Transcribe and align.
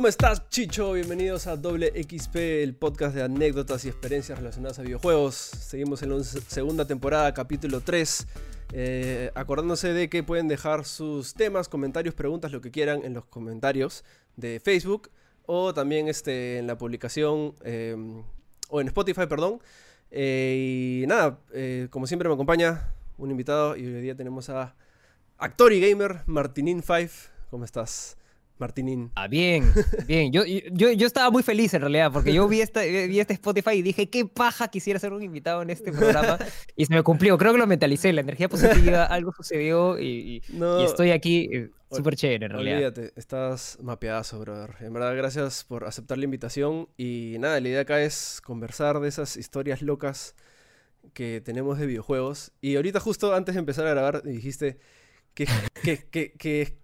¿Cómo 0.00 0.08
estás, 0.08 0.48
Chicho? 0.48 0.94
Bienvenidos 0.94 1.46
a 1.46 1.56
Doble 1.56 1.88
XP, 1.88 2.34
el 2.62 2.74
podcast 2.74 3.14
de 3.14 3.22
anécdotas 3.22 3.84
y 3.84 3.90
experiencias 3.90 4.38
relacionadas 4.38 4.78
a 4.78 4.82
videojuegos. 4.82 5.34
Seguimos 5.34 6.02
en 6.02 6.16
la 6.16 6.24
segunda 6.24 6.86
temporada, 6.86 7.34
capítulo 7.34 7.82
3. 7.82 8.26
Eh, 8.72 9.30
acordándose 9.34 9.92
de 9.92 10.08
que 10.08 10.22
pueden 10.22 10.48
dejar 10.48 10.86
sus 10.86 11.34
temas, 11.34 11.68
comentarios, 11.68 12.14
preguntas, 12.14 12.50
lo 12.50 12.62
que 12.62 12.70
quieran 12.70 13.04
en 13.04 13.12
los 13.12 13.26
comentarios 13.26 14.02
de 14.36 14.58
Facebook 14.58 15.10
o 15.44 15.74
también 15.74 16.08
este, 16.08 16.56
en 16.56 16.66
la 16.66 16.78
publicación 16.78 17.54
em, 17.62 18.22
o 18.70 18.80
en 18.80 18.86
Spotify, 18.86 19.26
perdón. 19.28 19.60
Eh, 20.10 21.02
y 21.02 21.06
nada, 21.08 21.40
eh, 21.52 21.88
como 21.90 22.06
siempre 22.06 22.26
me 22.26 22.36
acompaña 22.36 22.94
un 23.18 23.30
invitado 23.30 23.76
y 23.76 23.84
hoy 23.84 24.00
día 24.00 24.16
tenemos 24.16 24.48
a 24.48 24.74
actor 25.36 25.74
y 25.74 25.80
gamer 25.86 26.24
Martinin5. 26.24 27.10
¿Cómo 27.50 27.66
estás? 27.66 28.16
Martinín. 28.60 29.10
Ah, 29.14 29.26
bien, 29.26 29.72
bien. 30.06 30.32
Yo, 30.32 30.44
yo, 30.44 30.92
yo, 30.92 31.06
estaba 31.06 31.30
muy 31.30 31.42
feliz 31.42 31.72
en 31.74 31.80
realidad, 31.80 32.12
porque 32.12 32.32
yo 32.32 32.46
vi, 32.46 32.60
esta, 32.60 32.82
vi 32.82 33.18
este 33.18 33.34
Spotify 33.34 33.72
y 33.72 33.82
dije, 33.82 34.08
qué 34.10 34.26
paja 34.26 34.68
quisiera 34.68 35.00
ser 35.00 35.12
un 35.12 35.22
invitado 35.22 35.62
en 35.62 35.70
este 35.70 35.92
programa. 35.92 36.38
y 36.76 36.86
se 36.86 36.94
me 36.94 37.02
cumplió. 37.02 37.38
Creo 37.38 37.52
que 37.52 37.58
lo 37.58 37.66
mentalicé. 37.66 38.12
La 38.12 38.20
energía 38.20 38.48
positiva, 38.48 39.04
algo 39.06 39.32
sucedió 39.32 39.98
y, 39.98 40.42
estoy 40.84 41.10
aquí 41.10 41.48
eh, 41.52 41.70
súper 41.90 42.16
chévere 42.16 42.46
en 42.46 42.52
realidad. 42.52 42.76
Olvídate, 42.76 43.12
estás 43.16 43.78
mapeadazo, 43.80 44.38
brother. 44.40 44.76
En 44.80 44.92
verdad, 44.92 45.16
gracias 45.16 45.64
por 45.64 45.84
aceptar 45.84 46.18
la 46.18 46.24
invitación. 46.24 46.88
Y 46.96 47.36
nada, 47.38 47.60
la 47.60 47.68
idea 47.68 47.80
acá 47.80 48.02
es 48.02 48.40
conversar 48.44 49.00
de 49.00 49.08
esas 49.08 49.36
historias 49.36 49.82
locas 49.82 50.34
que 51.14 51.40
tenemos 51.40 51.78
de 51.78 51.86
videojuegos. 51.86 52.52
Y 52.60 52.76
ahorita, 52.76 53.00
justo 53.00 53.34
antes 53.34 53.54
de 53.54 53.60
empezar 53.60 53.86
a 53.86 53.90
grabar, 53.90 54.22
dijiste 54.22 54.78
que, 55.34 55.46
que, 55.82 55.98
que, 56.10 56.32
que 56.32 56.79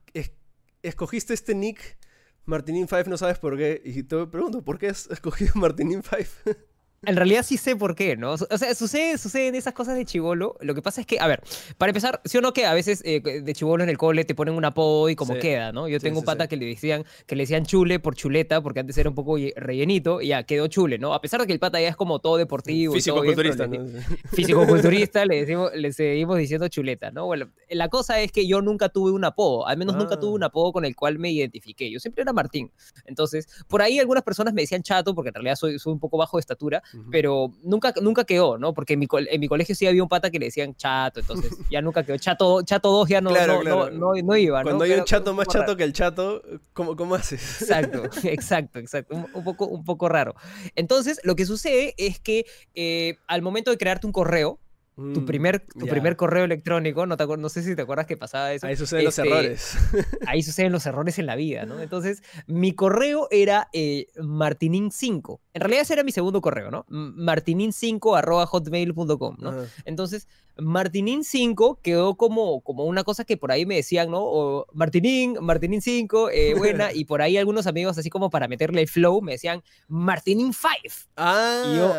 escogiste 0.89 1.35
este 1.35 1.55
nick 1.55 1.99
Martinin5, 2.47 3.07
no 3.07 3.17
sabes 3.17 3.39
por 3.39 3.57
qué. 3.57 3.83
Y 3.85 4.03
te 4.05 4.27
pregunto, 4.27 4.63
¿por 4.63 4.79
qué 4.79 4.89
has 4.89 5.09
escogido 5.09 5.53
Martinin5? 5.55 6.57
En 7.03 7.17
realidad 7.17 7.45
sí 7.45 7.57
sé 7.57 7.77
por 7.77 7.95
qué, 7.95 8.17
¿no? 8.17 8.33
O 8.33 8.59
sea, 8.59 8.75
sucede, 8.75 9.19
suceden 9.19 9.55
esas 9.55 9.75
cosas 9.75 9.97
de 9.97 10.05
chivolo. 10.05 10.57
Lo 10.61 10.75
que 10.75 10.83
pasa 10.83 11.01
es 11.01 11.07
que, 11.07 11.19
a 11.21 11.27
ver, 11.27 11.43
para 11.79 11.91
empezar, 11.91 12.21
sí 12.25 12.39
o 12.39 12.41
no 12.41 12.53
que 12.53 12.67
a 12.67 12.75
veces 12.75 13.03
eh, 13.05 13.21
de 13.21 13.55
chivolo 13.55 13.85
en 13.85 13.91
el 13.91 13.99
cole 13.99 14.25
te 14.25 14.35
ponen 14.35 14.55
un 14.55 14.65
apodo 14.65 15.09
y 15.09 15.17
como 15.17 15.35
queda, 15.39 15.73
¿no? 15.73 15.89
Yo 15.89 16.01
tengo 16.01 16.21
un 16.21 16.25
pata 16.25 16.49
que 16.49 16.57
le 16.57 16.67
decían 16.67 17.05
que 17.27 17.37
le 17.37 17.43
decían 17.43 17.67
chule 17.67 17.99
por 18.01 18.15
chuleta, 18.15 18.61
porque 18.61 18.81
antes 18.81 18.97
era 18.99 19.09
un 19.09 19.15
poco 19.15 19.37
rellenito, 19.57 20.21
y 20.21 20.29
ya 20.29 20.43
quedó 20.45 20.67
chule, 20.67 20.99
¿no? 20.99 21.15
A 21.15 21.21
pesar 21.21 21.41
de 21.41 21.47
que 21.47 21.53
el 21.53 21.59
pata 21.59 21.81
ya 21.81 21.89
es 21.89 21.97
como 21.97 22.19
todo 22.19 22.37
deportivo. 22.37 22.95
Físico-culturista, 22.95 23.67
¿no? 23.67 23.87
Físico-culturista, 24.33 25.25
le, 25.27 25.41
decimos, 25.41 25.71
le 25.75 25.93
seguimos 25.93 26.39
diciendo 26.39 26.69
chuleta, 26.69 27.11
¿no? 27.11 27.27
Bueno, 27.27 27.51
la 27.71 27.89
cosa 27.89 28.21
es 28.21 28.33
que 28.33 28.47
yo 28.47 28.63
nunca 28.63 28.89
tuve 28.89 29.13
un 29.13 29.25
apodo, 29.25 29.67
al 29.67 29.77
menos 29.77 29.97
nunca 29.97 30.19
tuve 30.19 30.35
un 30.35 30.43
ah. 30.43 30.47
apodo 30.47 30.73
con 30.73 30.85
el 30.85 30.97
cual 30.97 31.19
me 31.19 31.31
identifiqué. 31.31 31.91
Yo 31.91 32.01
siempre 32.01 32.23
era 32.23 32.33
Martín. 32.33 32.73
Entonces, 33.05 33.49
por 33.69 33.83
ahí 33.83 33.99
algunas 33.99 34.23
personas 34.23 34.55
me 34.55 34.63
decían 34.63 34.83
chato, 34.83 35.15
porque 35.15 35.29
en 35.29 35.35
realidad 35.35 35.57
soy, 35.57 35.79
soy 35.79 35.93
un 35.93 36.01
poco 36.01 36.17
bajo 36.17 36.37
de 36.37 36.41
estatura, 36.41 36.83
pero 37.11 37.53
nunca, 37.63 37.93
nunca 38.01 38.25
quedó, 38.25 38.59
¿no? 38.59 38.75
Porque 38.75 38.95
en 38.95 39.01
mi, 39.01 39.09
en 39.11 39.41
mi 39.41 39.49
colegio 39.49 39.75
sí 39.75 39.87
había 39.87 40.03
un 40.03 40.09
pata 40.09 40.31
que 40.31 40.39
le 40.39 40.47
decían 40.47 40.75
chato, 40.75 41.21
entonces 41.21 41.53
ya 41.71 41.81
nunca 41.83 42.03
quedó. 42.03 42.17
Chato, 42.19 42.63
chato 42.63 42.91
2 42.91 43.09
ya 43.09 43.21
no, 43.21 43.31
no, 43.31 43.91
No, 43.91 44.15
no, 44.15 44.37
iba, 44.37 44.63
Cuando 44.63 44.85
hay 44.85 44.93
un 44.93 45.05
chato 45.05 45.35
más 45.35 45.49
chato 45.49 45.77
que 45.77 45.85
el 45.85 45.93
chato, 45.93 46.43
¿cómo, 46.73 46.97
cómo 46.97 47.15
haces? 47.15 47.63
Exacto, 47.63 48.05
exacto, 48.25 48.79
exacto. 48.79 49.15
Un, 49.35 49.45
poco, 49.45 49.67
un 49.67 49.85
poco 49.85 50.09
raro. 50.09 50.35
Entonces, 50.75 51.21
lo 51.25 51.37
que 51.37 51.47
sucede 51.47 51.95
es 51.97 52.21
que 52.21 52.47
eh, 52.75 53.19
al 53.27 53.43
momento 53.43 53.71
de 53.71 53.79
crearte 53.79 54.07
un 54.07 54.13
correo, 54.13 54.61
tu 54.97 55.03
mm, 55.03 55.27
primer, 55.27 55.61
tu 55.61 55.87
primer 55.87 56.17
correo 56.17 56.45
electrónico, 56.47 57.05
no, 57.05 57.19
te 57.19 57.27
no 57.27 57.49
sé 57.51 57.63
si 57.63 57.77
te 57.77 57.83
acuerdas 57.83 58.07
que 58.07 58.17
pasaba 58.17 58.55
eso. 58.55 58.67
Ahí 58.67 58.77
suceden 58.77 59.05
los 59.05 59.19
este, 59.19 59.29
errores. 59.29 59.77
ahí 60.27 60.43
suceden 60.43 60.73
los 60.73 60.87
errores 60.87 61.19
en 61.19 61.27
la 61.27 61.37
vida, 61.37 61.67
¿no? 61.67 61.79
Entonces, 61.81 62.23
mi 62.47 62.73
correo 62.73 63.29
era 63.31 63.69
eh, 63.75 64.07
martinin5. 64.17 65.41
En 65.53 65.61
realidad 65.61 65.83
ese 65.83 65.93
era 65.93 66.03
mi 66.03 66.13
segundo 66.13 66.41
correo, 66.41 66.71
¿no? 66.71 66.87
martinin5 66.89 68.17
arroba 68.17 68.47
hotmail.com, 68.47 69.37
¿no? 69.39 69.67
Entonces, 69.85 70.29
martinin5 70.57 71.81
quedó 71.83 72.17
como, 72.17 72.63
como 72.63 72.85
una 72.85 73.05
cosa 73.05 73.25
que 73.25 73.37
por 73.37 73.53
ahí 73.53 73.67
me 73.67 73.77
decían, 73.77 74.11
¿no? 74.11 74.23
O 74.23 74.67
Martinin, 74.73 75.37
Martinin5, 75.37 76.31
eh, 76.33 76.55
buena, 76.57 76.95
y 76.95 77.05
por 77.05 77.21
ahí 77.21 77.37
algunos 77.37 77.67
amigos, 77.67 77.99
así 77.99 78.09
como 78.09 78.31
para 78.31 78.49
meterle 78.49 78.81
el 78.81 78.89
flow, 78.89 79.21
me 79.21 79.33
decían 79.33 79.63
Martinin5. 79.91 81.09
Ah, 81.17 81.65
y 81.67 81.77
yo, 81.77 81.95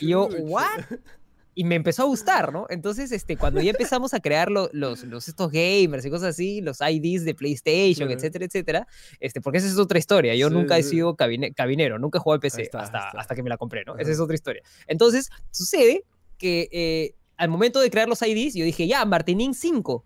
y 0.00 0.08
yo 0.08 0.28
¿what? 0.44 0.64
y 1.54 1.64
me 1.64 1.74
empezó 1.74 2.02
a 2.02 2.06
gustar, 2.06 2.52
¿no? 2.52 2.66
Entonces, 2.70 3.12
este, 3.12 3.36
cuando 3.36 3.60
ya 3.60 3.70
empezamos 3.76 4.14
a 4.14 4.20
crear 4.20 4.50
los, 4.50 4.72
los, 4.72 5.28
estos 5.28 5.50
gamers 5.50 6.04
y 6.04 6.10
cosas 6.10 6.30
así, 6.30 6.60
los 6.60 6.78
IDs 6.80 7.24
de 7.24 7.34
PlayStation, 7.34 8.10
etcétera, 8.10 8.44
etcétera, 8.44 8.86
este, 9.20 9.40
porque 9.40 9.58
esa 9.58 9.68
es 9.68 9.78
otra 9.78 9.98
historia. 9.98 10.34
Yo 10.34 10.50
nunca 10.50 10.78
he 10.78 10.82
sido 10.82 11.16
cabinero, 11.16 11.98
nunca 11.98 12.18
he 12.18 12.20
jugado 12.20 12.36
al 12.36 12.40
PC 12.40 12.70
hasta, 12.72 13.10
hasta 13.10 13.34
que 13.34 13.42
me 13.42 13.50
la 13.50 13.56
compré, 13.56 13.84
¿no? 13.84 13.96
Esa 13.96 14.10
es 14.10 14.20
otra 14.20 14.34
historia. 14.34 14.62
Entonces, 14.86 15.30
sucede 15.50 16.04
que 16.38 16.68
eh, 16.72 17.14
al 17.36 17.48
momento 17.48 17.80
de 17.80 17.90
crear 17.90 18.08
los 18.08 18.22
IDs, 18.22 18.54
yo 18.54 18.64
dije, 18.64 18.86
ya, 18.86 19.04
Martinin 19.04 19.54
5 19.54 20.04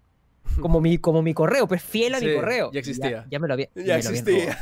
como 0.61 0.81
mi, 0.81 0.99
como 0.99 1.23
mi 1.23 1.35
correo, 1.35 1.67
pues 1.67 1.83
fiel 1.83 2.15
a 2.15 2.21
mi 2.21 2.35
correo. 2.35 2.71
Ya 2.73 2.81
existía. 2.81 3.27
Ya, 3.31 3.39
me 3.39 3.49
lo 3.49 3.55
había, 3.55 3.69
ya 3.75 3.99
existía. 3.99 4.59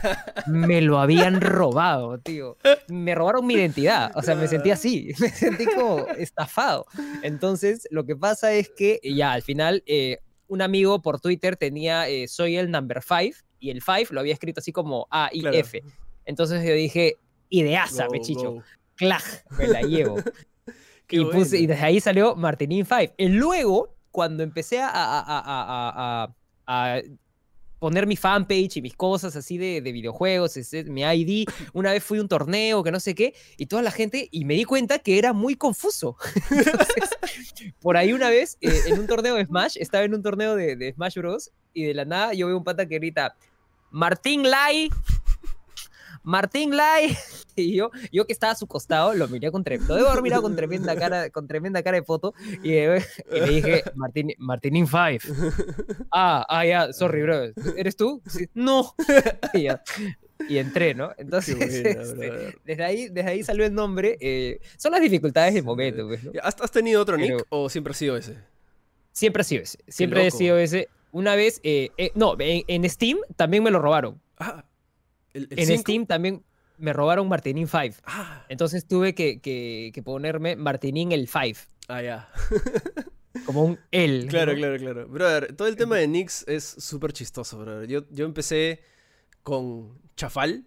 me 0.47 0.81
lo 0.81 0.99
habían 0.99 1.41
robado, 1.41 2.19
tío. 2.19 2.57
Me 2.89 3.15
robaron 3.15 3.47
mi 3.47 3.55
identidad. 3.55 4.13
O 4.15 4.23
sea, 4.23 4.35
me 4.35 4.49
sentí 4.49 4.71
así. 4.71 5.13
Me 5.19 5.31
sentí 5.31 5.67
como 5.67 6.07
estafado. 6.19 6.87
Entonces, 7.23 7.87
lo 7.91 8.05
que 8.05 8.17
pasa 8.17 8.53
es 8.53 8.69
que 8.69 9.01
ya 9.03 9.33
al 9.33 9.43
final, 9.43 9.83
eh, 9.87 10.19
un 10.49 10.63
amigo 10.63 11.01
por 11.03 11.21
Twitter 11.21 11.57
tenía 11.57 12.09
eh, 12.09 12.29
soy 12.29 12.57
el 12.57 12.71
number 12.71 13.03
5 13.03 13.37
y 13.59 13.71
el 13.71 13.83
5 13.83 14.13
lo 14.13 14.21
había 14.21 14.35
escrito 14.35 14.61
así 14.61 14.73
como 14.73 15.07
A 15.11 15.31
y 15.33 15.47
F. 15.47 15.83
Entonces 16.25 16.67
yo 16.67 16.75
dije, 16.75 17.17
ideaza, 17.49 18.09
mechicho. 18.11 18.59
Clag, 18.97 19.23
me 19.59 19.67
la 19.67 19.83
llevo. 19.83 20.17
y, 21.11 21.21
y 21.21 21.67
desde 21.67 21.85
ahí 21.85 22.01
salió 22.01 22.37
Martinin 22.37 22.85
5. 22.85 23.15
Y 23.17 23.29
luego 23.29 23.94
cuando 24.15 24.45
empecé 24.45 24.79
a, 24.81 26.33
poner 27.81 28.07
mi 28.07 28.17
fanpage 28.17 28.77
y 28.77 28.81
mis 28.83 28.95
cosas 28.95 29.35
así 29.35 29.59
de, 29.59 29.81
videojuegos, 29.81 30.57
mi 30.87 31.03
ID, 31.03 31.47
una 31.75 31.91
vez 31.91 32.03
fui 32.05 32.19
a 32.19 32.23
un 32.23 32.29
torneo 32.29 32.85
que 32.85 32.93
no 32.93 33.01
sé 33.01 33.17
qué, 33.17 33.35
y 33.57 33.67
toda 33.67 33.83
la 33.83 33.91
gente, 33.91 34.29
y 34.31 34.45
me 34.45 34.55
di 34.55 34.65
cuenta 34.65 35.01
que 35.01 35.19
era 35.19 35.33
muy 35.33 35.57
confuso. 35.57 36.17
por 37.81 37.97
ahí 37.97 38.13
una 38.13 38.31
vez, 38.31 38.57
eh, 38.61 38.83
en 38.87 39.01
un 39.01 39.09
torneo 39.09 39.35
de 39.35 39.47
Smash, 39.47 39.79
estaba 39.81 40.05
en 40.05 40.15
un 40.15 40.23
torneo 40.23 40.55
de, 40.55 40.77
de, 40.77 40.93
Smash 40.93 41.17
Bros. 41.17 41.51
y 41.75 41.83
de 41.83 41.95
la 41.95 42.05
nada 42.05 42.35
yo 42.35 42.47
veo 42.47 42.57
un 42.57 42.65
pata 42.65 42.87
que 42.87 42.95
grita, 42.95 43.37
Martín 43.91 44.49
Lai 44.49 44.91
Martín 46.25 46.77
Lai. 46.77 47.17
Y 47.57 47.77
yo, 47.77 47.93
yo 48.11 48.27
que 48.27 48.33
estaba 48.33 48.53
a 48.53 48.57
su 48.57 48.67
costado, 48.67 49.15
lo 49.15 49.29
miré 49.29 49.53
con, 49.53 49.63
lo 49.65 49.95
debo 49.95 50.09
haber 50.09 50.23
mirado 50.25 50.43
con 50.43 50.57
tremenda 50.57 50.97
cara, 50.97 51.31
con 51.31 51.47
tremenda 51.47 51.85
cara 51.85 51.99
de 51.99 52.03
foto. 52.03 52.35
Y, 52.65 52.71
le 52.71 53.01
dije, 53.49 53.85
Martín, 53.95 54.33
Martín 54.39 54.75
5. 54.75 54.89
Ah, 56.11 56.45
ah, 56.49 56.67
ya, 56.67 56.93
sorry, 56.93 57.23
bro. 57.23 57.53
¿Eres 57.77 57.95
tú? 57.95 58.21
No. 58.55 58.97
Y, 60.49 60.59
entré, 60.59 60.95
¿no? 60.95 61.13
Entonces, 61.17 61.55
este, 61.61 62.57
desde, 62.65 62.83
ahí, 62.83 63.09
desde 63.09 63.31
ahí 63.31 63.45
salió 63.45 63.65
el 63.65 63.73
nombre. 63.73 64.19
Eh, 64.21 64.59
son 64.77 64.91
las 64.91 65.01
dificultades 65.01 65.55
del 65.55 65.63
momento. 65.63 66.09
Pues, 66.09 66.23
¿Has, 66.43 66.73
tenido 66.73 67.01
otro 67.01 67.17
nick 67.17 67.47
o 67.51 67.69
siempre 67.69 67.93
ha 67.93 67.95
sido 67.95 68.17
ese? 68.17 68.37
Siempre 69.13 69.43
ha 69.43 69.45
sido 69.45 69.63
ese. 69.63 69.79
Siempre 69.87 70.27
ha 70.27 70.31
sido 70.33 70.59
ese. 70.59 70.89
Una 71.13 71.37
vez, 71.37 71.61
eh, 71.63 71.91
eh, 71.99 72.11
no, 72.17 72.35
en, 72.41 72.91
Steam 72.91 73.19
también 73.37 73.63
me 73.63 73.71
lo 73.71 73.79
robaron. 73.79 74.21
Ah, 74.39 74.65
en 75.35 75.79
Steam 75.79 76.07
también 76.07 76.43
me 76.79 76.93
robaron 76.93 77.29
Martinin 77.29 77.69
5. 77.69 77.99
Ah. 78.05 78.45
Entonces 78.49 78.87
tuve 78.87 79.15
que, 79.15 79.41
que, 79.41 80.03
ponerme 80.03 80.57
Martinin 80.57 81.13
el 81.13 81.29
5. 81.29 81.61
Ah, 81.89 82.03
ya. 82.03 82.29
Como 83.47 83.65
un 83.65 83.79
L. 83.91 84.27
Claro, 84.29 84.55
claro, 84.55 84.77
claro. 84.79 85.09
Brother, 85.09 85.55
todo 85.57 85.69
el 85.69 85.77
tema 85.77 85.97
de 85.97 86.07
Nix 86.07 86.45
es 86.47 86.65
súper 86.65 87.13
chistoso, 87.13 87.59
brother. 87.59 87.89
Yo, 87.89 88.05
yo 88.11 88.25
empecé 88.25 88.81
con 89.43 89.99
Chafal. 90.17 90.67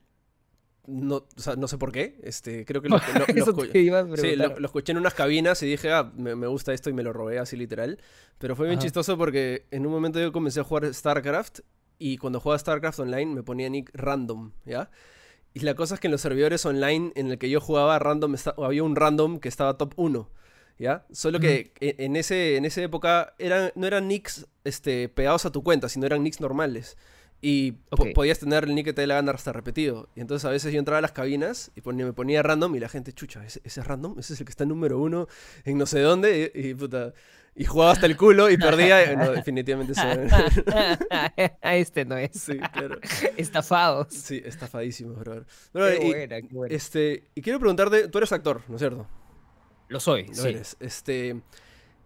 No, 0.85 1.15
o 1.15 1.27
sea, 1.41 1.55
no 1.55 1.67
sé 1.67 1.77
por 1.77 1.91
qué. 1.91 2.19
Este, 2.23 2.65
creo 2.65 2.81
que 2.81 2.89
lo, 2.89 2.99
sí, 4.17 4.35
lo, 4.35 4.65
escuché 4.65 4.91
en 4.91 4.97
unas 4.97 5.13
cabinas 5.13 5.63
y 5.63 5.67
dije, 5.67 5.91
ah, 5.91 6.11
me, 6.15 6.33
gusta 6.47 6.73
esto 6.73 6.89
y 6.89 6.93
me 6.93 7.03
lo 7.03 7.13
robé 7.13 7.39
así 7.39 7.55
literal. 7.55 7.99
Pero 8.37 8.55
fue 8.55 8.67
bien 8.67 8.79
chistoso 8.79 9.17
porque 9.17 9.65
en 9.71 9.85
un 9.85 9.91
momento 9.91 10.19
yo 10.19 10.31
comencé 10.31 10.59
a 10.59 10.63
jugar 10.63 10.93
StarCraft 10.93 11.59
y 11.99 12.17
cuando 12.17 12.39
jugaba 12.39 12.59
StarCraft 12.59 12.99
Online 12.99 13.33
me 13.33 13.43
ponía 13.43 13.69
nick 13.69 13.89
random, 13.93 14.51
¿ya? 14.65 14.89
Y 15.53 15.61
la 15.61 15.73
cosa 15.73 15.95
es 15.95 15.99
que 15.99 16.07
en 16.07 16.11
los 16.11 16.21
servidores 16.21 16.65
online 16.65 17.11
en 17.15 17.31
el 17.31 17.37
que 17.39 17.49
yo 17.49 17.59
jugaba 17.59 17.97
random 17.97 18.35
había 18.57 18.83
un 18.83 18.95
random 18.95 19.39
que 19.39 19.49
estaba 19.49 19.75
top 19.77 19.93
1, 19.95 20.29
¿ya? 20.77 21.05
Solo 21.11 21.39
que 21.39 21.73
e, 21.79 21.95
en, 22.05 22.15
ese, 22.15 22.57
en 22.57 22.65
esa 22.65 22.81
época 22.83 23.33
eran, 23.39 23.71
no 23.75 23.87
eran 23.87 24.07
nicks 24.07 24.45
este, 24.63 25.09
pegados 25.09 25.45
a 25.45 25.51
tu 25.51 25.63
cuenta, 25.63 25.89
sino 25.89 26.05
eran 26.05 26.21
nicks 26.23 26.41
normales. 26.41 26.95
Y 27.41 27.73
podías 28.15 28.39
tener 28.39 28.63
el 28.63 28.73
nick 28.73 28.85
que 28.85 28.93
te 28.93 29.01
dé 29.01 29.07
la 29.07 29.15
gana 29.15 29.31
hasta 29.31 29.53
repetido. 29.53 30.09
Y 30.15 30.21
entonces 30.21 30.43
a 30.45 30.49
veces 30.49 30.73
yo 30.73 30.79
entraba 30.79 30.97
a 30.97 31.01
las 31.01 31.11
cabinas 31.11 31.71
y 31.75 31.81
ponía- 31.81 32.05
me 32.05 32.13
ponía 32.13 32.41
random 32.43 32.75
y 32.75 32.79
la 32.79 32.89
gente, 32.89 33.13
chucha, 33.13 33.45
¿ese, 33.45 33.61
ese 33.63 33.79
es 33.81 33.87
random? 33.87 34.17
Ese 34.19 34.33
es 34.33 34.39
el 34.39 34.45
que 34.45 34.51
está 34.51 34.65
número 34.65 34.99
uno 34.99 35.27
en 35.63 35.77
no 35.77 35.85
sé 35.85 35.99
dónde. 36.01 36.51
Y, 36.55 36.69
y 36.69 36.73
puta. 36.73 37.13
Y 37.59 37.65
jugaba 37.65 37.91
hasta 37.93 38.05
el 38.05 38.15
culo 38.15 38.49
y 38.51 38.57
perdía. 38.57 39.11
y 39.11 39.17
no, 39.17 39.31
definitivamente 39.33 39.93
eso. 39.93 40.03
este 41.61 42.05
no 42.05 42.15
es. 42.17 42.31
sí, 42.39 42.57
claro. 42.57 42.99
Estafados. 43.37 44.07
Sí, 44.13 44.41
estafadísimo, 44.45 45.13
brother. 45.13 45.45
Brother, 45.73 45.97
Qué 45.99 46.05
y, 46.05 46.09
buena, 46.11 46.41
qué 46.41 46.47
buena. 46.53 46.75
este, 46.75 47.23
y 47.35 47.41
quiero 47.41 47.59
preguntarte, 47.59 48.07
tú 48.09 48.17
eres 48.19 48.31
actor, 48.31 48.61
¿no 48.67 48.75
es 48.75 48.79
cierto? 48.81 49.07
Lo 49.89 49.99
soy, 49.99 50.27
Lo 50.27 50.35
sí. 50.35 50.47
eres. 50.49 50.77
Este, 50.79 51.41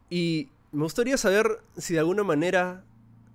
y 0.10 0.50
me 0.72 0.84
gustaría 0.84 1.18
saber 1.18 1.60
si 1.78 1.94
de 1.94 2.00
alguna 2.00 2.24
manera 2.24 2.84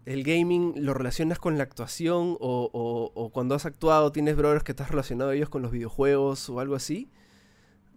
el 0.07 0.23
gaming 0.23 0.73
lo 0.77 0.95
relacionas 0.95 1.39
con 1.39 1.59
la 1.59 1.65
actuación 1.65 2.37
o, 2.41 2.71
o- 2.73 3.13
o 3.15 3.31
cuando 3.31 3.55
has 3.57 3.67
actuado 3.67 4.13
tienes 4.13 4.37
brothers 4.37 4.63
que 4.63 4.73
estás 4.73 4.91
relacionado 4.91 5.31
a 5.31 5.35
ellos 5.35 5.49
con 5.49 5.63
los 5.63 5.73
videojuegos 5.73 6.49
o 6.49 6.61
algo 6.61 6.77
así. 6.77 7.11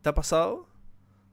¿Te 0.01 0.09
ha 0.09 0.13
pasado? 0.13 0.67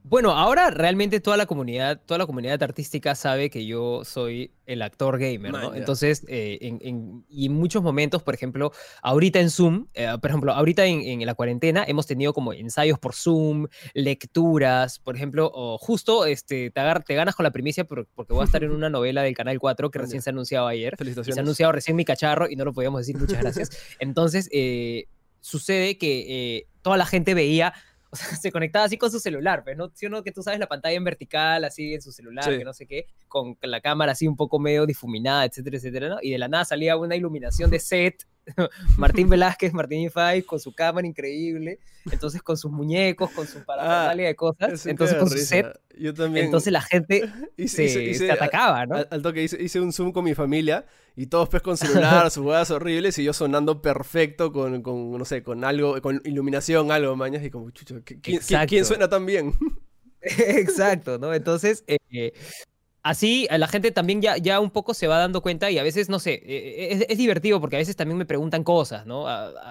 Bueno, 0.08 0.30
ahora 0.30 0.70
realmente 0.70 1.18
toda 1.18 1.36
la 1.36 1.46
comunidad, 1.46 2.00
toda 2.06 2.18
la 2.18 2.26
comunidad 2.26 2.62
artística 2.62 3.16
sabe 3.16 3.50
que 3.50 3.66
yo 3.66 4.04
soy 4.04 4.52
el 4.64 4.82
actor 4.82 5.18
gamer, 5.18 5.50
Man, 5.50 5.62
¿no? 5.62 5.74
Entonces, 5.74 6.24
eh, 6.28 6.58
en, 6.60 6.78
en- 6.80 7.24
y 7.28 7.46
en 7.46 7.52
muchos 7.54 7.82
momentos, 7.82 8.22
por 8.22 8.32
ejemplo, 8.32 8.70
ahorita 9.02 9.40
en 9.40 9.50
Zoom, 9.50 9.88
eh, 9.94 10.06
por 10.20 10.30
ejemplo, 10.30 10.52
ahorita 10.52 10.86
en, 10.86 11.00
en 11.00 11.26
la 11.26 11.34
cuarentena 11.34 11.84
hemos 11.88 12.06
tenido 12.06 12.32
como 12.32 12.52
ensayos 12.52 13.00
por 13.00 13.14
Zoom, 13.16 13.66
lecturas, 13.94 15.00
por 15.00 15.16
ejemplo, 15.16 15.50
o 15.52 15.76
justo 15.76 16.24
este, 16.24 16.70
te, 16.70 16.80
agar- 16.80 17.02
te 17.02 17.14
ganas 17.16 17.34
con 17.34 17.42
la 17.42 17.50
primicia 17.50 17.84
por- 17.84 18.06
porque 18.14 18.32
voy 18.32 18.42
a 18.42 18.44
estar 18.44 18.62
en 18.62 18.70
una 18.70 18.88
novela 18.88 19.22
del 19.22 19.34
Canal 19.34 19.58
4 19.58 19.90
que 19.90 19.98
Man, 19.98 20.06
recién 20.06 20.22
se 20.22 20.30
ha 20.30 20.32
anunciado 20.32 20.68
ayer. 20.68 20.86
Y 20.86 20.88
se 20.90 20.94
ha 20.94 20.98
Felicitaciones. 20.98 21.38
anunciado 21.38 21.72
recién 21.72 21.96
mi 21.96 22.04
cacharro 22.04 22.48
y 22.48 22.54
no 22.54 22.64
lo 22.64 22.72
podíamos 22.72 23.00
decir, 23.00 23.18
muchas 23.18 23.40
gracias. 23.42 23.70
Entonces, 23.98 24.48
eh, 24.52 25.06
sucede 25.40 25.98
que 25.98 26.26
eh, 26.58 26.66
toda 26.82 26.96
la 26.96 27.06
gente 27.06 27.34
veía, 27.34 27.72
o 28.16 28.28
sea, 28.28 28.36
se 28.42 28.50
conectaba 28.52 28.84
así 28.86 28.96
con 28.98 29.10
su 29.10 29.20
celular, 29.20 29.62
pues, 29.64 29.76
¿no? 29.76 29.90
Si 29.94 30.06
uno 30.06 30.22
que 30.22 30.32
tú 30.32 30.42
sabes 30.42 30.58
la 30.60 30.66
pantalla 30.66 30.96
en 30.96 31.04
vertical, 31.04 31.64
así 31.64 31.94
en 31.94 32.02
su 32.02 32.12
celular, 32.12 32.44
Sí. 32.44 32.58
que 32.58 32.64
no 32.64 32.72
sé 32.72 32.86
qué, 32.86 33.06
con 33.28 33.56
la 33.62 33.80
cámara 33.80 34.12
así 34.12 34.26
un 34.26 34.36
poco 34.36 34.58
medio 34.58 34.86
difuminada, 34.86 35.44
etcétera, 35.44 35.76
etcétera, 35.76 36.08
¿no? 36.08 36.18
Y 36.22 36.30
de 36.30 36.38
la 36.38 36.48
nada 36.48 36.64
salía 36.64 36.96
una 36.96 37.16
iluminación 37.16 37.70
de 37.70 37.78
set, 37.78 38.26
Martín 38.96 39.28
Velázquez, 39.28 39.72
Martín 39.72 40.00
Ifai, 40.00 40.42
con 40.42 40.60
su 40.60 40.72
cámara 40.72 41.06
increíble, 41.06 41.80
entonces 42.10 42.42
con 42.42 42.56
sus 42.56 42.70
muñecos, 42.70 43.30
con 43.32 43.46
su 43.46 43.64
parafernalia 43.64 44.26
de 44.28 44.36
cosas, 44.36 44.86
entonces 44.86 45.16
con 45.16 45.28
su 45.28 45.38
set, 45.38 45.66
Yo 45.98 46.14
también. 46.14 46.46
entonces 46.46 46.72
la 46.72 46.80
gente 46.80 47.22
hice, 47.56 47.76
se, 47.76 47.84
hice- 47.84 48.02
hice- 48.04 48.26
se 48.26 48.32
atacaba, 48.32 48.86
¿no? 48.86 48.96
Al, 48.96 49.08
al 49.10 49.22
toque 49.22 49.42
hice, 49.42 49.80
un 49.80 49.92
Zoom 49.92 50.12
con 50.12 50.24
mi 50.24 50.34
familia 50.34 50.86
y 51.16 51.26
todos 51.26 51.48
pues 51.48 51.62
con 51.62 51.76
celular, 51.76 52.30
sus 52.30 52.42
jugadas 52.44 52.70
horribles 52.70 53.18
y 53.18 53.24
yo 53.24 53.32
sonando 53.32 53.82
perfecto 53.82 54.52
con, 54.52 54.82
con, 54.82 55.10
no 55.18 55.24
sé, 55.24 55.42
con 55.42 55.64
algo, 55.64 56.00
con 56.00 56.20
iluminación, 56.24 56.92
algo, 56.92 57.16
mañas 57.16 57.42
y 57.44 57.50
como, 57.50 57.70
chucho, 57.70 57.96
¿qui- 58.04 58.20
¿quién, 58.22 58.38
quién- 58.40 58.66
quién 58.66 58.84
suena 58.84 59.08
tan 59.08 59.26
bien? 59.26 59.52
Exacto, 60.20 61.18
¿no? 61.18 61.32
Entonces, 61.34 61.84
eh, 61.86 61.98
eh, 62.10 62.32
así 63.08 63.46
a 63.50 63.58
la 63.58 63.68
gente 63.68 63.90
también 63.92 64.20
ya, 64.20 64.36
ya 64.36 64.58
un 64.60 64.70
poco 64.70 64.92
se 64.94 65.06
va 65.06 65.18
dando 65.18 65.40
cuenta 65.40 65.70
y 65.70 65.78
a 65.78 65.82
veces, 65.82 66.08
no 66.08 66.18
sé, 66.18 66.42
eh, 66.44 66.88
es, 66.90 67.06
es 67.08 67.18
divertido 67.18 67.60
porque 67.60 67.76
a 67.76 67.78
veces 67.78 67.94
también 67.96 68.18
me 68.18 68.26
preguntan 68.26 68.64
cosas, 68.64 69.06
¿no? 69.06 69.26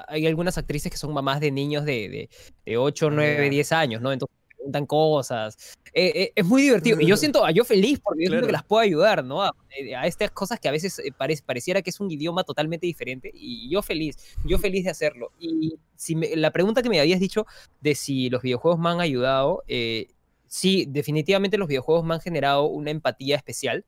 Hay 0.08 0.26
algunas 0.26 0.58
actrices 0.58 0.92
que 0.92 0.98
son 0.98 1.14
mamás 1.14 1.40
de 1.42 1.52
niños 1.52 1.84
de, 1.86 2.10
de, 2.10 2.30
de 2.66 2.78
8, 2.78 3.08
Ah, 3.08 3.12
9, 3.14 3.44
ya. 3.46 3.50
10 3.50 3.72
años, 3.74 4.02
¿no? 4.02 4.12
Entonces 4.14 4.36
me 4.48 4.56
preguntan 4.56 4.86
cosas. 4.86 5.58
Eh, 5.94 6.12
eh, 6.16 6.32
es 6.36 6.46
muy 6.46 6.62
divertido. 6.62 7.00
Y 7.00 7.06
yo 7.08 7.18
siento, 7.18 7.48
yo 7.52 7.64
feliz 7.66 8.00
porque 8.04 8.24
yo 8.24 8.30
siento 8.30 8.48
que 8.48 8.54
las 8.54 8.64
puedo 8.64 8.82
ayudar, 8.82 9.24
¿no? 9.24 9.42
A, 9.44 9.52
eh, 9.78 9.96
a 9.96 10.08
estas 10.08 10.32
cosas 10.32 10.60
que 10.60 10.68
a 10.68 10.72
veces 10.72 11.00
eh, 11.00 11.12
pare- 11.18 11.38
pareciera 11.46 11.82
que 11.82 11.90
es 11.90 12.00
un 12.00 12.10
idioma 12.12 12.44
totalmente 12.44 12.86
diferente 12.86 13.32
y 13.34 13.70
yo 13.70 13.82
feliz, 13.82 14.16
yo 14.46 14.58
feliz 14.58 14.86
de 14.86 14.92
hacerlo. 14.92 15.32
Y 15.40 15.76
si 15.96 16.16
me- 16.16 16.36
la 16.36 16.52
pregunta 16.52 16.82
que 16.82 16.90
me 16.90 17.00
habías 17.00 17.20
dicho 17.20 17.46
de 17.82 17.96
si 17.96 18.30
los 18.30 18.42
videojuegos 18.42 18.80
me 18.80 18.90
han 18.90 19.00
ayudado, 19.02 19.64
eh, 19.68 20.08
sí, 20.56 20.86
definitivamente 20.88 21.57
los 21.57 21.68
videojuegos 21.68 22.06
me 22.06 22.13
han 22.13 22.22
generado 22.22 22.63
una 22.68 22.90
empatía 22.92 23.36
especial 23.36 23.84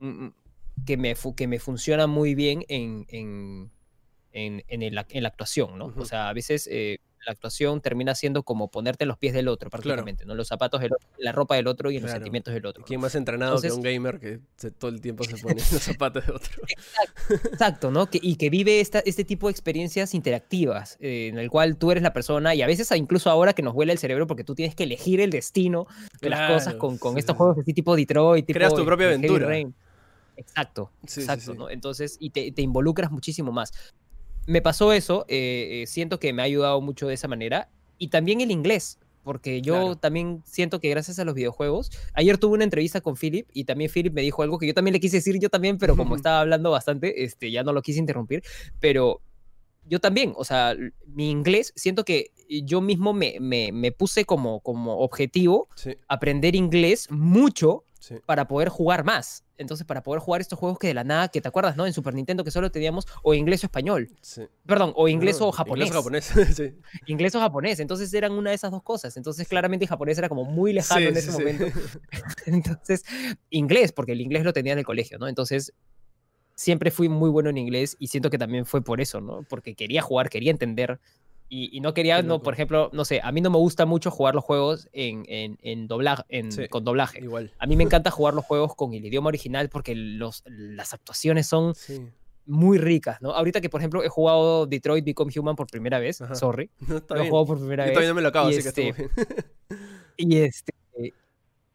mm, 0.00 0.08
mm, 0.26 0.34
que 0.86 0.96
me, 0.96 1.14
que 1.36 1.46
me 1.46 1.58
funciona 1.58 2.06
muy 2.06 2.34
bien 2.34 2.64
en, 2.68 3.06
en, 3.08 3.70
en, 4.32 4.64
en 4.68 4.82
el 4.82 4.98
ac- 4.98 5.06
en 5.16 5.22
la 5.22 5.28
actuación, 5.30 5.78
¿no? 5.78 5.86
O 5.96 6.04
sea, 6.04 6.28
a 6.28 6.32
veces 6.34 6.68
eh, 6.70 6.98
la 7.26 7.32
actuación 7.32 7.80
termina 7.80 8.14
siendo 8.14 8.42
como 8.42 8.68
ponerte 8.68 9.04
en 9.04 9.08
los 9.08 9.18
pies 9.18 9.32
del 9.34 9.48
otro, 9.48 9.70
prácticamente, 9.70 10.24
¿no? 10.24 10.34
Los 10.34 10.48
zapatos 10.48 10.80
del 10.80 10.92
otro, 10.92 11.08
la 11.18 11.32
ropa 11.32 11.56
del 11.56 11.66
otro 11.66 11.90
y 11.90 11.96
en 11.96 12.02
los 12.02 12.10
Claro. 12.10 12.20
sentimientos 12.20 12.52
del 12.54 12.66
otro. 12.66 12.80
¿no? 12.82 12.86
¿Quién 12.86 13.00
más 13.00 13.14
entrenado 13.14 13.52
Entonces- 13.56 13.72
que 13.72 13.76
un 13.76 13.82
gamer 13.82 14.20
que 14.20 14.40
se- 14.56 14.70
todo 14.70 14.90
el 14.90 15.00
tiempo 15.00 15.24
se 15.24 15.36
pone 15.38 15.54
los 15.56 15.64
zapatos 15.98 16.26
de 16.26 16.32
otro? 16.32 16.62
Exacto, 17.50 17.90
¿no? 17.90 18.06
Que, 18.06 18.18
y 18.22 18.36
que 18.36 18.50
vive 18.50 18.80
esta, 18.80 19.00
este 19.00 19.24
tipo 19.24 19.46
de 19.48 19.52
experiencias 19.52 20.14
interactivas, 20.14 20.96
eh, 21.00 21.28
en 21.28 21.38
el 21.38 21.50
cual 21.50 21.76
tú 21.76 21.90
eres 21.90 22.02
la 22.02 22.12
persona, 22.12 22.54
y 22.54 22.62
a 22.62 22.66
veces 22.66 22.90
a- 22.92 22.96
incluso 22.96 23.30
ahora 23.30 23.52
que 23.52 23.62
nos 23.62 23.74
huele 23.74 23.92
el 23.92 23.98
cerebro 23.98 24.26
porque 24.26 24.44
tú 24.44 24.54
tienes 24.54 24.74
que 24.74 24.84
elegir 24.84 25.20
el 25.20 25.30
destino 25.30 25.86
de 26.20 26.30
las 26.30 26.50
cosas 26.50 26.64
Claro, 26.64 26.78
con, 26.78 26.98
con 26.98 27.14
sí, 27.14 27.20
estos 27.20 27.36
juegos 27.36 27.58
así 27.58 27.72
tipo 27.72 27.96
Detroit, 27.96 28.46
tipo 28.46 28.56
Creas 28.58 28.74
tu 28.74 28.84
propia 28.84 29.10
este, 29.12 29.26
aventura. 29.26 29.56
Exacto, 30.36 30.90
sí, 31.06 31.20
exacto, 31.20 31.52
sí. 31.52 31.58
¿no? 31.58 31.70
Entonces, 31.70 32.16
y 32.18 32.30
te, 32.30 32.50
te 32.50 32.60
involucras 32.62 33.10
muchísimo 33.12 33.52
más. 33.52 33.72
Me 34.46 34.60
pasó 34.62 34.92
eso, 34.92 35.24
eh, 35.28 35.82
eh, 35.82 35.86
siento 35.86 36.18
que 36.18 36.32
me 36.32 36.42
ha 36.42 36.44
ayudado 36.44 36.80
mucho 36.80 37.06
de 37.08 37.14
esa 37.14 37.28
manera, 37.28 37.68
y 37.98 38.08
también 38.08 38.40
el 38.40 38.50
inglés. 38.50 38.98
Porque 39.22 39.62
yo 39.62 39.72
Claro. 39.74 39.96
también 39.96 40.42
siento 40.44 40.80
que 40.80 40.90
gracias 40.90 41.18
a 41.18 41.24
los 41.24 41.34
videojuegos, 41.34 41.90
ayer 42.12 42.36
tuve 42.36 42.52
una 42.54 42.64
entrevista 42.64 43.00
con 43.00 43.16
Philip 43.16 43.48
y 43.54 43.64
también 43.64 43.90
Philip 43.90 44.12
me 44.12 44.20
dijo 44.20 44.42
algo 44.42 44.58
que 44.58 44.66
yo 44.66 44.74
también 44.74 44.92
le 44.92 45.00
quise 45.00 45.16
decir 45.16 45.38
yo 45.40 45.48
también, 45.48 45.78
pero 45.78 45.96
como 45.96 46.14
estaba 46.16 46.40
hablando 46.40 46.70
bastante, 46.70 47.24
este, 47.24 47.50
ya 47.50 47.62
no 47.62 47.72
lo 47.72 47.80
quise 47.80 48.00
interrumpir, 48.00 48.42
pero 48.80 49.22
yo 49.86 49.98
también, 49.98 50.34
o 50.36 50.44
sea, 50.44 50.76
mi 51.06 51.30
inglés, 51.30 51.72
siento 51.74 52.04
que 52.04 52.32
yo 52.64 52.82
mismo 52.82 53.14
me, 53.14 53.38
me, 53.40 53.72
me 53.72 53.92
puse 53.92 54.26
como, 54.26 54.60
como 54.60 54.98
objetivo 54.98 55.68
Sí, 55.74 55.96
aprender 56.06 56.54
inglés 56.54 57.10
mucho 57.10 57.84
sí. 58.04 58.16
para 58.26 58.46
poder 58.46 58.68
jugar 58.68 59.04
más. 59.04 59.44
Entonces, 59.56 59.86
para 59.86 60.02
poder 60.02 60.20
jugar 60.20 60.40
estos 60.40 60.58
juegos 60.58 60.78
que 60.78 60.88
de 60.88 60.94
la 60.94 61.04
nada, 61.04 61.28
que 61.28 61.40
te 61.40 61.48
acuerdas, 61.48 61.76
¿no? 61.76 61.86
En 61.86 61.92
Super 61.92 62.12
Nintendo 62.12 62.42
que 62.44 62.50
solo 62.50 62.70
teníamos 62.70 63.06
o 63.22 63.34
inglés 63.34 63.62
o 63.62 63.66
español. 63.66 64.10
sí. 64.20 64.42
Perdón, 64.66 64.92
o 64.96 65.08
inglés 65.08 65.38
No, 65.40 65.48
o 65.48 65.52
japonés. 65.52 65.86
Inglés 65.86 65.96
o 65.96 66.02
japonés, 66.02 66.24
sí. 66.56 66.74
Inglés 67.06 67.34
o 67.34 67.40
japonés. 67.40 67.80
Entonces 67.80 68.12
eran 68.12 68.32
una 68.32 68.50
de 68.50 68.56
esas 68.56 68.70
dos 68.70 68.82
cosas. 68.82 69.16
Entonces, 69.16 69.46
claramente 69.48 69.86
japonés 69.86 70.18
era 70.18 70.28
como 70.28 70.44
muy 70.44 70.72
lejano 70.72 71.00
Sí, 71.00 71.06
en 71.06 71.16
ese 71.16 71.30
momento. 71.30 71.66
Entonces, 72.46 73.04
inglés, 73.50 73.92
porque 73.92 74.12
el 74.12 74.20
inglés 74.20 74.44
lo 74.44 74.52
tenía 74.52 74.72
en 74.72 74.80
el 74.80 74.84
colegio, 74.84 75.18
¿no? 75.18 75.28
Entonces, 75.28 75.72
siempre 76.54 76.90
fui 76.90 77.08
muy 77.08 77.30
bueno 77.30 77.50
en 77.50 77.58
inglés 77.58 77.96
y 77.98 78.08
siento 78.08 78.30
que 78.30 78.38
también 78.38 78.66
fue 78.66 78.82
por 78.82 79.00
eso, 79.00 79.20
¿no? 79.20 79.44
Porque 79.48 79.74
quería 79.74 80.02
jugar, 80.02 80.30
quería 80.30 80.50
entender. 80.50 81.00
Y, 81.48 81.76
y 81.76 81.80
no 81.80 81.94
quería, 81.94 82.22
no, 82.22 82.42
por 82.42 82.54
ejemplo, 82.54 82.90
no 82.92 83.04
sé, 83.04 83.20
a 83.22 83.30
mí 83.30 83.40
no 83.40 83.50
me 83.50 83.58
gusta 83.58 83.86
mucho 83.86 84.10
jugar 84.10 84.34
los 84.34 84.42
juegos 84.42 84.88
en, 84.92 85.24
en, 85.28 85.58
en 85.62 85.86
doblaje, 85.86 86.22
en, 86.28 86.50
Sí. 86.50 86.66
con 86.68 86.84
doblaje. 86.84 87.20
Igual. 87.20 87.52
A 87.58 87.66
mí 87.66 87.76
me 87.76 87.84
encanta 87.84 88.10
jugar 88.10 88.34
los 88.34 88.44
juegos 88.44 88.74
con 88.74 88.92
el 88.94 89.04
idioma 89.04 89.28
original 89.28 89.68
porque 89.68 89.94
los, 89.94 90.42
las 90.46 90.94
actuaciones 90.94 91.46
son 91.46 91.74
Sí. 91.74 92.00
muy 92.46 92.78
ricas, 92.78 93.20
¿no? 93.22 93.30
Ahorita 93.32 93.60
que, 93.60 93.68
por 93.68 93.80
ejemplo, 93.80 94.02
he 94.02 94.08
jugado 94.08 94.66
Detroit 94.66 95.04
Become 95.04 95.32
Human 95.36 95.54
por 95.54 95.66
primera 95.68 95.98
vez, 95.98 96.20
Ajá. 96.22 96.34
sorry, 96.34 96.70
No, 96.88 96.96
está 96.96 97.14
lo 97.14 97.22
he 97.22 97.28
jugado 97.28 97.46
por 97.46 97.58
primera 97.58 97.84
Yo 97.84 97.88
vez. 97.88 97.92
todavía 97.94 98.08
no 98.10 98.14
me 98.16 98.22
lo 98.22 98.28
acabo, 98.28 98.50
y 98.50 98.54
así 98.54 98.62
que 98.62 98.68
está 98.68 98.80
este, 98.82 99.02
muy 99.02 99.10
bien. 99.14 99.88
y 100.16 100.36
este 100.38 100.73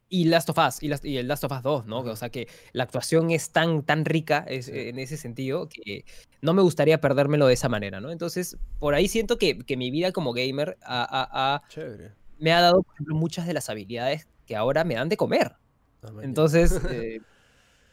y 0.09 0.25
Last 0.25 0.49
of 0.49 0.57
Us 0.57 0.81
y, 0.81 0.87
Last- 0.87 1.05
y 1.05 1.17
el 1.17 1.27
Last 1.27 1.43
of 1.43 1.51
Us 1.51 1.61
2, 1.61 1.85
¿no? 1.85 1.99
O 1.99 2.15
sea 2.15 2.29
que 2.29 2.47
la 2.73 2.83
actuación 2.83 3.29
es 3.31 3.51
tan 3.51 3.83
tan 3.83 4.05
rica 4.05 4.43
es- 4.47 4.67
en 4.67 4.97
ese 4.99 5.17
sentido 5.17 5.69
que 5.69 6.03
no 6.41 6.53
me 6.53 6.61
gustaría 6.61 6.99
perdérmelo 6.99 7.45
de 7.47 7.53
esa 7.53 7.69
manera, 7.69 8.01
¿no? 8.01 8.11
Entonces, 8.11 8.57
por 8.79 8.93
ahí 8.95 9.07
siento 9.07 9.37
que, 9.37 9.59
que 9.59 9.77
mi 9.77 9.91
vida 9.91 10.11
como 10.11 10.33
gamer 10.33 10.77
me 12.39 12.51
ha 12.53 12.61
dado, 12.61 12.81
por 12.83 12.93
ejemplo, 12.95 13.15
muchas 13.15 13.45
de 13.47 13.53
las 13.53 13.69
habilidades 13.69 14.27
que 14.45 14.55
ahora 14.55 14.83
me 14.83 14.95
dan 14.95 15.09
de 15.09 15.17
comer. 15.17 15.53
Ah. 16.01 16.11
Entonces, 16.23 16.71
eh, 16.91 17.21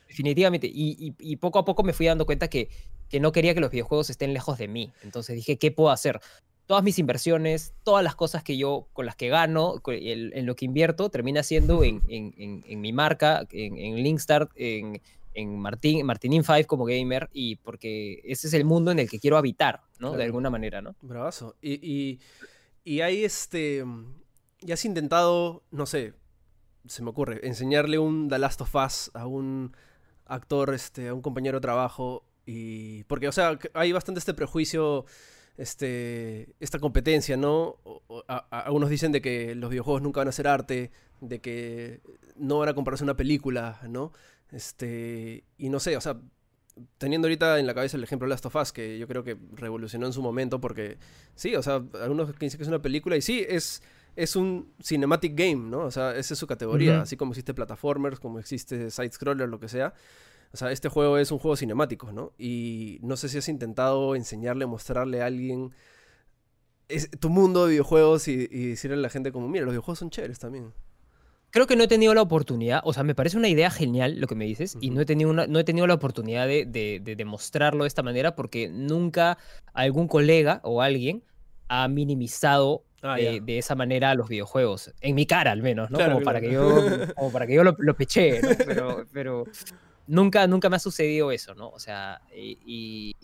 definitivamente, 0.09 0.67
y, 0.69 0.97
y- 0.99 1.15
y 1.33 1.37
poco 1.37 1.59
a 1.59 1.65
poco 1.65 1.83
me 1.83 1.93
fui 1.93 2.07
dando 2.07 2.27
cuenta 2.27 2.49
que, 2.49 2.69
que 3.09 3.21
no 3.21 3.33
quería 3.33 3.55
que 3.55 3.61
los 3.61 3.71
videojuegos 3.71 4.11
estén 4.11 4.33
lejos 4.33 4.59
de 4.59 4.69
mí. 4.69 4.93
Entonces 5.03 5.37
dije, 5.37 5.59
¿qué 5.59 5.71
puedo 5.71 5.91
hacer? 5.91 6.21
Todas 6.67 6.83
mis 6.83 6.99
inversiones, 6.99 7.75
todas 7.85 8.03
las 8.03 8.15
cosas 8.17 8.43
que 8.43 8.57
yo, 8.57 8.89
con 8.93 9.07
las 9.07 9.15
que 9.17 9.29
gano, 9.29 9.81
el- 9.87 10.33
en 10.35 10.47
lo 10.47 10.57
que 10.57 10.65
invierto, 10.65 11.11
termina 11.11 11.43
siendo 11.43 11.85
en, 11.85 12.03
en- 12.09 12.35
en- 12.37 12.65
en 12.67 12.81
mi 12.81 12.93
marca, 12.93 13.47
en, 13.53 13.77
en 13.79 14.03
Linkstart, 14.03 14.51
en, 14.57 15.01
en 15.35 15.59
Martin, 15.59 16.05
Martinin 16.05 16.43
5 16.43 16.67
como 16.67 16.85
gamer, 16.87 17.29
y 17.33 17.57
porque 17.57 18.21
ese 18.25 18.49
es 18.49 18.55
el 18.55 18.65
mundo 18.65 18.91
en 18.91 18.99
el 18.99 19.09
que 19.09 19.21
quiero 19.21 19.37
habitar, 19.37 19.83
¿no? 20.01 20.13
De 20.13 20.25
alguna 20.25 20.51
manera, 20.51 20.83
¿no? 20.83 20.97
Bravazo. 21.03 21.55
Y, 21.63 21.75
y, 21.75 22.21
y 22.85 23.01
hay 23.03 23.25
este. 23.25 23.85
¿Ya 24.63 24.75
has 24.75 24.85
intentado, 24.85 25.63
no 25.71 25.87
sé, 25.87 26.15
se 26.87 27.03
me 27.03 27.11
ocurre, 27.11 27.47
enseñarle 27.47 27.99
un 27.99 28.29
The 28.29 28.39
Last 28.39 28.61
of 28.63 28.75
Us 28.75 29.11
a 29.15 29.27
un 29.27 29.77
actor, 30.25 30.73
este, 30.75 31.09
a 31.09 31.15
un 31.15 31.21
compañero 31.23 31.59
de 31.59 31.63
trabajo? 31.63 32.25
Y. 32.47 33.05
Porque, 33.05 33.29
o 33.29 33.33
sea, 33.33 33.59
hay 33.75 33.93
bastante 33.93 34.19
este 34.19 34.33
prejuicio, 34.35 35.05
este. 35.57 36.55
esta 36.61 36.79
competencia, 36.79 37.37
¿no? 37.37 37.77
O- 37.85 38.03
o- 38.09 38.25
a- 38.29 38.47
a- 38.51 38.61
algunos 38.61 38.91
dicen 38.91 39.13
de 39.13 39.21
que 39.23 39.55
los 39.55 39.71
videojuegos 39.71 40.03
nunca 40.03 40.21
van 40.21 40.29
a 40.29 40.33
ser 40.33 40.49
arte, 40.49 40.91
de 41.21 41.41
que 41.41 42.01
no 42.37 42.59
van 42.59 42.69
a 42.69 42.75
compararse 42.75 43.05
a 43.05 43.07
una 43.07 43.17
película, 43.17 43.81
¿no? 43.89 44.13
Este. 44.53 45.45
Y 45.59 45.69
no 45.69 45.81
sé, 45.81 45.97
o 45.97 46.01
sea. 46.01 46.19
teniendo 46.99 47.27
ahorita 47.27 47.59
en 47.59 47.67
la 47.67 47.73
cabeza 47.75 47.97
el 47.97 48.05
ejemplo 48.05 48.27
de 48.27 48.31
Last 48.31 48.45
of 48.45 48.55
Us, 48.57 48.71
que 48.71 48.99
yo 48.99 49.09
creo 49.09 49.25
que 49.25 49.35
revolucionó 49.55 50.05
en 50.07 50.13
su 50.13 50.21
momento, 50.21 50.61
porque 50.61 50.99
sí, 51.35 51.55
o 51.57 51.63
sea, 51.63 51.83
algunos 52.03 52.39
dicen 52.39 52.59
que 52.59 52.63
es 52.65 52.69
una 52.69 52.83
película 52.83 53.17
y 53.17 53.23
sí, 53.23 53.47
es, 53.49 53.83
es 54.15 54.37
un 54.37 54.71
cinematic 54.83 55.35
game, 55.35 55.71
¿no? 55.71 55.79
O 55.87 55.91
sea, 55.91 56.15
esa 56.15 56.35
es 56.35 56.39
su 56.39 56.47
categoría, 56.47 57.01
así 57.01 57.17
como 57.17 57.33
existe 57.33 57.55
plataformers, 57.55 58.21
como 58.21 58.39
existe 58.39 58.91
side-scroller, 58.91 59.49
lo 59.49 59.59
que 59.59 59.71
sea. 59.71 59.95
O 60.57 60.59
sea, 60.59 60.73
este 60.73 60.89
juego 60.89 61.19
es 61.19 61.31
un 61.31 61.39
juego 61.39 61.55
cinemático, 61.55 62.13
¿no? 62.13 62.33
Y 62.39 62.99
no 63.03 63.19
sé 63.19 63.29
si 63.29 63.37
has 63.37 63.49
intentado 63.51 64.17
enseñarle, 64.17 64.65
mostrarle 64.65 65.21
a 65.21 65.27
alguien 65.27 65.73
tu 67.21 67.29
mundo 67.29 67.67
de 67.67 67.73
videojuegos 67.73 68.27
y, 68.29 68.49
y 68.51 68.69
decirle 68.69 68.97
a 68.97 69.01
la 69.01 69.11
gente 69.11 69.33
como, 69.33 69.49
mira, 69.49 69.67
los 69.67 69.73
videojuegos 69.73 69.99
son 69.99 70.09
chéveres 70.09 70.39
también 70.39 70.73
creo 71.51 71.67
que 71.67 71.77
no 71.77 71.85
he 71.85 71.89
tenido 71.89 72.13
la 72.13 72.21
oportunidad, 72.21 72.83
o 72.85 72.93
sea, 72.93 73.03
me 73.03 73.15
parece 73.15 73.39
una 73.39 73.49
idea 73.49 73.71
genial 73.71 74.21
lo 74.21 74.27
que 74.27 74.35
me 74.35 74.45
dices, 74.45 74.77
y 74.81 74.91
no 74.91 75.01
he 75.01 75.07
tenido, 75.07 75.31
una, 75.31 75.47
no 75.47 75.59
he 75.59 75.65
tenido 75.65 75.87
la 75.87 75.95
oportunidad 75.95 76.47
de, 76.47 76.67
de, 76.67 77.17
demostrarlo 77.17 77.85
de 77.85 77.89
esta 77.89 78.03
manera 78.03 78.35
porque 78.35 78.69
nunca 78.69 79.39
algún 79.73 80.07
colega 80.07 80.61
o 80.65 80.83
alguien 80.83 81.23
ha 81.69 81.89
minimizado 81.89 82.85
ah, 83.03 83.17
de 83.17 83.59
esa 83.59 83.75
manera 83.75 84.15
los 84.15 84.29
videojuegos. 84.29 84.93
En 85.01 85.15
mi 85.15 85.25
cara, 85.25 85.51
al 85.51 85.63
menos, 85.63 85.91
¿no? 85.91 85.99
como, 85.99 86.21
Para 86.21 86.41
que 86.43 86.53
yo, 86.53 86.85
como 87.17 87.33
para 87.33 87.47
que 87.47 87.55
yo 87.55 87.65
lo, 87.65 87.75
lo 87.79 87.97
peché, 87.97 88.43
¿no? 88.43 88.49
Pero, 88.67 89.07
pero 89.13 89.45
nunca, 90.07 90.47
nunca 90.47 90.69
me 90.69 90.77
ha 90.77 90.81
sucedido 90.81 91.31
eso, 91.31 91.55
¿no? 91.55 91.69
O 91.69 91.79
sea, 91.79 92.21
y, 92.35 93.15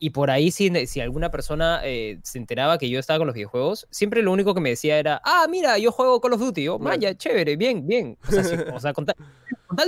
y 0.00 0.10
por 0.10 0.30
ahí, 0.30 0.50
si, 0.50 0.70
si 0.86 1.00
alguna 1.00 1.30
persona 1.30 1.80
eh, 1.84 2.20
se 2.22 2.38
enteraba 2.38 2.78
que 2.78 2.88
yo 2.88 3.00
estaba 3.00 3.18
con 3.18 3.26
los 3.26 3.34
videojuegos, 3.34 3.88
siempre 3.90 4.22
lo 4.22 4.32
único 4.32 4.54
que 4.54 4.60
me 4.60 4.70
decía 4.70 4.98
era, 4.98 5.20
ah, 5.24 5.46
mira, 5.50 5.76
yo 5.78 5.90
juego 5.90 6.20
Call 6.20 6.34
of 6.34 6.40
Duty. 6.40 6.62
Yo, 6.62 6.78
vaya, 6.78 7.16
chévere, 7.16 7.56
bien, 7.56 7.86
bien. 7.86 8.16
O 8.26 8.30
sea, 8.30 8.42
o 8.76 8.80
sea 8.80 8.92
con, 8.92 9.06
tal, 9.06 9.16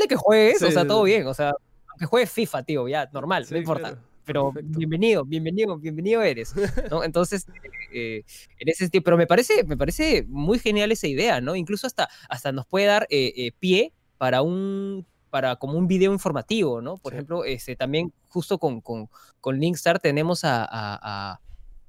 de 0.00 0.08
que 0.08 0.16
juegues, 0.16 0.62
o 0.62 0.70
sea, 0.70 0.84
todo 0.86 1.04
bien. 1.04 1.26
O 1.28 1.34
sea, 1.34 1.52
aunque 1.90 2.06
juegues 2.06 2.30
FIFA, 2.32 2.62
tío, 2.64 2.88
ya, 2.88 3.08
normal, 3.12 3.46
no 3.48 3.56
importa. 3.56 3.98
Pero 4.24 4.52
bienvenido, 4.52 5.24
bienvenido, 5.24 5.78
bienvenido 5.78 6.22
eres. 6.22 6.54
¿no? 6.90 7.04
Entonces, 7.04 7.46
eh, 7.92 8.22
en 8.58 8.68
ese 8.68 8.84
sentido, 8.84 9.02
pero 9.04 9.16
me 9.16 9.26
parece, 9.26 9.64
me 9.64 9.76
parece 9.76 10.24
muy 10.28 10.58
genial 10.58 10.90
esa 10.92 11.06
idea, 11.06 11.40
¿no? 11.40 11.54
Incluso 11.54 11.86
hasta, 11.86 12.08
hasta 12.28 12.52
nos 12.52 12.66
puede 12.66 12.86
dar 12.86 13.06
eh, 13.10 13.52
pie 13.58 13.92
para 14.18 14.42
un 14.42 15.06
para 15.30 15.56
como 15.56 15.78
un 15.78 15.86
video 15.86 16.12
informativo, 16.12 16.82
¿no? 16.82 16.96
Por 16.98 17.14
ejemplo, 17.14 17.44
este, 17.44 17.76
también 17.76 18.12
justo 18.28 18.58
con, 18.58 18.80
con, 18.80 19.08
con 19.40 19.58
Linkstar 19.58 20.00
tenemos 20.00 20.44
a, 20.44 20.66
a, 20.70 21.40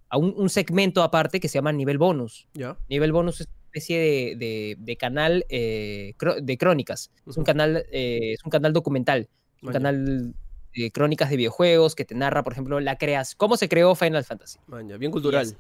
a 0.10 0.18
un, 0.18 0.50
segmento 0.50 1.04
aparte 1.04 1.40
que 1.40 1.48
se 1.48 1.56
llama 1.56 1.72
Nivel 1.72 1.98
Bonus. 1.98 2.48
¿Ya? 2.54 2.78
Nivel 2.90 3.12
Bonus 3.12 3.42
es 3.42 3.48
una 3.48 3.66
especie 3.66 4.36
de, 4.36 4.76
de, 4.78 4.98
canal 4.98 5.46
eh, 5.50 6.14
de 6.42 6.58
crónicas. 6.58 7.12
Es 7.28 7.38
un 7.38 7.44
canal, 7.44 7.86
eh, 7.92 8.34
es 8.34 8.44
un 8.44 8.52
canal 8.52 8.74
documental, 8.74 9.30
un 9.62 9.72
canal 9.72 10.34
de 10.76 10.92
crónicas 10.92 11.30
de 11.30 11.38
videojuegos 11.38 11.96
que 11.96 12.06
te 12.06 12.16
narra, 12.16 12.44
por 12.44 12.54
ejemplo, 12.54 12.80
la 12.80 12.98
creas, 12.98 13.36
cómo 13.36 13.58
se 13.58 13.68
creó 13.70 13.96
Final 13.96 14.24
Fantasy. 14.24 14.60
bien 14.98 15.12
cultural 15.12 15.56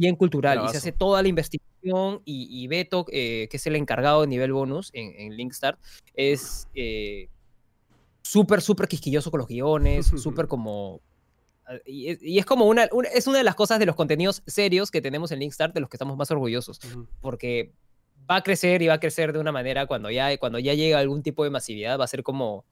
bien 0.00 0.16
cultural 0.16 0.62
y 0.64 0.68
se 0.70 0.78
hace 0.78 0.92
toda 0.92 1.22
la 1.22 1.28
investigación 1.28 2.22
y, 2.24 2.66
Beto, 2.68 3.04
eh, 3.12 3.48
que 3.50 3.58
es 3.58 3.66
el 3.66 3.76
encargado 3.76 4.22
de 4.22 4.26
nivel 4.26 4.52
bonus 4.52 4.90
en, 4.94 5.12
en 5.14 5.36
Linkstart, 5.36 5.78
es 6.14 6.68
eh, 6.74 7.28
súper, 8.22 8.62
súper 8.62 8.88
quisquilloso 8.88 9.30
con 9.30 9.38
los 9.38 9.48
guiones, 9.48 10.06
súper 10.16 10.48
como... 10.48 11.00
Ah, 11.66 11.76
y 11.84 12.38
es, 12.38 12.46
como 12.46 12.64
una, 12.66 12.88
es 13.14 13.26
una 13.26 13.38
de 13.38 13.44
las 13.44 13.54
cosas 13.54 13.78
de 13.78 13.86
los 13.86 13.94
contenidos 13.94 14.42
serios 14.46 14.90
que 14.90 15.02
tenemos 15.02 15.30
en 15.32 15.40
Linkstart 15.40 15.74
de 15.74 15.80
los 15.80 15.90
que 15.90 15.96
estamos 15.96 16.16
más 16.16 16.30
orgullosos, 16.30 16.80
porque 17.20 17.72
va 18.28 18.36
a 18.36 18.42
crecer 18.42 18.80
y 18.80 18.86
va 18.86 18.94
a 18.94 19.00
crecer 19.00 19.34
de 19.34 19.38
una 19.38 19.52
manera 19.52 19.86
cuando 19.86 20.10
ya, 20.10 20.36
cuando 20.38 20.58
ya 20.58 20.72
llega 20.72 20.98
algún 20.98 21.22
tipo 21.22 21.44
de 21.44 21.50
masividad, 21.50 22.00
va 22.00 22.04
a 22.04 22.08
ser 22.08 22.22
como 22.22 22.64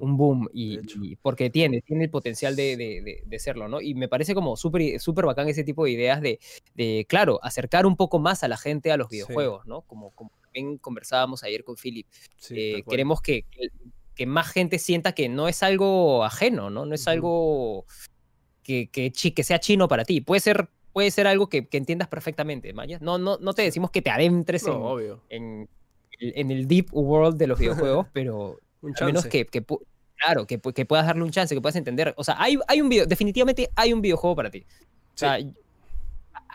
un 0.00 0.16
boom, 0.16 0.48
y, 0.52 1.16
porque 1.16 1.50
tiene, 1.50 1.80
tiene 1.80 2.04
el 2.04 2.10
potencial 2.10 2.54
de, 2.54 2.76
de, 2.76 3.22
de, 3.24 3.38
serlo, 3.38 3.68
¿no? 3.68 3.80
Y 3.80 3.94
me 3.94 4.08
parece 4.08 4.34
como 4.34 4.56
súper 4.56 5.00
súper 5.00 5.26
bacán 5.26 5.48
ese 5.48 5.64
tipo 5.64 5.84
de 5.84 5.90
ideas 5.90 6.20
de, 6.20 6.38
de, 6.74 7.06
claro, 7.08 7.40
acercar 7.42 7.86
un 7.86 7.96
poco 7.96 8.18
más 8.18 8.44
a 8.44 8.48
la 8.48 8.56
gente 8.56 8.92
a 8.92 8.96
los 8.96 9.08
videojuegos, 9.08 9.66
¿no? 9.66 9.82
Como, 9.82 10.10
como 10.10 10.30
también 10.42 10.78
conversábamos 10.78 11.42
ayer 11.42 11.64
con 11.64 11.76
Philip. 11.76 12.06
Eh, 12.50 12.82
queremos 12.88 13.20
que, 13.20 13.44
que, 14.14 14.26
más 14.26 14.48
gente 14.48 14.78
sienta 14.78 15.12
que 15.12 15.28
no 15.28 15.48
es 15.48 15.62
algo 15.62 16.24
ajeno, 16.24 16.70
¿no? 16.70 16.86
No 16.86 16.94
es 16.94 17.08
algo 17.08 17.84
que, 18.62 18.88
que, 18.90 19.12
que 19.12 19.44
sea 19.44 19.58
chino 19.58 19.88
para 19.88 20.04
ti. 20.04 20.20
Puede 20.20 20.40
ser 20.40 20.68
puede 20.92 21.10
ser 21.10 21.26
algo 21.26 21.48
que, 21.48 21.66
que 21.66 21.76
entiendas 21.76 22.06
perfectamente, 22.06 22.72
Maya. 22.72 22.98
No, 23.00 23.18
no, 23.18 23.36
no 23.38 23.52
te 23.52 23.62
decimos 23.62 23.90
que 23.90 24.00
te 24.00 24.10
adentres 24.10 24.64
en, 24.68 24.76
en, 25.28 25.68
en, 26.20 26.50
el 26.52 26.68
deep 26.68 26.86
world 26.92 27.36
de 27.36 27.48
los 27.48 27.58
videojuegos, 27.58 28.06
pero 28.12 28.60
a 29.00 29.04
menos 29.04 29.26
que, 29.26 29.46
que 29.46 29.64
claro, 30.16 30.46
que, 30.46 30.60
que, 30.60 30.86
puedas 30.86 31.06
darle 31.06 31.22
un 31.22 31.30
chance, 31.30 31.54
que 31.54 31.60
puedas 31.60 31.76
entender. 31.76 32.14
O 32.16 32.24
sea, 32.24 32.36
hay, 32.38 32.58
hay 32.68 32.80
un 32.80 32.88
video, 32.88 33.06
definitivamente 33.06 33.70
hay 33.76 33.92
un 33.92 34.00
videojuego 34.00 34.36
para 34.36 34.50
ti. 34.50 34.64
O 35.14 35.18
sea, 35.18 35.38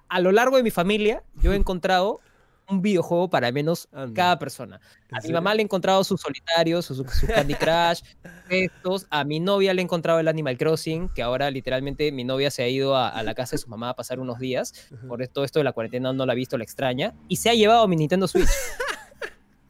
a 0.07 0.19
lo 0.19 0.31
largo 0.31 0.57
de 0.57 0.63
mi 0.63 0.71
familia, 0.71 1.23
yo 1.41 1.53
he 1.53 1.55
encontrado 1.57 2.19
un 2.69 2.81
videojuego 2.83 3.29
para 3.29 3.51
menos 3.51 3.89
cada 4.13 4.37
persona. 4.37 4.79
A 5.11 5.19
mi 5.21 5.31
mamá 5.31 5.55
le 5.55 5.61
he 5.61 5.63
encontrado 5.63 6.03
sus 6.03 6.21
solitarios, 6.21 6.85
sus, 6.85 7.03
Candy 7.27 7.55
Crush, 7.55 8.01
estos. 8.49 9.07
A 9.09 9.23
mi 9.23 9.39
novia 9.39 9.73
le 9.73 9.81
he 9.81 9.83
encontrado 9.83 10.19
el 10.19 10.27
Animal 10.27 10.57
Crossing, 10.57 11.09
que 11.09 11.23
ahora 11.23 11.49
literalmente 11.49 12.11
mi 12.11 12.23
novia 12.23 12.51
se 12.51 12.61
ha 12.61 12.67
ido 12.67 12.95
a, 12.95 13.21
la 13.23 13.33
casa 13.33 13.51
de 13.51 13.57
su 13.57 13.69
mamá 13.69 13.89
a 13.89 13.95
pasar 13.95 14.19
unos 14.19 14.37
días. 14.39 14.87
Por 15.07 15.27
todo 15.29 15.45
esto 15.45 15.59
de 15.59 15.63
la 15.63 15.73
cuarentena 15.73 16.13
no 16.13 16.25
la 16.25 16.33
ha 16.33 16.35
visto, 16.35 16.57
la 16.57 16.63
extraña. 16.63 17.15
Y 17.27 17.37
se 17.37 17.49
ha 17.49 17.55
llevado 17.55 17.87
mi 17.87 17.95
Nintendo 17.95 18.27
Switch. 18.27 18.47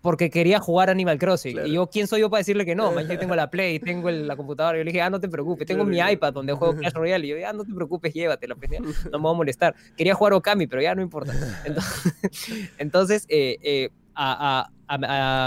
porque 0.02 0.30
quería 0.30 0.60
jugar 0.60 0.90
Animal 0.90 1.18
Crossing. 1.18 1.66
Y 1.66 1.74
yo, 1.74 1.88
¿quién 1.88 2.08
soy 2.08 2.22
yo 2.22 2.30
para 2.30 2.40
decirle 2.40 2.66
que 2.66 2.76
no? 2.76 3.00
yo 3.02 3.20
tengo 3.20 3.36
la 3.36 3.50
Play, 3.50 3.80
tengo 3.80 4.10
la 4.10 4.36
computadora. 4.36 4.78
Yo 4.78 4.84
le 4.84 4.92
dije, 4.92 5.02
ah, 5.02 5.10
no 5.10 5.20
te 5.20 5.28
preocupes, 5.28 5.68
tengo 5.68 5.84
mi 5.84 6.00
iPad 6.00 6.34
donde 6.34 6.54
juego 6.54 6.76
Clash 6.76 6.94
Royale. 6.94 7.26
Y 7.26 7.30
yo, 7.30 7.36
ah, 7.48 7.54
no 7.54 7.64
te 7.64 7.74
preocupes, 7.74 8.14
llévatela, 8.14 8.56
pues, 8.56 8.72
no 9.12 9.20
me 9.20 9.26
va 9.26 9.32
a 9.32 9.34
molestar. 9.34 9.76
Quería 9.98 10.14
jugar 10.14 10.34
Okami, 10.34 10.68
pero 10.68 10.82
ya 10.82 10.96
no 10.96 11.02
importa. 11.02 11.34
Entonces, 12.78 13.26
eh, 13.30 13.58
eh, 13.62 13.90
a, 14.16 14.70
a, 14.88 15.00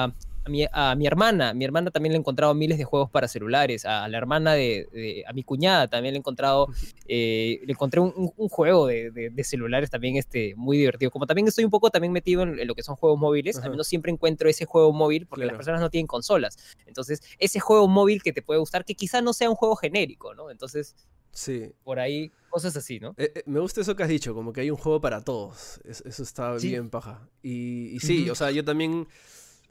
a 0.05 0.13
mi, 0.49 0.67
a 0.73 0.95
mi, 0.95 1.07
hermana, 1.07 1.55
mi 1.55 1.65
hermana 1.65 1.91
también 1.91 2.13
le 2.13 2.17
he 2.17 2.21
encontrado 2.21 2.55
miles 2.55 2.79
de 2.79 2.85
juegos 2.85 3.11
para 3.11 3.29
celulares, 3.29 3.85
a, 3.85 4.09
la 4.09 4.19
hermana 4.19 4.55
de, 4.55 5.25
a 5.27 5.33
mi 5.33 5.45
cuñada 5.45 5.89
también 5.89 6.15
le 6.15 6.19
he 6.19 6.21
encontrado, 6.21 6.69
eh, 7.07 7.61
le 7.65 7.73
encontré 7.73 8.01
un, 8.01 8.33
un 8.37 8.49
juego 8.49 8.87
de, 8.87 9.11
de, 9.11 9.45
celulares 9.45 9.91
también 9.91 10.17
este, 10.17 10.55
muy 10.57 10.79
divertido. 10.79 11.11
Como 11.11 11.27
también 11.27 11.49
estoy 11.49 11.65
un 11.65 11.71
poco 11.71 11.91
también 11.91 12.13
metido 12.13 12.43
en, 12.43 12.67
lo 12.67 12.75
que 12.75 12.83
son 12.83 12.97
juegos 12.97 13.19
móviles, 13.19 13.59
al 13.59 13.71
menos 13.71 13.87
siempre 13.87 14.13
encuentro 14.13 14.49
ese 14.49 14.65
juego 14.65 14.93
móvil 14.93 15.27
porque 15.27 15.45
las 15.47 15.55
personas 15.55 15.81
no 15.81 15.91
tienen 15.91 16.07
consolas. 16.07 16.59
Entonces, 16.87 17.21
ese 17.39 17.61
juego 17.61 17.89
móvil 17.89 18.23
que 18.23 18.33
te 18.33 18.43
puede 18.43 18.61
gustar, 18.61 18.85
que 18.85 18.95
quizá 18.95 19.21
no 19.21 19.33
sea 19.33 19.51
un 19.51 19.57
juego 19.57 19.77
genérico, 19.77 20.35
¿no? 20.35 20.51
Entonces, 20.51 20.97
sí. 21.33 21.73
por 21.85 21.99
ahí 21.99 22.33
cosas 22.51 22.77
así, 22.77 23.01
¿no? 23.01 23.15
Eh, 23.17 23.33
eh, 23.35 23.43
me 23.47 23.61
gusta 23.61 23.81
eso 23.81 23.97
que 23.97 24.03
has 24.03 24.09
dicho, 24.09 24.35
como 24.35 24.53
que 24.53 24.61
hay 24.61 24.71
un 24.71 24.77
juego 24.77 25.01
para 25.01 25.23
todos. 25.23 25.81
eso 25.85 26.23
está 26.23 26.55
bien 26.57 26.91
paja. 26.91 27.29
Y, 27.43 27.95
y 27.95 28.01
sí, 28.01 28.29
o 28.29 28.35
sea, 28.35 28.51
yo 28.51 28.65
también 28.65 29.07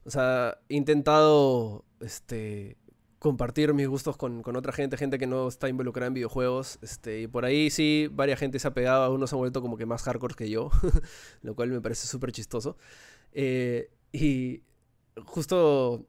o 0.05 0.09
sea, 0.09 0.57
he 0.69 0.75
intentado 0.75 1.85
este, 1.99 2.77
compartir 3.19 3.71
mis 3.75 3.87
gustos 3.87 4.17
con, 4.17 4.41
otra 4.55 4.73
gente, 4.73 4.97
gente 4.97 5.19
que 5.19 5.27
no 5.27 5.47
está 5.47 5.69
involucrada 5.69 6.07
en 6.07 6.15
videojuegos. 6.15 6.79
Este, 6.81 7.21
y 7.21 7.27
por 7.27 7.45
ahí 7.45 7.69
sí, 7.69 8.09
varias 8.11 8.39
gente 8.39 8.57
se 8.57 8.67
ha 8.67 8.73
pegado, 8.73 9.03
algunos 9.03 9.29
se 9.29 9.35
han 9.35 9.39
vuelto 9.39 9.61
como 9.61 9.77
que 9.77 9.85
más 9.85 10.01
hardcore 10.03 10.33
que 10.33 10.49
yo, 10.49 10.71
lo 11.43 11.55
cual 11.55 11.69
me 11.69 11.81
parece 11.81 12.07
súper 12.07 12.31
chistoso. 12.31 12.77
Eh, 13.33 13.91
y 14.11 14.63
justo 15.25 16.07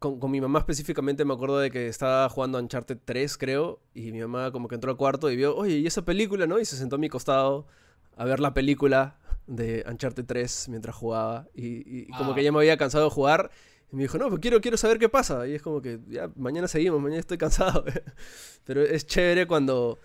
con, 0.00 0.18
con, 0.18 0.30
mi 0.30 0.40
mamá 0.40 0.58
específicamente 0.58 1.24
me 1.24 1.34
acuerdo 1.34 1.58
de 1.60 1.70
que 1.70 1.86
estaba 1.86 2.28
jugando 2.28 2.58
Uncharted 2.58 2.98
3, 3.04 3.38
creo, 3.38 3.80
y 3.94 4.10
mi 4.10 4.20
mamá 4.20 4.50
como 4.50 4.66
que 4.66 4.74
entró 4.74 4.90
al 4.90 4.96
cuarto 4.96 5.30
y 5.30 5.36
vio, 5.36 5.56
oye, 5.56 5.78
¿y 5.78 5.86
esa 5.86 6.04
película, 6.04 6.48
no? 6.48 6.58
Y 6.58 6.64
se 6.64 6.76
sentó 6.76 6.96
a 6.96 6.98
mi 6.98 7.08
costado 7.08 7.68
a 8.16 8.24
ver 8.24 8.40
la 8.40 8.54
película 8.54 9.18
de 9.48 9.84
Uncharted 9.88 10.24
3 10.24 10.68
mientras 10.68 10.94
jugaba 10.94 11.48
y, 11.54 12.06
como 12.12 12.34
que 12.34 12.44
ya 12.44 12.52
me 12.52 12.58
había 12.58 12.76
cansado 12.76 13.04
de 13.04 13.10
jugar 13.10 13.50
y 13.90 13.96
me 13.96 14.02
dijo, 14.02 14.18
no, 14.18 14.28
pues 14.28 14.40
quiero, 14.40 14.60
quiero 14.60 14.76
saber 14.76 14.98
qué 14.98 15.08
pasa. 15.08 15.46
Y 15.48 15.54
es 15.54 15.62
como 15.62 15.80
que, 15.80 15.98
ya, 16.08 16.30
mañana 16.36 16.68
seguimos, 16.68 17.00
mañana 17.00 17.20
estoy 17.20 17.38
cansado. 17.38 17.84
Pero 18.64 18.82
es 18.82 19.06
chévere 19.06 19.46
cuando 19.46 19.98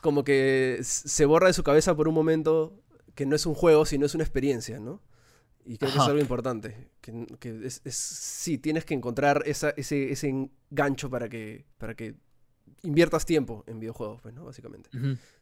como 0.00 0.22
que 0.22 0.78
se 0.82 1.24
borra 1.24 1.48
de 1.48 1.52
su 1.52 1.64
cabeza 1.64 1.96
por 1.96 2.06
un 2.06 2.14
momento 2.14 2.80
que 3.16 3.26
no 3.26 3.34
es 3.34 3.44
un 3.44 3.54
juego, 3.54 3.84
sino 3.86 4.06
es 4.06 4.14
una 4.14 4.22
experiencia, 4.22 4.78
¿no? 4.78 5.02
Y 5.64 5.78
creo 5.78 5.90
que 5.90 5.98
es 5.98 6.04
algo 6.04 6.20
importante. 6.20 6.90
Que, 7.00 7.26
que 7.40 7.66
es, 7.66 7.82
sí, 7.84 8.56
tienes 8.56 8.84
que 8.84 8.94
encontrar 8.94 9.42
esa, 9.46 9.70
ese, 9.70 10.12
ese 10.12 10.48
gancho 10.70 11.10
para 11.10 11.28
que, 11.28 11.64
para 11.78 11.96
que 11.96 12.14
inviertas 12.82 13.26
tiempo 13.26 13.64
en 13.66 13.80
videojuegos, 13.80 14.20
pues, 14.22 14.34
¿no? 14.34 14.44
Básicamente. 14.44 14.90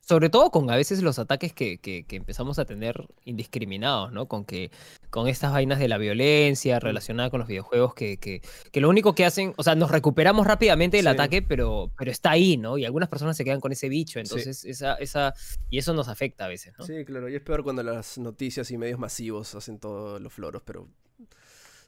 Sobre 0.01 0.29
todo 0.29 0.51
con 0.51 0.71
a 0.71 0.77
veces 0.77 1.03
los 1.03 1.19
ataques 1.19 1.53
que, 1.53 1.79
que, 1.79 2.05
empezamos 2.11 2.59
a 2.59 2.65
tener 2.65 3.07
indiscriminados, 3.25 4.13
¿no? 4.13 4.27
Con 4.27 4.45
que 4.45 4.71
con 5.11 5.29
estas 5.29 5.53
vainas 5.53 5.79
de 5.79 5.89
la 5.89 5.99
violencia 5.99 6.81
relacionada 6.81 7.31
con 7.31 7.41
los 7.41 7.49
videojuegos 7.49 7.95
que, 7.95 8.17
que, 8.19 8.81
lo 8.81 8.89
único 8.89 9.15
que 9.15 9.25
hacen, 9.25 9.55
o 9.57 9.63
sea, 9.63 9.75
nos 9.75 9.91
recuperamos 9.91 10.47
rápidamente 10.47 10.97
del 10.97 11.07
ataque, 11.07 11.43
pero, 11.43 11.91
pero 11.97 12.11
está 12.11 12.33
ahí, 12.33 12.57
¿no? 12.57 12.79
Y 12.79 12.85
algunas 12.85 13.09
personas 13.09 13.37
se 13.37 13.45
quedan 13.45 13.61
con 13.61 13.73
ese 13.73 13.89
bicho, 13.89 14.19
entonces 14.19 14.65
esa, 14.65 14.95
esa, 14.95 15.35
y 15.71 15.79
eso 15.79 15.95
nos 15.95 16.09
afecta 16.09 16.47
a 16.47 16.49
veces, 16.49 16.75
¿no? 16.79 16.85
Sí, 16.85 17.05
claro, 17.05 17.29
y 17.29 17.35
es 17.35 17.43
peor 17.43 17.63
cuando 17.63 17.83
las 17.83 18.19
noticias 18.19 18.71
y 18.71 18.79
medios 18.79 18.99
masivos 18.99 19.55
hacen 19.55 19.79
todos 19.79 20.21
los 20.21 20.33
floros, 20.33 20.63
pero... 20.65 20.89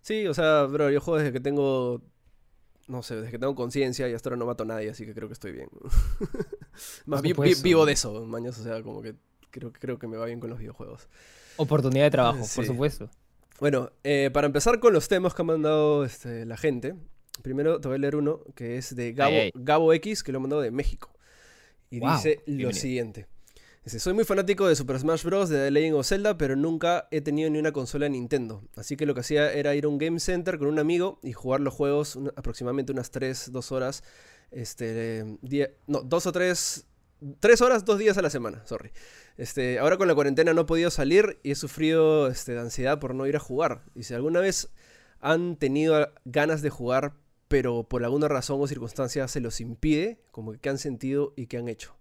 Sí, 0.03 0.27
o 0.29 0.35
sea, 0.35 0.63
bro, 0.63 0.89
yo 0.89 1.01
juego 1.01 1.19
desde 1.19 1.33
que 1.33 1.41
tengo 1.41 2.01
no 2.89 3.03
sé, 3.03 3.17
desde 3.17 3.31
que 3.31 3.39
tengo 3.39 3.55
conciencia 3.55 4.09
y 4.09 4.13
hasta 4.15 4.29
ahora 4.29 4.37
no 4.39 4.47
mato 4.47 4.63
a 4.63 4.67
nadie, 4.67 4.91
así 4.91 5.05
que 5.07 5.15
creo 5.15 5.29
que 5.29 5.35
estoy 5.35 5.53
bien. 5.53 5.69
Más 7.07 7.21
Por 7.21 7.23
vi- 7.23 7.29
vi- 7.29 7.35
supuesto. 7.35 7.63
vivo 7.65 7.87
de 7.87 7.93
eso, 7.93 8.25
mañas, 8.27 8.59
o 8.59 8.63
sea, 8.63 8.83
como 8.83 9.03
que 9.03 9.15
creo, 9.51 9.73
creo 9.73 9.99
que 9.99 10.07
me 10.07 10.17
va 10.17 10.27
bien 10.27 10.41
con 10.41 10.51
los 10.51 10.59
videojuegos. 10.59 11.09
Oportunidad 11.57 12.05
de 12.05 12.11
trabajo, 12.11 12.39
por 12.39 12.47
Sí. 12.47 12.67
supuesto. 12.67 13.11
Bueno, 13.61 13.91
eh, 14.05 14.31
para 14.33 14.47
empezar 14.47 14.79
con 14.81 14.93
los 14.93 15.09
temas 15.09 15.33
que 15.35 15.43
ha 15.43 15.45
mandado 15.45 16.05
este, 16.05 16.45
la 16.45 16.57
gente, 16.59 16.95
primero 17.43 17.81
te 17.81 17.89
voy 17.89 17.97
a 17.97 17.99
leer 17.99 18.17
uno 18.17 18.41
que 18.55 18.77
es 18.77 18.95
de 18.95 19.13
Gabo, 19.15 19.31
Ay, 19.33 19.41
ay. 19.41 19.53
Gabo 19.55 19.93
X, 19.95 20.23
que 20.23 20.33
lo 20.33 20.39
ha 20.39 20.41
mandado 20.43 20.61
de 20.63 20.71
México. 20.71 21.11
Y 21.89 22.01
dice 22.01 22.37
lo 22.41 22.45
bienvenido. 22.47 22.73
siguiente. 22.73 23.27
Dice, 23.87 24.01
soy 24.01 24.15
muy 24.15 24.25
fanático 24.25 24.67
de 24.67 24.75
Super 24.75 24.99
Smash 24.99 25.23
Bros. 25.23 25.49
de 25.49 25.59
The 25.59 25.71
Legend 25.71 25.95
of 25.95 26.09
Zelda, 26.09 26.37
pero 26.37 26.57
nunca 26.57 27.07
he 27.13 27.21
tenido 27.21 27.49
ni 27.51 27.61
una 27.61 27.71
consola 27.71 28.09
Nintendo. 28.09 28.65
Así 28.75 28.97
que 28.97 29.07
lo 29.07 29.15
que 29.15 29.21
hacía 29.21 29.53
era 29.53 29.77
ir 29.77 29.85
a 29.85 29.89
un 29.89 29.97
game 29.97 30.19
center 30.19 30.59
con 30.59 30.67
un 30.67 30.81
amigo 30.81 31.21
y 31.23 31.33
jugar 31.33 31.61
los 31.61 31.73
juegos 31.73 32.19
aproximadamente 32.35 32.91
unas 32.91 33.13
3, 33.13 33.53
2 33.53 33.71
horas. 33.71 34.03
Este, 34.51 35.39
no, 35.87 36.01
2 36.01 36.27
o 36.27 36.33
3, 36.33 36.87
3 37.39 37.61
horas, 37.61 37.85
2 37.85 37.99
días 38.01 38.19
a 38.19 38.23
la 38.23 38.31
semana, 38.31 38.67
sorry. 38.67 38.91
Este, 39.37 39.79
ahora 39.79 39.97
con 39.97 40.09
la 40.09 40.17
cuarentena 40.17 40.53
no 40.53 40.63
he 40.63 40.65
podido 40.65 40.91
salir 40.91 41.39
y 41.45 41.53
he 41.53 41.55
sufrido 41.55 42.27
este, 42.27 42.55
de 42.55 42.63
ansiedad 42.63 42.99
por 42.99 43.15
no 43.15 43.25
ir 43.29 43.37
a 43.37 43.39
jugar. 43.39 43.85
Y 43.95 44.03
si 44.03 44.15
alguna 44.15 44.41
vez 44.41 44.69
han 45.21 45.55
tenido 45.55 46.13
ganas 46.25 46.61
de 46.61 46.71
jugar, 46.71 47.15
pero 47.47 47.85
por 47.85 48.03
alguna 48.03 48.27
razón 48.27 48.61
o 48.61 48.67
circunstancia 48.67 49.29
se 49.29 49.39
los 49.39 49.61
impide, 49.61 50.19
como 50.33 50.51
que 50.51 50.59
qué 50.59 50.71
han 50.71 50.79
sentido 50.79 51.35
y 51.37 51.47
qué 51.47 51.59
han 51.59 51.69
hecho. 51.69 51.97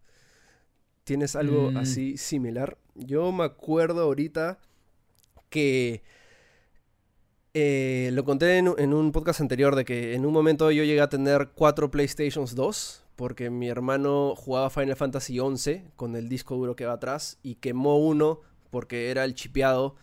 ¿Tienes 1.05 1.35
algo 1.35 1.71
Mm. 1.71 1.77
así 1.77 2.17
similar? 2.17 2.77
Yo 2.95 3.31
me 3.31 3.43
acuerdo 3.43 4.01
ahorita 4.01 4.57
que 5.49 6.01
eh, 7.53 8.09
lo 8.11 8.25
conté 8.25 8.57
en, 8.57 8.69
un- 8.69 8.79
en 8.79 8.91
un 8.93 9.11
podcast 9.11 9.39
anterior 9.39 9.75
de 9.75 9.85
que 9.85 10.15
en 10.15 10.25
un 10.25 10.33
momento 10.33 10.71
yo 10.71 10.83
llegué 10.83 10.99
a 11.01 11.07
tener 11.09 11.49
cuatro 11.55 11.89
PlayStations 11.91 12.55
2 12.55 13.03
porque 13.15 13.49
mi 13.49 13.69
hermano 13.69 14.33
jugaba 14.35 14.69
Final 14.71 14.95
Fantasy 14.95 15.39
11 15.39 15.85
con 15.95 16.15
el 16.17 16.27
disco 16.27 16.55
duro 16.55 16.75
que 16.75 16.85
va 16.85 16.93
atrás 16.93 17.37
y 17.43 17.55
quemó 17.55 17.97
uno 17.99 18.41
porque 18.71 19.09
era 19.11 19.23
el 19.23 19.35
chipeado 19.35 19.95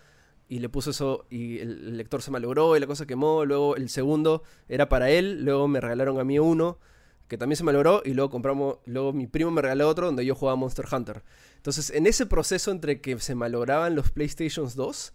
y 0.48 0.60
le 0.60 0.68
puso 0.68 0.90
eso 0.92 1.26
y 1.30 1.58
el, 1.58 1.88
el 1.88 1.96
lector 1.98 2.22
se 2.22 2.30
malogró 2.30 2.76
y 2.76 2.80
la 2.80 2.86
cosa 2.86 3.06
quemó. 3.06 3.44
Luego 3.44 3.74
el 3.76 3.88
segundo 3.90 4.44
era 4.68 4.88
para 4.88 5.10
él, 5.10 5.44
luego 5.44 5.66
me 5.68 5.80
regalaron 5.80 6.20
a 6.20 6.24
mí 6.24 6.38
uno 6.38 6.78
que 7.32 7.38
también 7.38 7.56
se 7.56 7.64
malogró 7.64 8.02
y 8.04 8.12
luego 8.12 8.28
compramos, 8.28 8.76
luego 8.84 9.14
mi 9.14 9.26
primo 9.26 9.50
me 9.50 9.62
regaló 9.62 9.88
otro 9.88 10.04
donde 10.04 10.26
yo 10.26 10.34
jugaba 10.34 10.54
Monster 10.54 10.84
Hunter. 10.92 11.22
Entonces, 11.56 11.88
en 11.88 12.06
ese 12.06 12.26
proceso 12.26 12.70
entre 12.70 13.00
que 13.00 13.18
se 13.20 13.34
malograban 13.34 13.94
los 13.94 14.10
PlayStations 14.10 14.76
2, 14.76 15.14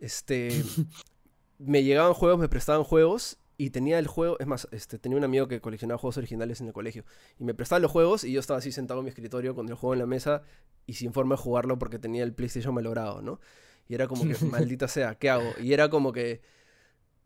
este 0.00 0.64
me 1.58 1.84
llegaban 1.84 2.12
juegos, 2.12 2.40
me 2.40 2.48
prestaban 2.48 2.82
juegos 2.82 3.38
y 3.56 3.70
tenía 3.70 4.00
el 4.00 4.08
juego, 4.08 4.36
es 4.40 4.48
más, 4.48 4.66
este 4.72 4.98
tenía 4.98 5.16
un 5.16 5.22
amigo 5.22 5.46
que 5.46 5.60
coleccionaba 5.60 5.96
juegos 5.96 6.16
originales 6.16 6.60
en 6.60 6.66
el 6.66 6.72
colegio 6.72 7.04
y 7.38 7.44
me 7.44 7.54
prestaba 7.54 7.78
los 7.78 7.92
juegos 7.92 8.24
y 8.24 8.32
yo 8.32 8.40
estaba 8.40 8.58
así 8.58 8.72
sentado 8.72 8.98
en 8.98 9.04
mi 9.04 9.10
escritorio 9.10 9.54
con 9.54 9.68
el 9.68 9.76
juego 9.76 9.92
en 9.92 10.00
la 10.00 10.06
mesa 10.06 10.42
y 10.86 10.94
sin 10.94 11.12
forma 11.12 11.36
de 11.36 11.42
jugarlo 11.42 11.78
porque 11.78 12.00
tenía 12.00 12.24
el 12.24 12.34
PlayStation 12.34 12.74
malogrado, 12.74 13.22
¿no? 13.22 13.38
Y 13.86 13.94
era 13.94 14.08
como 14.08 14.24
que, 14.24 14.34
maldita 14.44 14.88
sea, 14.88 15.14
¿qué 15.14 15.30
hago? 15.30 15.52
Y 15.62 15.72
era 15.72 15.88
como 15.88 16.10
que 16.10 16.42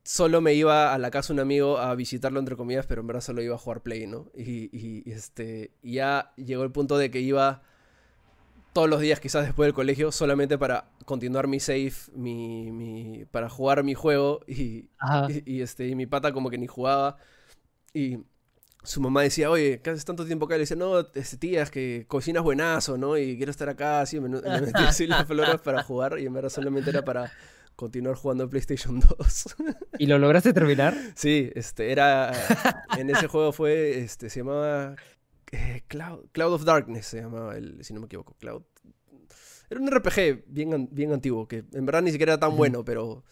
solo 0.09 0.41
me 0.41 0.55
iba 0.55 0.95
a 0.95 0.99
la 0.99 1.11
casa 1.11 1.29
de 1.29 1.35
un 1.35 1.41
amigo 1.41 1.79
a 1.79 1.95
visitarlo, 1.95 2.41
entre 2.41 2.57
comillas, 2.57 2.87
pero 2.87 3.03
en 3.03 3.07
verdad 3.09 3.21
solo 3.23 3.43
iba 3.43 3.55
a 3.57 3.59
jugar 3.59 3.83
Play, 3.83 4.07
¿no? 4.07 4.31
Y, 4.35 4.71
y- 4.77 5.03
y 5.07 5.13
este, 5.13 5.73
ya 5.83 6.33
llegó 6.37 6.65
el 6.65 6.73
punto 6.73 6.97
de 6.99 7.11
que 7.11 7.21
iba 7.21 7.63
todos 8.73 8.89
los 8.89 9.01
días, 9.01 9.21
quizás 9.21 9.45
después 9.45 9.67
del 9.67 9.75
colegio, 9.75 10.13
solamente 10.13 10.59
para 10.59 10.85
continuar 11.05 11.49
mi 11.49 11.59
save, 11.61 11.93
mi, 12.15 12.71
mi- 12.73 13.25
para 13.31 13.49
jugar 13.49 13.83
mi 13.85 13.95
juego. 13.95 14.41
Y, 15.47 15.61
este, 15.63 15.87
y 15.89 15.95
mi 15.95 16.07
pata 16.07 16.33
como 16.33 16.51
que 16.51 16.59
ni 16.59 16.67
jugaba. 16.67 17.17
Y 17.95 18.19
su 18.85 19.01
mamá 19.01 19.23
decía, 19.23 19.51
oye, 19.51 19.81
¿qué 19.83 19.91
haces 19.91 20.05
tanto 20.07 20.27
tiempo 20.27 20.47
acá? 20.47 20.57
Y 20.57 20.59
le 20.59 20.63
decía, 20.63 20.77
no, 20.77 21.01
este, 21.15 21.37
tía, 21.39 21.63
es 21.63 21.71
que 21.71 22.07
cocinas 22.09 22.43
buenazo, 22.45 22.99
¿no? 22.99 23.19
Y 23.19 23.37
quiero 23.37 23.51
estar 23.53 23.69
acá, 23.71 24.01
así, 24.03 24.21
me, 24.21 24.29
me 24.29 24.63
metí 24.63 24.87
así 24.87 25.07
las 25.07 25.27
flores 25.29 25.61
para 25.63 25.83
jugar. 25.83 26.19
Y 26.21 26.27
en 26.27 26.35
verdad 26.35 26.51
solamente 26.51 26.91
era 26.91 27.05
para 27.05 27.33
continuar 27.79 28.17
jugando 28.17 28.43
en 28.45 28.51
PlayStation 28.51 28.99
2. 29.19 29.57
¿Y 30.01 30.07
lo 30.07 30.19
lograste 30.19 30.53
terminar? 30.53 30.97
Sí, 31.15 31.49
este, 31.55 31.93
era. 31.93 32.33
En 32.99 33.09
ese 33.09 33.27
juego 33.33 33.53
fue. 33.53 33.99
Este, 34.01 34.29
se 34.29 34.41
llamaba. 34.41 34.97
eh, 35.53 35.85
Cloud, 35.87 36.27
Cloud 36.33 36.53
of 36.55 36.65
Darkness 36.65 37.07
se 37.07 37.21
llamaba, 37.23 37.57
el, 37.57 37.83
si 37.85 37.95
no 37.95 38.01
me 38.01 38.07
equivoco. 38.07 38.35
Cloud. 38.41 38.63
Era 39.71 39.81
un 39.81 39.89
RPG 39.91 40.45
bien, 40.49 40.89
bien 40.91 41.13
antiguo, 41.13 41.47
que 41.47 41.65
en 41.73 41.87
verdad 41.87 42.03
ni 42.03 42.11
siquiera 42.11 42.33
era 42.33 42.41
tan 42.41 42.57
bueno, 42.57 42.85
pero. 42.85 43.23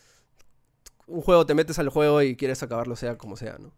Un 1.08 1.20
juego, 1.22 1.44
te 1.46 1.54
metes 1.54 1.78
al 1.78 1.88
juego 1.88 2.22
y 2.22 2.36
quieres 2.36 2.62
acabarlo, 2.62 2.94
sea 2.96 3.16
como 3.18 3.36
sea, 3.36 3.58
¿no? 3.58 3.72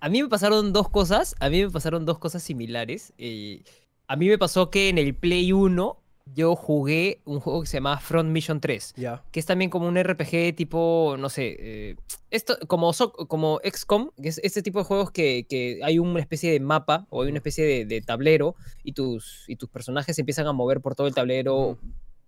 A 0.00 0.08
mí 0.10 0.22
me 0.22 0.28
pasaron 0.28 0.72
dos 0.72 0.88
cosas, 0.90 1.34
a 1.40 1.48
mí 1.48 1.62
me 1.64 1.70
pasaron 1.70 2.04
dos 2.04 2.18
cosas 2.18 2.42
similares. 2.42 3.12
eh, 3.18 3.62
a 4.08 4.16
mí 4.16 4.28
me 4.28 4.38
pasó 4.38 4.70
que 4.70 4.88
en 4.88 4.98
el 4.98 5.14
Play 5.16 5.52
1 5.52 6.02
yo 6.34 6.56
jugué 6.56 7.20
un 7.24 7.40
juego 7.40 7.60
que 7.62 7.66
se 7.68 7.76
llama 7.76 7.98
Front 8.00 8.30
Mission 8.30 8.60
3, 8.60 8.94
Ya. 8.96 9.22
que 9.30 9.40
es 9.40 9.46
también 9.46 9.70
como 9.70 9.86
un 9.88 9.96
RPG 9.96 10.54
tipo, 10.56 11.16
no 11.18 11.28
sé, 11.28 11.56
eh, 11.58 11.96
esto 12.30 12.58
como, 12.66 12.92
como 13.28 13.60
XCOM, 13.64 14.10
que 14.20 14.28
es 14.28 14.38
este 14.42 14.62
tipo 14.62 14.78
de 14.80 14.84
juegos 14.84 15.10
que, 15.12 15.46
que 15.48 15.80
hay 15.82 15.98
una 15.98 16.20
especie 16.20 16.50
de 16.52 16.60
mapa 16.60 17.06
o 17.10 17.22
hay 17.22 17.28
una 17.30 17.38
especie 17.38 17.64
de, 17.64 17.84
de 17.86 18.00
tablero 18.02 18.54
y 18.82 18.92
tus, 18.92 19.44
y 19.48 19.56
tus 19.56 19.68
personajes 19.68 20.16
se 20.16 20.22
empiezan 20.22 20.46
a 20.46 20.52
mover 20.52 20.80
por 20.80 20.94
todo 20.94 21.06
el 21.06 21.14
tablero. 21.14 21.78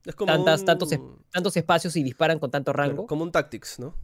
Es 0.04 0.14
como. 0.14 0.32
tantas- 0.32 0.60
un, 0.60 0.66
tantos 0.66 0.90
tantos 1.32 1.56
espacios 1.56 1.94
y 1.96 2.02
disparan 2.02 2.38
con 2.38 2.50
tanto 2.50 2.72
rango. 2.72 3.06
como 3.06 3.24
un 3.24 3.32
Tactics, 3.32 3.78
¿no? 3.78 3.94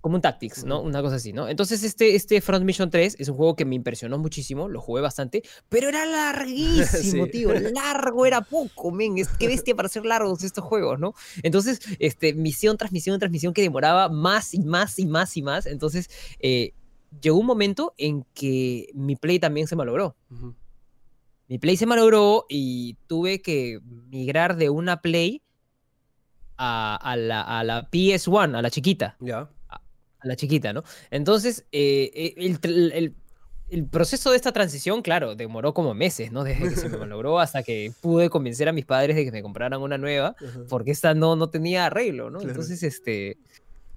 Como 0.00 0.14
un 0.16 0.22
Tactics, 0.22 0.64
¿no? 0.64 0.80
Una 0.80 1.02
cosa 1.02 1.16
así, 1.16 1.32
¿no? 1.32 1.48
Entonces, 1.48 1.82
este, 1.82 2.14
este 2.14 2.40
Front 2.40 2.64
Mission 2.64 2.88
3 2.90 3.16
es 3.18 3.28
un 3.28 3.36
juego 3.36 3.54
que 3.54 3.64
me 3.66 3.74
impresionó 3.74 4.16
muchísimo, 4.18 4.68
lo 4.68 4.80
jugué 4.80 5.02
bastante, 5.02 5.42
pero 5.68 5.88
era 5.90 6.04
larguísimo, 6.06 7.24
Sí. 7.26 7.30
tío. 7.30 7.52
Largo 7.52 8.24
era 8.26 8.40
poco, 8.40 8.90
men. 8.90 9.18
Es, 9.18 9.28
qué 9.28 9.46
bestia 9.46 9.74
para 9.74 9.88
ser 9.88 10.06
largos 10.06 10.42
estos 10.42 10.64
juegos, 10.64 10.98
¿no? 10.98 11.14
Entonces, 11.42 11.80
este, 11.98 12.32
misión 12.34 12.76
tras 12.78 12.92
misión 12.92 13.18
tras 13.18 13.30
misión 13.30 13.52
que 13.52 13.62
demoraba 13.62 14.08
más 14.08 14.54
y 14.54 14.60
más 14.60 14.98
y 14.98 15.06
más 15.06 15.36
y 15.36 15.42
más. 15.42 15.66
Entonces, 15.66 16.08
eh, 16.38 16.72
llegó 17.20 17.38
un 17.38 17.46
momento 17.46 17.92
en 17.98 18.24
que 18.34 18.88
mi 18.94 19.16
Play 19.16 19.38
también 19.38 19.66
se 19.66 19.76
malogró. 19.76 20.16
Ujú. 20.30 20.54
Mi 21.48 21.58
Play 21.58 21.76
se 21.76 21.84
malogró 21.84 22.46
y 22.48 22.94
tuve 23.06 23.42
que 23.42 23.80
migrar 24.08 24.56
de 24.56 24.70
una 24.70 25.02
Play 25.02 25.42
a, 26.56 26.96
a 26.96 27.16
la, 27.16 27.42
a 27.42 27.64
la 27.64 27.90
PS1, 27.90 28.56
a 28.56 28.62
la 28.62 28.70
chiquita 28.70 29.16
Ya. 29.20 29.50
A 30.20 30.26
la 30.28 30.36
chiquita, 30.36 30.72
¿no? 30.72 30.82
Entonces, 31.10 31.64
eh, 31.72 32.10
eh, 32.14 32.34
el, 32.62 32.92
el- 32.92 33.14
el 33.72 33.86
proceso 33.86 34.32
de 34.32 34.36
esta 34.36 34.50
transición, 34.50 35.00
claro, 35.00 35.36
demoró 35.36 35.72
como 35.74 35.94
meses, 35.94 36.32
¿no? 36.32 36.42
Desde 36.42 36.68
que 36.70 36.74
se 36.74 36.88
me 36.88 36.96
malogró 37.06 37.38
hasta 37.38 37.62
que 37.62 37.92
pude 38.00 38.28
convencer 38.28 38.68
a 38.68 38.72
mis 38.72 38.84
padres 38.84 39.14
de 39.14 39.24
que 39.24 39.30
me 39.30 39.42
compraran 39.42 39.80
una 39.80 39.96
nueva, 39.96 40.34
porque 40.68 40.90
esta 40.90 41.14
no, 41.14 41.36
no 41.36 41.50
tenía 41.50 41.86
arreglo, 41.86 42.30
¿no? 42.30 42.38
Claro. 42.40 42.50
Entonces, 42.50 42.82
este... 42.82 43.38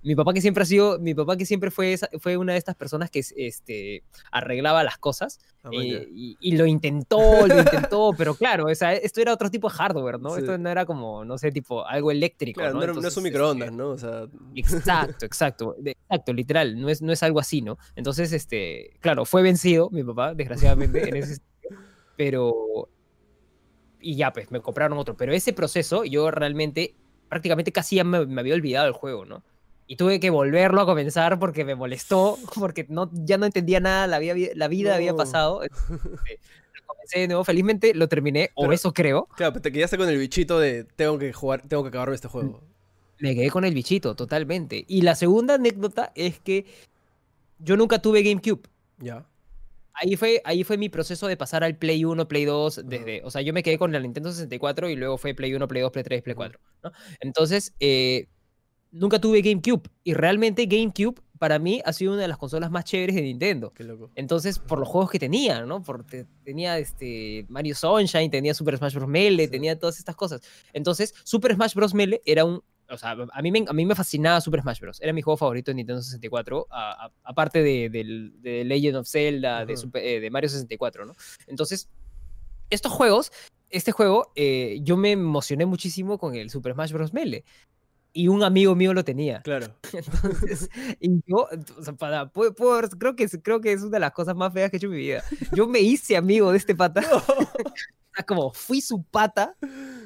Mi 0.03 0.15
papá 0.15 0.33
que 0.33 0.41
siempre 0.41 0.63
ha 0.63 0.65
sido, 0.65 0.99
mi 0.99 1.13
papá 1.15 1.37
que 1.37 1.45
siempre 1.45 1.71
fue, 1.71 1.93
esa- 1.93 2.09
fue 2.19 2.35
una 2.35 2.51
de 2.53 2.59
estas 2.59 2.75
personas 2.75 3.09
que 3.09 3.19
este, 3.37 4.03
arreglaba 4.31 4.83
las 4.83 4.97
cosas 4.97 5.39
eh, 5.71 6.07
y, 6.11 6.35
y 6.41 6.57
lo 6.57 6.65
intentó, 6.65 7.47
lo 7.47 7.57
intentó, 7.57 8.11
pero 8.17 8.35
claro, 8.35 8.65
o 8.65 8.75
sea, 8.75 8.93
esto 8.93 9.21
era 9.21 9.33
otro 9.33 9.49
tipo 9.49 9.69
de 9.69 9.75
hardware, 9.75 10.19
¿no? 10.19 10.31
Sí. 10.31 10.41
Esto 10.41 10.57
no 10.57 10.69
era 10.69 10.85
como, 10.85 11.23
no 11.23 11.37
sé, 11.37 11.51
tipo 11.51 11.85
algo 11.87 12.11
eléctrico, 12.11 12.59
Claro, 12.59 12.73
¿no? 12.73 12.85
no, 12.85 12.91
es 12.91 12.97
un 12.97 13.05
este, 13.05 13.21
microondas, 13.21 13.71
¿no? 13.71 13.89
O 13.89 13.97
sea. 13.97 14.27
Exacto, 14.55 15.25
exacto, 15.25 15.75
exacto, 15.83 16.33
literal, 16.33 16.79
no 16.81 16.89
es, 16.89 17.01
no 17.01 17.13
es 17.13 17.23
algo 17.23 17.39
así, 17.39 17.61
¿no? 17.61 17.77
Entonces, 17.95 18.33
este, 18.33 18.97
claro, 18.99 19.23
fue 19.23 19.41
vencido 19.41 19.89
mi 19.89 20.03
papá, 20.03 20.33
desgraciadamente, 20.33 21.07
en 21.07 21.15
ese 21.15 21.35
sentido, 21.35 21.81
pero, 22.17 22.89
y 24.01 24.15
ya, 24.17 24.33
pues, 24.33 24.51
me 24.51 24.59
compraron 24.59 24.97
otro, 24.97 25.15
pero 25.15 25.31
ese 25.33 25.53
proceso 25.53 26.03
yo 26.03 26.29
realmente, 26.29 26.93
prácticamente 27.29 27.71
casi 27.71 27.95
ya 27.95 28.03
me, 28.03 28.25
me 28.25 28.41
había 28.41 28.53
olvidado 28.55 28.85
del 28.85 28.93
juego, 28.93 29.23
¿no? 29.25 29.43
Y 29.87 29.95
tuve 29.95 30.19
que 30.19 30.29
volverlo 30.29 30.81
a 30.81 30.85
comenzar 30.85 31.39
porque 31.39 31.65
me 31.65 31.75
molestó, 31.75 32.37
porque 32.59 32.85
no, 32.89 33.09
ya 33.13 33.37
no 33.37 33.45
entendía 33.45 33.79
nada, 33.79 34.07
la 34.07 34.19
vida, 34.19 34.49
la 34.55 34.67
vida 34.67 34.95
había 34.95 35.15
pasado. 35.15 35.63
este, 35.63 36.39
lo 36.73 36.85
comencé 36.85 37.19
de 37.19 37.27
nuevo, 37.27 37.43
felizmente 37.43 37.93
lo 37.93 38.07
terminé, 38.07 38.51
o 38.55 38.71
eso 38.71 38.93
creo. 38.93 39.27
Claro, 39.35 39.53
pero 39.53 39.61
te 39.61 39.71
quedaste 39.71 39.97
con 39.97 40.09
el 40.09 40.17
bichito 40.17 40.59
de 40.59 40.83
tengo 40.83 41.17
que 41.17 41.33
jugar, 41.33 41.61
tengo 41.67 41.83
que 41.83 41.89
acabarme 41.89 42.15
este 42.15 42.27
juego. 42.27 42.61
Me 43.19 43.35
quedé 43.35 43.49
con 43.49 43.63
el 43.63 43.73
bichito, 43.73 44.15
totalmente. 44.15 44.83
Y 44.87 45.01
la 45.01 45.15
segunda 45.15 45.55
anécdota 45.55 46.11
es 46.15 46.39
que 46.39 46.65
yo 47.59 47.77
nunca 47.77 48.01
tuve 48.01 48.23
GameCube. 48.23 48.61
Ya. 48.99 49.25
Ahí 49.93 50.15
fue, 50.15 50.41
ahí 50.43 50.63
fue 50.63 50.77
mi 50.77 50.89
proceso 50.89 51.27
de 51.27 51.37
pasar 51.37 51.63
al 51.63 51.77
Play 51.77 52.03
1, 52.03 52.27
Play 52.27 52.45
2, 52.45 52.81
desde, 52.85 53.21
o 53.23 53.29
sea, 53.29 53.41
yo 53.41 53.53
me 53.53 53.61
quedé 53.61 53.77
con 53.77 53.91
la 53.91 53.99
Nintendo 53.99 54.31
64 54.31 54.89
y 54.89 54.95
luego 54.95 55.17
fue 55.17 55.35
Play 55.35 55.53
1, 55.53 55.67
Play 55.67 55.83
2, 55.83 55.91
Play 55.91 56.03
3, 56.03 56.21
Play 56.23 56.33
Ujú. 56.33 56.39
4, 56.39 56.59
¿no? 56.83 56.91
Entonces, 57.19 57.75
eh, 57.79 58.27
nunca 58.93 59.19
tuve 59.19 59.41
GameCube 59.41 59.89
y 60.03 60.13
realmente 60.13 60.65
GameCube 60.65 61.19
para 61.39 61.59
mí 61.59 61.81
ha 61.83 61.91
sido 61.91 62.13
una 62.13 62.21
de 62.21 62.27
las 62.29 62.37
consolas 62.37 62.71
más 62.71 62.85
chéveres 62.85 63.15
de 63.15 63.21
Nintendo. 63.21 63.73
Qué 63.73 63.83
loco. 63.83 64.09
Entonces, 64.15 64.59
por 64.59 64.79
los 64.79 64.87
juegos 64.87 65.11
que 65.11 65.19
tenía, 65.19 65.65
¿no? 65.65 65.83
Porque 65.83 66.25
tenía 66.45 66.77
este 66.77 67.45
Mario 67.49 67.75
Sunshine, 67.75 68.31
tenía 68.31 68.53
Super 68.53 68.77
Smash 68.77 68.93
Bros. 68.95 69.09
Melee, 69.09 69.47
Sí. 69.47 69.51
tenía 69.51 69.77
todas 69.77 69.99
estas 69.99 70.15
cosas. 70.15 70.39
Entonces, 70.71 71.13
Super 71.25 71.53
Smash 71.55 71.73
Bros. 71.73 71.93
Melee 71.93 72.21
era 72.25 72.45
un, 72.45 72.63
o 72.89 72.97
sea, 72.97 73.11
a 73.33 73.41
mí, 73.41 73.51
me, 73.51 73.65
a 73.67 73.73
mí 73.73 73.85
me 73.85 73.93
fascinaba 73.93 74.39
Super 74.39 74.61
Smash 74.61 74.79
Bros. 74.79 75.01
Era 75.01 75.11
mi 75.11 75.21
juego 75.21 75.35
favorito 75.35 75.71
en 75.71 75.77
Nintendo 75.77 76.01
64, 76.01 76.67
aparte 77.23 77.61
de, 77.61 77.89
de, 77.89 78.63
Legend 78.63 78.95
of 78.97 79.09
Zelda, 79.09 79.65
de, 79.65 79.75
eh, 79.95 80.19
de 80.21 80.29
Mario 80.29 80.47
64, 80.49 81.05
¿no? 81.05 81.13
Entonces, 81.47 81.89
estos 82.69 82.93
juegos, 82.93 83.33
este 83.69 83.91
juego, 83.91 84.31
eh, 84.35 84.79
yo 84.81 84.95
me 84.95 85.11
emocioné 85.11 85.65
muchísimo 85.65 86.17
con 86.17 86.35
el 86.35 86.49
Super 86.49 86.73
Smash 86.73 86.93
Bros. 86.93 87.11
Melee 87.11 87.43
y 88.13 88.27
un 88.27 88.43
amigo 88.43 88.75
mío 88.75 88.93
lo 88.93 89.03
tenía. 89.03 89.41
Claro. 89.41 89.67
Entonces, 89.93 90.69
y 90.99 91.09
yo, 91.25 91.47
o 91.77 91.83
sea, 91.83 91.93
para, 91.93 92.29
puedo, 92.29 92.53
creo, 92.97 93.15
que, 93.15 93.27
creo 93.41 93.59
que 93.59 93.73
es 93.73 93.81
una 93.81 93.91
de 93.91 93.99
las 93.99 94.11
cosas 94.11 94.35
más 94.35 94.53
feas 94.53 94.69
que 94.69 94.77
he 94.77 94.79
hecho 94.79 94.87
en 94.87 94.93
mi 94.93 94.99
vida. 94.99 95.23
Yo 95.53 95.67
me 95.67 95.79
hice 95.79 96.15
amigo 96.15 96.51
de 96.51 96.57
este 96.57 96.75
pata. 96.75 97.01
como 98.21 98.53
fui 98.53 98.81
su 98.81 99.03
pata, 99.03 99.55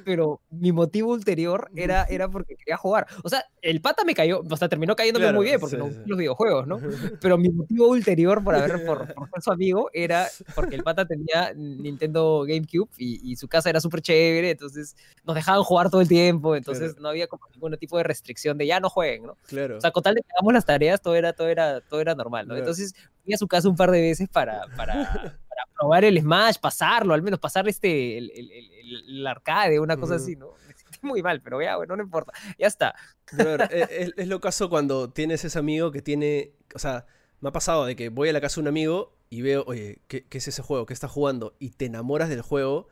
pero 0.05 0.39
mi 0.49 0.71
motivo 0.71 1.11
ulterior 1.11 1.69
era, 1.75 2.05
era 2.05 2.29
porque 2.29 2.55
quería 2.55 2.77
jugar. 2.77 3.05
O 3.23 3.29
sea, 3.29 3.43
el 3.61 3.81
pata 3.81 4.05
me 4.05 4.15
cayó, 4.15 4.41
o 4.49 4.57
sea, 4.57 4.69
terminó 4.69 4.95
cayéndome 4.95 5.33
muy 5.33 5.45
bien 5.45 5.59
porque 5.59 5.75
no 5.75 5.89
los 6.05 6.17
videojuegos, 6.17 6.65
¿no? 6.65 6.79
Pero 7.21 7.37
mi 7.37 7.49
motivo 7.49 7.89
ulterior 7.89 8.41
por 8.41 8.55
haber, 8.55 8.85
por, 8.85 9.13
por, 9.13 9.29
ser 9.29 9.41
su 9.41 9.51
amigo 9.51 9.89
era 9.91 10.27
porque 10.55 10.75
el 10.75 10.83
pata 10.83 11.05
tenía 11.05 11.53
Nintendo 11.53 12.45
GameCube 12.47 12.89
y, 12.97 13.31
y 13.31 13.35
su 13.35 13.49
casa 13.49 13.69
era 13.69 13.81
súper 13.81 14.01
chévere, 14.01 14.51
entonces 14.51 14.95
nos 15.25 15.35
dejaban 15.35 15.63
jugar 15.63 15.89
todo 15.89 15.99
el 15.99 16.07
tiempo, 16.07 16.55
entonces 16.55 16.97
no 16.99 17.09
había 17.09 17.27
como 17.27 17.43
ningún 17.53 17.75
tipo 17.77 17.97
de 17.97 18.03
restricción 18.03 18.57
de 18.57 18.67
ya 18.67 18.79
no 18.79 18.89
jueguen, 18.89 19.23
¿no? 19.23 19.37
Claro. 19.47 19.77
O 19.77 19.81
sea, 19.81 19.91
con 19.91 20.03
tal 20.03 20.15
de 20.15 20.21
que 20.21 20.27
hagamos 20.37 20.53
las 20.53 20.65
tareas, 20.65 21.01
todo 21.01 21.15
era, 21.15 21.33
todo 21.33 21.49
era, 21.49 21.81
todo 21.81 21.99
era 21.99 22.15
normal, 22.15 22.47
¿no? 22.47 22.55
Entonces 22.55 22.93
fui 23.25 23.33
a 23.33 23.37
su 23.37 23.47
casa 23.47 23.67
un 23.67 23.75
par 23.75 23.91
de 23.91 24.01
veces 24.01 24.29
para, 24.29 24.61
para 24.77 25.37
probar 25.77 26.05
el 26.05 26.19
Smash, 26.19 26.57
pasarlo, 26.59 27.13
al 27.13 27.21
menos 27.21 27.39
pasar 27.39 27.67
este, 27.67 28.17
el, 28.17 28.31
el, 28.31 28.51
el, 28.51 29.27
arcade, 29.27 29.79
una 29.79 29.97
cosa 29.97 30.15
así, 30.15 30.35
¿no? 30.35 30.53
Me 30.67 30.73
sentí 30.73 30.99
muy 31.01 31.21
mal, 31.21 31.41
pero 31.41 31.61
ya, 31.61 31.77
bueno, 31.77 31.95
no 31.95 32.03
importa, 32.03 32.33
ya 32.57 32.67
está. 32.67 32.95
E, 33.71 34.13
es, 34.15 34.27
lo 34.27 34.39
caso 34.39 34.69
cuando 34.69 35.09
tienes 35.09 35.43
ese 35.43 35.59
amigo 35.59 35.91
que 35.91 36.01
tiene, 36.01 36.53
o 36.73 36.79
sea, 36.79 37.05
me 37.41 37.49
ha 37.49 37.51
pasado 37.51 37.85
de 37.85 37.95
que 37.95 38.09
voy 38.09 38.29
a 38.29 38.33
la 38.33 38.41
casa 38.41 38.55
de 38.55 38.61
un 38.61 38.67
amigo 38.67 39.13
y 39.29 39.41
veo, 39.41 39.63
oye, 39.67 40.01
¿qué, 40.07 40.25
qué 40.25 40.37
es 40.37 40.47
ese 40.47 40.61
juego? 40.61 40.85
¿Qué 40.85 40.93
está 40.93 41.07
jugando? 41.07 41.55
Y 41.59 41.71
te 41.71 41.85
enamoras 41.85 42.29
del 42.29 42.41
juego 42.41 42.87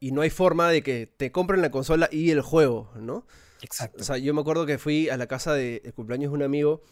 y 0.00 0.12
no 0.12 0.22
hay 0.22 0.30
forma 0.30 0.70
de 0.70 0.82
que 0.82 1.06
te 1.06 1.32
compren 1.32 1.62
la 1.62 1.70
consola 1.70 2.08
y 2.10 2.30
el 2.30 2.40
juego, 2.40 2.90
¿no? 2.96 3.26
Exacto. 3.62 4.00
O 4.00 4.04
sea, 4.04 4.18
yo 4.18 4.34
me 4.34 4.40
acuerdo 4.40 4.66
que 4.66 4.78
fui 4.78 5.08
a 5.08 5.16
la 5.16 5.26
casa 5.26 5.54
de 5.54 5.82
el 5.84 5.94
cumpleaños 5.94 6.30
de 6.30 6.36
un 6.36 6.42
amigo 6.42 6.82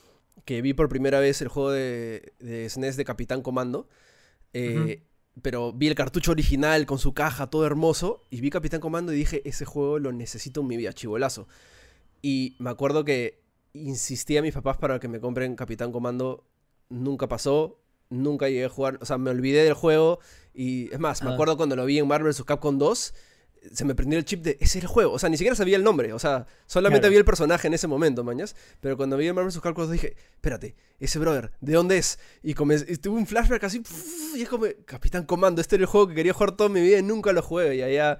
que 0.44 0.60
vi 0.62 0.74
por 0.74 0.88
primera 0.88 1.20
vez 1.20 1.40
el 1.40 1.48
juego 1.48 1.70
de, 1.70 2.32
de 2.38 2.68
SNES 2.68 2.96
de 2.96 3.04
Capitán 3.04 3.42
Comando. 3.42 3.88
Eh, 4.58 5.02
pero 5.42 5.72
vi 5.72 5.88
el 5.88 5.94
cartucho 5.94 6.30
original 6.30 6.86
con 6.86 6.98
su 6.98 7.12
caja, 7.12 7.48
todo 7.48 7.66
hermoso, 7.66 8.24
y 8.30 8.40
vi 8.40 8.50
Capitán 8.50 8.80
Comando 8.80 9.12
y 9.12 9.16
dije, 9.16 9.42
ese 9.44 9.64
juego 9.66 9.98
lo 9.98 10.12
necesito 10.12 10.62
en 10.62 10.66
mi 10.66 10.76
vida, 10.76 10.92
chivolazo. 10.92 11.46
Y 12.22 12.56
me 12.58 12.70
acuerdo 12.70 13.04
que 13.04 13.42
insistí 13.74 14.36
a 14.38 14.42
mis 14.42 14.54
papás 14.54 14.78
para 14.78 14.98
que 14.98 15.08
me 15.08 15.20
compren 15.20 15.54
Capitán 15.56 15.92
Comando, 15.92 16.44
nunca 16.88 17.28
pasó, 17.28 17.78
nunca 18.08 18.48
llegué 18.48 18.64
a 18.64 18.70
jugar, 18.70 18.98
o 19.02 19.04
sea, 19.04 19.18
me 19.18 19.30
olvidé 19.30 19.62
del 19.62 19.74
juego, 19.74 20.20
y 20.54 20.90
es 20.92 20.98
más, 20.98 21.22
me 21.22 21.30
ah. 21.30 21.34
acuerdo 21.34 21.58
cuando 21.58 21.76
lo 21.76 21.84
vi 21.84 21.98
en 21.98 22.08
Marvel 22.08 22.32
vs. 22.32 22.44
Capcom 22.44 22.78
2, 22.78 23.14
se 23.72 23.84
me 23.84 23.94
prendió 23.94 24.18
el 24.18 24.24
chip 24.24 24.42
de 24.42 24.52
ese 24.60 24.78
es 24.78 24.84
el 24.84 24.86
juego. 24.86 25.12
O 25.12 25.18
sea, 25.18 25.28
ni 25.28 25.36
siquiera 25.36 25.56
sabía 25.56 25.76
el 25.76 25.84
nombre. 25.84 26.12
O 26.12 26.18
sea, 26.18 26.46
solamente 26.66 27.08
vi 27.08 27.16
el 27.16 27.24
personaje 27.24 27.68
en 27.68 27.74
ese 27.74 27.86
momento, 27.86 28.24
mañas. 28.24 28.56
Pero 28.80 28.96
cuando 28.96 29.16
vi 29.16 29.26
el 29.26 29.34
Marvel 29.34 29.50
vs. 29.50 29.60
Capcom 29.60 29.90
dije, 29.90 30.16
espérate, 30.34 30.74
ese 31.00 31.18
brother, 31.18 31.52
¿de 31.60 31.72
dónde 31.72 31.98
es? 31.98 32.18
Y, 32.42 32.54
tuve 32.54 33.18
un 33.18 33.26
flashback 33.26 33.64
así, 33.64 33.82
y 34.34 34.42
es 34.42 34.48
como, 34.48 34.66
Capitán 34.84 35.24
Comando, 35.24 35.60
este 35.60 35.76
era 35.76 35.82
el 35.82 35.86
juego 35.86 36.08
que 36.08 36.14
quería 36.14 36.32
jugar 36.32 36.52
toda 36.52 36.68
mi 36.68 36.80
vida 36.80 36.98
y 36.98 37.02
nunca 37.02 37.32
lo 37.32 37.42
jugué. 37.42 37.76
Y 37.76 37.82
allá, 37.82 38.18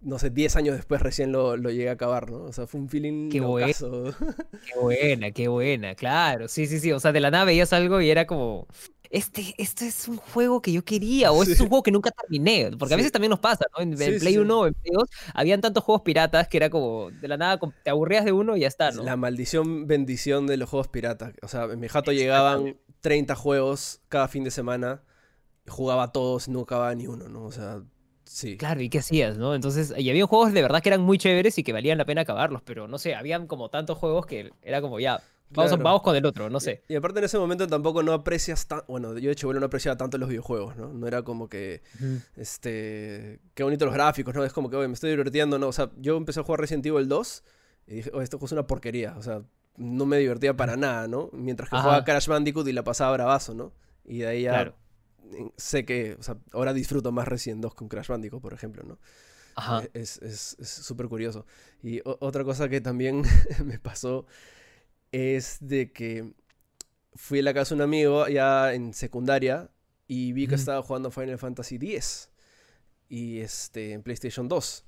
no 0.00 0.18
sé, 0.18 0.30
10 0.30 0.56
años 0.56 0.76
después 0.76 1.02
recién 1.02 1.32
lo, 1.32 1.56
llegué 1.56 1.88
a 1.88 1.92
acabar, 1.92 2.30
¿no? 2.30 2.44
O 2.44 2.52
sea, 2.52 2.66
fue 2.66 2.80
un 2.80 2.88
feeling 2.88 3.28
qué, 3.28 3.38
qué 3.38 4.78
buena, 4.80 5.30
qué 5.30 5.48
buena, 5.48 5.94
claro. 5.94 6.48
Sí, 6.48 6.66
sí, 6.66 6.80
sí. 6.80 6.92
O 6.92 7.00
sea, 7.00 7.12
de 7.12 7.20
la 7.20 7.30
nada 7.30 7.44
veías 7.44 7.72
algo 7.72 8.00
y 8.00 8.10
era 8.10 8.26
como 8.26 8.66
este, 9.10 9.54
esto 9.58 9.84
es 9.84 10.06
un 10.06 10.18
juego 10.18 10.62
que 10.62 10.72
yo 10.72 10.84
quería, 10.84 11.32
o 11.32 11.42
es 11.42 11.60
un 11.60 11.68
juego 11.68 11.82
que 11.82 11.90
nunca 11.90 12.12
terminé, 12.12 12.70
porque 12.78 12.94
a 12.94 12.96
veces 12.96 13.10
también 13.10 13.30
nos 13.30 13.40
pasa, 13.40 13.66
¿no? 13.76 13.82
En, 13.82 13.96
Play 13.96 14.38
1 14.38 14.58
o 14.58 14.66
en 14.68 14.74
Play 14.74 14.92
2 14.94 15.08
habían 15.34 15.60
tantos 15.60 15.82
juegos 15.82 16.02
piratas 16.02 16.46
que 16.46 16.56
era 16.56 16.70
como, 16.70 17.10
de 17.10 17.26
la 17.26 17.36
nada, 17.36 17.58
te 17.82 17.90
aburrías 17.90 18.24
de 18.24 18.30
uno 18.30 18.56
y 18.56 18.60
ya 18.60 18.68
está, 18.68 18.92
¿no? 18.92 19.02
La 19.02 19.16
maldición, 19.16 19.88
bendición 19.88 20.46
de 20.46 20.56
los 20.56 20.70
juegos 20.70 20.86
piratas. 20.86 21.32
O 21.42 21.48
sea, 21.48 21.64
en 21.64 21.80
mi 21.80 21.88
jato 21.88 22.12
llegaban 22.12 22.76
30 23.00 23.34
juegos 23.34 24.00
cada 24.08 24.28
fin 24.28 24.44
de 24.44 24.52
semana, 24.52 25.02
jugaba 25.66 26.12
todos, 26.12 26.48
no 26.48 26.60
acababa 26.60 26.94
ni 26.94 27.08
uno, 27.08 27.28
¿no? 27.28 27.44
O 27.44 27.52
sea, 27.52 27.82
Sí. 28.30 28.56
Claro, 28.56 28.80
¿y 28.80 28.88
qué 28.88 29.00
hacías, 29.00 29.36
no? 29.36 29.56
Entonces, 29.56 29.92
y 29.98 30.08
había 30.08 30.24
juegos 30.24 30.52
de 30.52 30.62
verdad 30.62 30.80
que 30.80 30.88
eran 30.88 31.00
muy 31.00 31.18
chéveres 31.18 31.58
y 31.58 31.64
que 31.64 31.72
valían 31.72 31.98
la 31.98 32.04
pena 32.04 32.20
acabarlos, 32.20 32.62
pero 32.62 32.86
no 32.86 32.96
sé, 32.96 33.16
habían 33.16 33.48
como 33.48 33.70
tantos 33.70 33.98
juegos 33.98 34.24
que 34.24 34.52
era 34.62 34.80
como 34.80 35.00
ya, 35.00 35.20
Vamos, 35.52 36.02
con 36.02 36.14
el 36.14 36.24
otro, 36.24 36.48
no 36.48 36.60
sé. 36.60 36.84
Y, 36.88 36.94
aparte 36.94 37.18
en 37.18 37.24
ese 37.24 37.36
momento 37.36 37.66
tampoco 37.66 38.04
no 38.04 38.12
aprecias 38.12 38.68
tan... 38.68 38.82
Bueno, 38.86 39.18
yo 39.18 39.26
de 39.26 39.32
hecho 39.32 39.52
no 39.52 39.66
apreciaba 39.66 39.96
tanto 39.96 40.16
los 40.16 40.28
videojuegos, 40.28 40.76
¿no? 40.76 40.92
No 40.92 41.08
era 41.08 41.22
como 41.22 41.48
que... 41.48 41.82
Este... 42.36 43.40
Qué 43.54 43.64
bonitos 43.64 43.86
los 43.86 43.94
gráficos, 43.94 44.32
¿no? 44.32 44.44
Es 44.44 44.52
como 44.52 44.70
que, 44.70 44.76
oye, 44.76 44.86
me 44.86 44.94
estoy 44.94 45.10
divirtiendo, 45.10 45.58
¿no? 45.58 45.66
O 45.66 45.72
sea, 45.72 45.90
yo 45.96 46.16
empecé 46.16 46.38
a 46.38 46.44
jugar 46.44 46.60
Resident 46.60 46.86
Evil 46.86 47.08
2 47.08 47.42
y 47.88 47.94
dije, 47.96 48.10
oye, 48.14 48.22
esto 48.22 48.38
es 48.40 48.52
una 48.52 48.68
porquería. 48.68 49.16
O 49.18 49.22
sea, 49.24 49.42
no 49.76 50.06
me 50.06 50.18
divertía 50.18 50.56
para 50.56 50.76
nada, 50.76 51.08
¿no? 51.08 51.30
Mientras 51.32 51.68
que 51.68 51.76
jugaba 51.76 52.04
Crash 52.04 52.28
Bandicoot 52.28 52.68
y 52.68 52.72
la 52.72 52.84
pasaba 52.84 53.10
bravazo, 53.12 53.52
¿no? 53.52 53.72
Y 54.04 54.18
de 54.18 54.28
ahí 54.28 54.42
ya... 54.42 54.72
Sé 55.56 55.84
que... 55.84 56.16
O 56.18 56.22
sea, 56.22 56.38
ahora 56.52 56.72
disfruto 56.72 57.12
más 57.12 57.28
Resident 57.28 57.62
2 57.62 57.74
con 57.74 57.88
Crash 57.88 58.08
Bandicoot, 58.08 58.42
por 58.42 58.52
ejemplo, 58.52 58.82
¿no? 58.82 58.98
Ajá. 59.56 59.84
Es 59.94 60.56
súper 60.60 61.08
curioso. 61.08 61.46
Y 61.82 62.00
otra 62.04 62.44
cosa 62.44 62.68
que 62.68 62.80
también 62.80 63.22
me 63.64 63.78
pasó 63.78 64.26
es 65.12 65.58
de 65.60 65.92
que 65.92 66.34
fui 67.14 67.40
a 67.40 67.42
la 67.42 67.54
casa 67.54 67.74
de 67.74 67.76
un 67.76 67.82
amigo 67.82 68.28
ya 68.28 68.72
en 68.72 68.94
secundaria 68.94 69.70
y 70.06 70.32
vi 70.32 70.46
que 70.46 70.54
estaba 70.54 70.82
jugando 70.82 71.10
Final 71.10 71.38
Fantasy 71.38 71.76
X 71.76 72.30
y 73.08 73.40
este 73.40 73.92
en 73.92 74.02
PlayStation 74.02 74.48
2. 74.48 74.84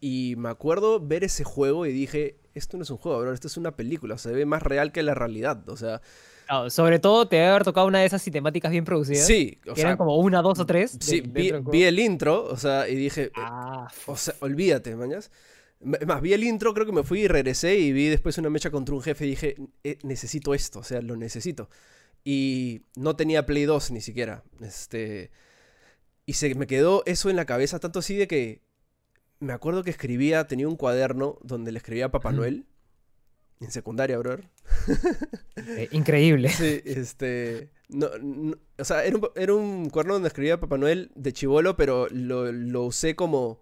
Y 0.00 0.34
me 0.36 0.48
acuerdo 0.48 1.00
ver 1.00 1.24
ese 1.24 1.44
juego 1.44 1.84
y 1.84 1.92
dije, 1.92 2.40
esto 2.54 2.76
no 2.76 2.84
es 2.84 2.90
un 2.90 2.98
juego, 2.98 3.20
bro, 3.20 3.32
esto 3.32 3.48
es 3.48 3.56
una 3.56 3.74
película, 3.74 4.16
se 4.16 4.30
ve 4.32 4.46
más 4.46 4.62
real 4.62 4.92
que 4.92 5.02
la 5.02 5.14
realidad, 5.14 5.68
o 5.68 5.76
sea... 5.76 6.00
sobre 6.68 6.98
todo 6.98 7.28
te 7.28 7.36
debe 7.36 7.48
haber 7.48 7.64
tocado 7.64 7.86
una 7.86 8.00
de 8.00 8.06
esas 8.06 8.22
cinemáticas 8.22 8.70
bien 8.70 8.84
producidas. 8.84 9.26
Sí, 9.26 9.58
o 9.68 9.74
que 9.74 9.80
eran 9.80 9.96
como 9.96 10.16
una, 10.16 10.42
dos 10.42 10.58
o 10.58 10.66
tres. 10.66 10.96
Sí, 11.00 11.20
vi, 11.20 11.82
el 11.82 11.98
intro, 11.98 12.44
o 12.44 12.56
sea, 12.56 12.88
y 12.88 12.94
dije, 12.94 13.30
ah, 13.36 13.88
o 14.06 14.16
sea, 14.16 14.34
olvídate, 14.40 14.94
mañas. 14.96 15.30
Más, 15.80 16.20
vi 16.20 16.32
el 16.32 16.42
intro, 16.42 16.74
creo 16.74 16.86
que 16.86 16.92
me 16.92 17.04
fui 17.04 17.20
y 17.20 17.28
regresé 17.28 17.76
y 17.78 17.92
vi 17.92 18.08
después 18.08 18.36
una 18.38 18.50
mecha 18.50 18.70
contra 18.70 18.94
un 18.94 19.02
jefe 19.02 19.26
y 19.26 19.30
dije, 19.30 19.56
eh, 19.84 19.98
necesito 20.02 20.54
esto, 20.54 20.80
o 20.80 20.84
sea, 20.84 21.00
lo 21.02 21.16
necesito. 21.16 21.68
Y 22.24 22.82
no 22.96 23.14
tenía 23.14 23.46
Play 23.46 23.64
2 23.64 23.92
ni 23.92 24.00
siquiera. 24.00 24.42
Este, 24.60 25.30
y 26.26 26.32
se 26.32 26.54
me 26.54 26.66
quedó 26.66 27.02
eso 27.06 27.30
en 27.30 27.36
la 27.36 27.44
cabeza, 27.44 27.78
tanto 27.78 28.00
así 28.00 28.16
de 28.16 28.26
que 28.26 28.62
me 29.40 29.52
acuerdo 29.52 29.84
que 29.84 29.90
escribía, 29.90 30.46
tenía 30.46 30.68
un 30.68 30.76
cuaderno 30.76 31.38
donde 31.42 31.72
le 31.72 31.78
escribía 31.78 32.06
a 32.06 32.10
Papá 32.10 32.32
Noel. 32.32 32.66
En 33.60 33.70
secundaria, 33.70 34.18
brother. 34.18 34.48
Eh, 35.66 35.88
increíble. 35.90 36.48
Sí, 36.50 36.80
este. 36.84 37.68
No, 37.88 38.08
o 38.78 38.84
sea, 38.84 39.04
era 39.04 39.16
un, 39.16 39.28
era 39.34 39.54
un, 39.54 39.90
cuaderno 39.90 40.14
donde 40.14 40.28
escribía 40.28 40.60
Papá 40.60 40.78
Noel 40.78 41.10
de 41.14 41.32
chivolo, 41.32 41.76
pero 41.76 42.06
lo, 42.10 42.52
lo 42.52 42.84
usé 42.84 43.16
como 43.16 43.60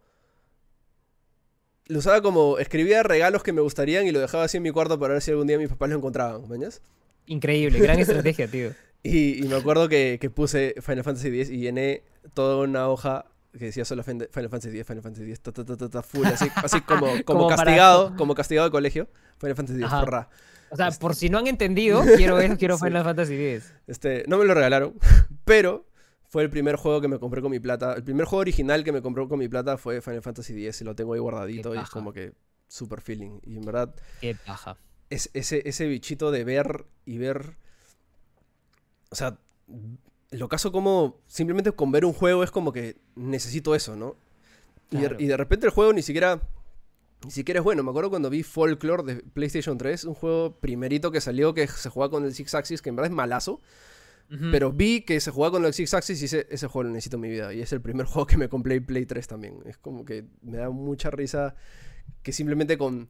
lo 1.88 2.00
usaba 2.00 2.20
como, 2.20 2.58
escribía 2.58 3.02
regalos 3.02 3.42
que 3.42 3.52
me 3.52 3.60
gustarían 3.60 4.06
y 4.06 4.12
lo 4.12 4.20
dejaba 4.20 4.44
así 4.44 4.56
en 4.56 4.62
mi 4.62 4.70
cuarto 4.70 4.98
para 4.98 5.14
ver 5.14 5.22
si 5.22 5.30
algún 5.30 5.46
día 5.46 5.58
mis 5.58 5.68
papás 5.68 5.88
lo 5.88 5.96
encontraban, 5.96 6.48
¿mañas? 6.48 6.82
Increíble, 7.26 7.78
gran 7.78 7.98
estrategia, 7.98 8.48
tío. 8.48 8.70
Y, 9.02 9.42
me 9.46 9.54
acuerdo 9.54 9.88
que, 9.88 10.18
puse 10.34 10.74
Final 10.82 11.04
Fantasy 11.04 11.28
X 11.28 11.50
y 11.50 11.58
llené 11.58 12.02
toda 12.34 12.64
una 12.64 12.88
hoja 12.88 13.26
que 13.58 13.66
decía 13.66 13.84
solo 13.84 14.02
Final 14.02 14.28
Fantasy 14.30 14.68
X, 14.68 14.86
Final 14.86 15.02
Fantasy 15.02 15.30
X, 15.30 15.40
ta, 15.40 16.02
full, 16.02 16.26
así, 16.26 16.48
así 16.56 16.80
como, 16.82 17.06
como, 17.24 17.48
castigado, 17.48 18.14
como 18.16 18.34
castigado 18.34 18.68
de 18.68 18.70
colegio. 18.70 19.08
Final 19.38 19.56
Fantasy 19.56 19.80
X, 19.80 19.92
porra. 19.92 20.28
O 20.70 20.76
sea, 20.76 20.90
por 20.90 21.14
si 21.14 21.28
no 21.28 21.38
han 21.38 21.46
entendido, 21.46 22.02
quiero, 22.16 22.38
quiero 22.58 22.78
Final 22.78 23.04
Fantasy 23.04 23.34
X. 23.34 23.74
Este, 23.86 24.24
no 24.26 24.38
me 24.38 24.44
lo 24.44 24.54
regalaron, 24.54 24.94
pero 25.44 25.86
fue 26.28 26.42
el 26.42 26.50
primer 26.50 26.76
juego 26.76 27.00
que 27.00 27.08
me 27.08 27.18
compré 27.18 27.40
con 27.40 27.50
mi 27.50 27.60
plata. 27.60 27.94
El 27.94 28.04
primer 28.04 28.26
juego 28.26 28.40
original 28.40 28.84
que 28.84 28.92
me 28.92 29.02
compré 29.02 29.26
con 29.28 29.38
mi 29.38 29.48
plata 29.48 29.76
fue 29.76 30.00
Final 30.00 30.22
Fantasy 30.22 30.52
X 30.66 30.80
y 30.80 30.84
lo 30.84 30.94
tengo 30.94 31.14
ahí 31.14 31.20
guardadito 31.20 31.74
y 31.74 31.78
es 31.78 31.90
como 31.90 32.12
que 32.12 32.32
super 32.68 33.00
feeling. 33.00 33.40
Y 33.44 33.56
en 33.56 33.64
verdad. 33.64 33.94
Qué 34.20 34.34
paja. 34.34 34.76
Es, 35.08 35.30
ese, 35.34 35.62
ese 35.68 35.86
bichito 35.86 36.30
de 36.30 36.44
ver 36.44 36.86
y 37.04 37.18
ver. 37.18 37.56
O 39.10 39.14
sea, 39.14 39.38
lo 40.38 40.48
caso 40.48 40.72
como. 40.72 41.20
Simplemente 41.26 41.72
con 41.72 41.92
ver 41.92 42.04
un 42.04 42.12
juego 42.12 42.42
es 42.42 42.50
como 42.50 42.72
que 42.72 42.96
necesito 43.14 43.74
eso, 43.74 43.96
¿no? 43.96 44.16
Y, 44.90 45.26
de, 45.26 45.36
repente 45.36 45.66
el 45.66 45.72
juego 45.72 45.92
ni 45.92 46.02
siquiera. 46.02 46.40
Ni 47.24 47.30
siquiera 47.30 47.60
es 47.60 47.64
bueno. 47.64 47.82
Me 47.82 47.90
acuerdo 47.90 48.10
cuando 48.10 48.30
vi 48.30 48.42
Folklore 48.42 49.02
de 49.02 49.22
PlayStation 49.22 49.78
3, 49.78 50.04
un 50.04 50.14
juego 50.14 50.58
primerito 50.60 51.10
que 51.10 51.20
salió 51.20 51.54
que 51.54 51.66
se 51.66 51.88
juega 51.88 52.10
con 52.10 52.24
el 52.24 52.34
Six 52.34 52.54
Axis, 52.54 52.82
que 52.82 52.90
en 52.90 52.96
verdad 52.96 53.10
es 53.10 53.16
malazo. 53.16 53.60
Pero 54.28 54.72
vi 54.72 55.02
que 55.02 55.20
se 55.20 55.30
jugaba 55.30 55.52
con 55.52 55.62
los 55.62 55.76
Six 55.76 55.94
Axis 55.94 56.20
y 56.20 56.24
ese, 56.24 56.48
ese 56.50 56.66
juego 56.66 56.88
lo 56.88 56.90
necesito 56.90 57.16
en 57.16 57.20
mi 57.20 57.28
vida. 57.28 57.54
Y 57.54 57.60
es 57.60 57.72
el 57.72 57.80
primer 57.80 58.06
juego 58.06 58.26
que 58.26 58.36
me 58.36 58.48
compré 58.48 58.74
en 58.76 58.84
Play 58.84 59.06
3 59.06 59.26
también. 59.26 59.60
Es 59.66 59.78
como 59.78 60.04
que 60.04 60.24
me 60.42 60.58
da 60.58 60.70
mucha 60.70 61.10
risa 61.10 61.54
que 62.22 62.32
simplemente 62.32 62.76
con. 62.76 63.08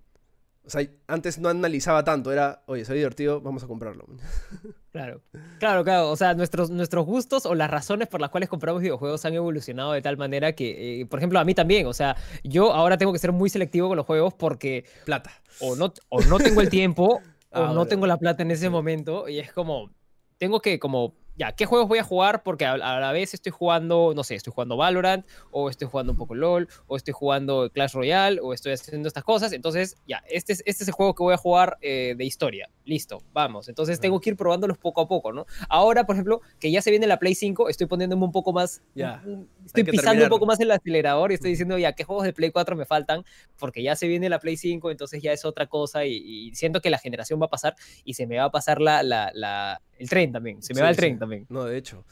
O 0.67 0.71
sea, 0.71 0.85
antes 1.07 1.39
no 1.39 1.49
analizaba 1.49 2.03
tanto, 2.03 2.33
era, 2.33 2.63
oye, 2.67 2.85
soy 2.85 2.97
divertido, 2.99 3.41
vamos 3.41 3.63
a 3.65 3.67
comprarlo. 3.67 4.07
Claro, 4.97 5.21
claro, 5.59 5.85
claro. 5.85 6.09
O 6.11 6.17
sea, 6.17 6.33
nuestros, 6.33 6.71
nuestros 6.71 7.05
gustos 7.05 7.45
o 7.45 7.55
las 7.55 7.71
razones 7.71 8.09
por 8.09 8.19
las 8.19 8.31
cuales 8.31 8.49
compramos 8.49 8.81
videojuegos 8.81 9.27
han 9.27 9.35
evolucionado 9.35 9.93
de 9.93 10.01
tal 10.01 10.17
manera 10.17 10.55
que, 10.55 11.03
eh, 11.03 11.05
por 11.05 11.19
ejemplo, 11.19 11.39
a 11.39 11.45
mí 11.45 11.55
también. 11.55 11.87
O 11.87 11.93
sea, 11.93 12.17
yo 12.43 12.73
ahora 12.73 12.97
tengo 12.97 13.13
que 13.13 13.19
ser 13.19 13.31
muy 13.31 13.51
selectivo 13.51 13.89
con 13.89 13.99
los 13.99 14.07
juegos 14.07 14.33
porque 14.33 14.87
Plata. 15.05 15.33
o 15.61 15.77
no, 15.77 15.93
o 16.09 16.23
no 16.23 16.39
tengo 16.39 16.63
el 16.63 16.71
tiempo 16.71 17.21
o 17.51 17.59
Ah, 17.59 17.67
no 17.69 17.75
vale. 17.81 17.91
tengo 17.91 18.07
la 18.07 18.17
plata 18.17 18.43
en 18.43 18.51
ese 18.53 18.71
momento 18.71 19.29
y 19.29 19.39
es 19.39 19.53
como, 19.53 19.91
tengo 20.39 20.61
que 20.61 20.79
como, 20.79 21.13
ya, 21.37 21.53
¿qué 21.53 21.67
juegos 21.67 21.89
voy 21.89 21.99
a 21.99 22.03
jugar? 22.05 22.43
Porque 22.43 22.65
a, 22.65 22.77
la 22.77 23.13
vez 23.13 23.35
estoy 23.35 23.53
jugando, 23.53 24.13
no 24.17 24.25
sé, 24.25 24.35
estoy 24.35 24.53
jugando 24.53 24.77
Valorant 24.77 25.27
o 25.51 25.69
estoy 25.71 25.87
jugando 25.89 26.13
un 26.13 26.19
poco 26.19 26.35
LOL 26.35 26.69
o 26.87 26.97
estoy 26.97 27.13
jugando 27.13 27.71
Clash 27.71 27.93
Royale 27.93 28.41
o 28.43 28.53
estoy 28.53 28.73
haciendo 28.73 29.09
estas 29.09 29.25
cosas. 29.25 29.53
Entonces, 29.53 29.97
ya, 30.07 30.23
este 30.29 30.53
es, 30.55 30.63
este 30.67 30.85
es 30.85 30.89
el 30.89 30.95
juego 30.95 31.15
que 31.15 31.23
voy 31.23 31.35
a 31.35 31.37
jugar 31.37 31.77
eh, 31.83 32.15
de 32.17 32.25
historia. 32.25 32.71
Listo, 32.85 33.19
vamos. 33.33 33.69
Entonces 33.69 33.99
tengo 34.01 34.21
que 34.21 34.31
ir 34.31 34.37
probándolos 34.37 34.79
poco 34.79 35.01
a 35.01 35.09
poco, 35.09 35.33
¿no? 35.33 35.45
Ahora, 35.69 36.07
por 36.07 36.15
ejemplo, 36.15 36.41
que 36.61 36.71
ya 36.71 36.81
se 36.81 36.91
viene 36.91 37.07
la 37.07 37.19
Play 37.19 37.35
5, 37.35 37.69
estoy 37.69 37.87
poniéndome 37.87 38.25
un 38.25 38.33
poco 38.33 38.53
más... 38.53 38.81
Ya, 38.95 39.23
Estoy 39.67 39.83
pisando 39.83 40.11
terminar. 40.11 40.23
un 40.25 40.29
poco 40.31 40.47
más 40.47 40.61
el 40.61 40.71
acelerador 40.71 41.33
y 41.33 41.35
estoy 41.35 41.51
diciendo, 41.51 41.77
ya, 41.77 41.93
¿qué 41.93 42.05
juegos 42.05 42.25
de 42.25 42.33
Play 42.33 42.51
4 42.53 42.77
me 42.77 42.87
faltan? 42.87 43.25
Porque 43.59 43.83
ya 43.83 43.97
se 43.97 44.07
viene 44.07 44.29
la 44.29 44.39
Play 44.39 44.57
5, 44.57 44.91
entonces 44.93 45.21
ya 45.21 45.33
es 45.33 45.45
otra 45.45 45.67
cosa 45.67 46.05
y, 46.07 46.15
y 46.17 46.55
siento 46.55 46.81
que 46.81 46.89
la 46.89 46.99
generación 46.99 47.41
va 47.43 47.47
a 47.47 47.51
pasar 47.51 47.75
y 48.05 48.15
se 48.15 48.27
me 48.29 48.39
va 48.39 48.45
a 48.45 48.51
pasar 48.53 48.81
la, 48.81 49.03
la, 49.03 49.33
la- 49.35 49.83
el 49.99 50.09
tren 50.09 50.33
también. 50.33 50.63
Se 50.63 50.75
me 50.75 50.79
Sí, 50.79 50.83
va 50.83 50.89
el 50.91 50.95
sí. 50.95 51.01
tren 51.01 51.19
también. 51.19 51.47
No, 51.49 51.65
de 51.65 51.77
hecho. 51.77 52.05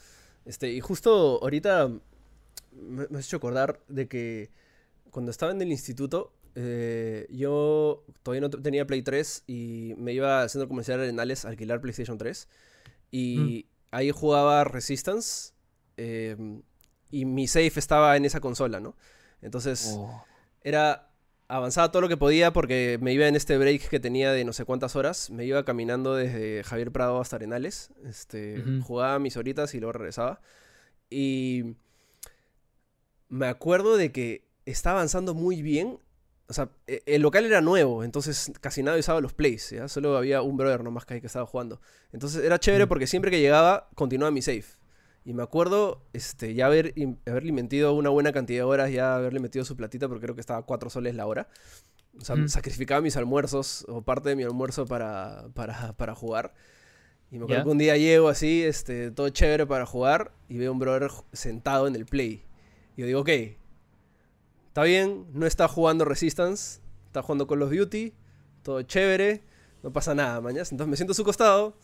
Este, 0.45 0.71
y 0.71 0.79
justo 0.79 1.39
ahorita 1.41 1.87
me, 2.71 3.07
me 3.09 3.19
has 3.19 3.25
hecho 3.25 3.37
acordar 3.37 3.79
de 3.87 4.07
que 4.07 4.51
cuando 5.11 5.31
estaba 5.31 5.51
en 5.51 5.61
el 5.61 5.71
instituto, 5.71 6.33
eh, 6.55 7.27
yo 7.29 8.03
todavía 8.23 8.41
no 8.41 8.49
te- 8.49 8.57
tenía 8.59 8.85
Play 8.87 9.01
3 9.01 9.43
y 9.47 9.93
me 9.97 10.13
iba 10.13 10.41
al 10.41 10.49
centro 10.49 10.67
comercial 10.67 10.99
Arenales 10.99 11.45
a 11.45 11.49
alquilar 11.49 11.81
PlayStation 11.81 12.17
3. 12.17 12.47
Y 13.11 13.67
ahí 13.91 14.11
jugaba 14.11 14.63
Resistance. 14.63 15.53
eh, 15.97 16.35
y 17.11 17.25
mi 17.25 17.47
save 17.47 17.71
estaba 17.75 18.17
en 18.17 18.25
esa 18.25 18.41
consola, 18.41 18.79
¿no? 18.81 18.95
Entonces 19.41 19.97
era 20.61 21.09
avanzaba 21.47 21.91
todo 21.91 22.01
lo 22.01 22.07
que 22.09 22.17
podía 22.17 22.51
porque 22.53 22.97
me 23.01 23.13
iba 23.13 23.27
en 23.27 23.35
este 23.35 23.57
break 23.57 23.89
que 23.89 23.99
tenía 23.99 24.31
de 24.31 24.45
no 24.45 24.53
sé 24.53 24.65
cuántas 24.65 24.95
horas, 24.95 25.29
me 25.29 25.45
iba 25.45 25.63
caminando 25.65 26.15
desde 26.15 26.63
Javier 26.63 26.91
Prado 26.91 27.19
hasta 27.19 27.35
Arenales, 27.35 27.91
este, 28.05 28.63
jugaba 28.81 29.19
mis 29.19 29.37
horitas 29.37 29.73
y 29.75 29.79
luego 29.79 29.93
regresaba. 29.93 30.41
Y 31.09 31.75
me 33.29 33.47
acuerdo 33.47 33.97
de 33.97 34.11
que 34.11 34.45
estaba 34.65 34.99
avanzando 34.99 35.33
muy 35.33 35.61
bien. 35.61 35.99
O 36.47 36.53
sea, 36.53 36.69
e- 36.85 37.01
el 37.07 37.21
local 37.23 37.45
era 37.45 37.61
nuevo, 37.61 38.03
entonces 38.03 38.51
casi 38.61 38.83
nadie 38.83 38.99
usaba 38.99 39.19
los 39.19 39.33
plays, 39.33 39.71
¿ya? 39.71 39.87
Solo 39.87 40.15
había 40.15 40.41
un 40.43 40.57
brother 40.57 40.83
nomás 40.83 41.05
que 41.05 41.17
estaba 41.17 41.45
jugando. 41.45 41.81
Entonces 42.11 42.43
era 42.43 42.59
chévere 42.59 42.85
porque 42.87 43.07
siempre 43.07 43.31
que 43.31 43.39
llegaba 43.41 43.89
continuaba 43.95 44.31
mi 44.31 44.41
save. 44.43 44.65
Y 45.25 45.33
me 45.33 45.41
acuerdo 45.41 46.03
este, 46.13 46.53
ya 46.53 46.67
haber, 46.67 46.93
haberle 47.25 47.51
metido 47.51 47.93
una 47.93 48.09
buena 48.11 48.31
cantidad 48.31 48.59
de 48.59 48.63
horas, 48.63 48.91
ya 48.91 49.15
haberle 49.15 49.39
metido 49.39 49.65
su 49.65 49.75
platita, 49.75 50.07
porque 50.07 50.21
creo 50.21 50.35
que 50.35 50.41
estaba 50.41 50.59
a 50.59 50.63
4 50.63 50.89
soles 50.91 51.15
la 51.15 51.25
hora. 51.25 51.49
O 52.17 52.23
sea, 52.23 52.35
Ujú. 52.35 52.47
sacrificaba 52.47 53.01
mis 53.01 53.17
almuerzos 53.17 53.85
o 53.89 54.03
parte 54.03 54.29
de 54.29 54.35
mi 54.35 54.43
almuerzo 54.43 54.85
para, 54.85 55.47
para, 55.55 55.93
para 55.93 56.13
jugar. 56.13 56.53
Y 57.31 57.39
me 57.39 57.45
acuerdo 57.45 57.63
que 57.63 57.69
un 57.71 57.77
día 57.79 57.97
llego 57.97 58.29
así, 58.29 58.63
este, 58.63 59.09
todo 59.09 59.29
chévere 59.29 59.65
para 59.65 59.87
jugar, 59.87 60.31
y 60.47 60.59
veo 60.59 60.71
un 60.71 60.77
brother 60.77 61.09
sentado 61.33 61.87
en 61.87 61.95
el 61.95 62.05
play. 62.05 62.45
Y 62.95 63.01
yo 63.01 63.07
digo, 63.07 63.21
ok, 63.21 63.29
está 64.67 64.83
bien, 64.83 65.25
no 65.33 65.47
está 65.47 65.67
jugando 65.67 66.05
Resistance, 66.05 66.81
está 67.07 67.23
jugando 67.23 67.47
Call 67.47 67.63
of 67.63 67.71
Duty, 67.71 68.13
todo 68.61 68.83
chévere, 68.83 69.41
no 69.81 69.91
pasa 69.91 70.13
nada, 70.13 70.39
mañana. 70.39 70.61
Entonces 70.69 70.87
me 70.87 70.95
siento 70.95 71.13
a 71.13 71.15
su 71.15 71.23
costado 71.23 71.77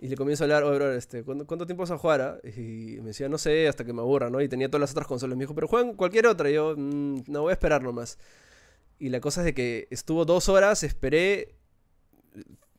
y 0.00 0.08
le 0.08 0.16
comienzo 0.16 0.42
a 0.42 0.46
hablar, 0.46 0.64
oye, 0.64 0.76
brother, 0.76 0.96
este, 0.98 1.22
¿cuánto, 1.22 1.46
cuánto 1.46 1.66
tiempo 1.66 1.82
vas 1.82 1.90
a 1.92 1.98
jugar? 1.98 2.20
ah?" 2.20 2.38
Y 2.48 2.98
me 3.00 3.08
decía, 3.08 3.28
no 3.28 3.38
sé, 3.38 3.68
hasta 3.68 3.84
que 3.84 3.92
me 3.92 4.00
aburra, 4.00 4.28
¿no? 4.30 4.40
Y 4.40 4.48
tenía 4.48 4.68
todas 4.68 4.80
las 4.80 4.90
otras 4.90 5.06
consolas. 5.06 5.36
Me 5.36 5.44
dijo, 5.44 5.54
pero 5.54 5.68
juegan 5.68 5.94
cualquier 5.94 6.26
otra. 6.26 6.50
Y 6.50 6.54
yo, 6.54 6.74
"Mm, 6.76 7.22
no 7.28 7.42
voy 7.42 7.50
a 7.50 7.54
esperar 7.54 7.82
nomás. 7.82 8.18
Y 8.98 9.08
la 9.08 9.20
cosa 9.20 9.40
es 9.40 9.44
de 9.46 9.54
que 9.54 9.86
estuvo 9.90 10.24
dos 10.24 10.48
horas, 10.48 10.82
esperé. 10.82 11.54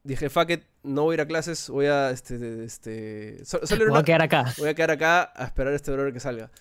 Dije, 0.04 0.30
fuck 0.30 0.49
it, 0.51 0.63
no 0.84 1.04
voy 1.04 1.13
a 1.13 1.15
ir 1.15 1.21
a 1.21 1.28
clases, 1.28 1.67
voy 1.69 1.88
a, 1.88 2.12
este, 2.12 2.63
este... 2.63 3.43
so- 3.43 3.65
Solo 3.65 3.80
Me 3.86 3.86
voy 3.86 3.91
una- 3.93 3.99
a 4.01 4.04
quedar 4.04 4.21
acá. 4.21 4.54
voy 4.60 4.69
a 4.69 4.75
quedar 4.75 4.91
acá 4.91 5.32
a 5.36 5.45
esperar 5.45 5.73
a 5.73 5.75
este 5.75 5.91
brother 5.91 6.13
que 6.13 6.19
salga. 6.19 6.51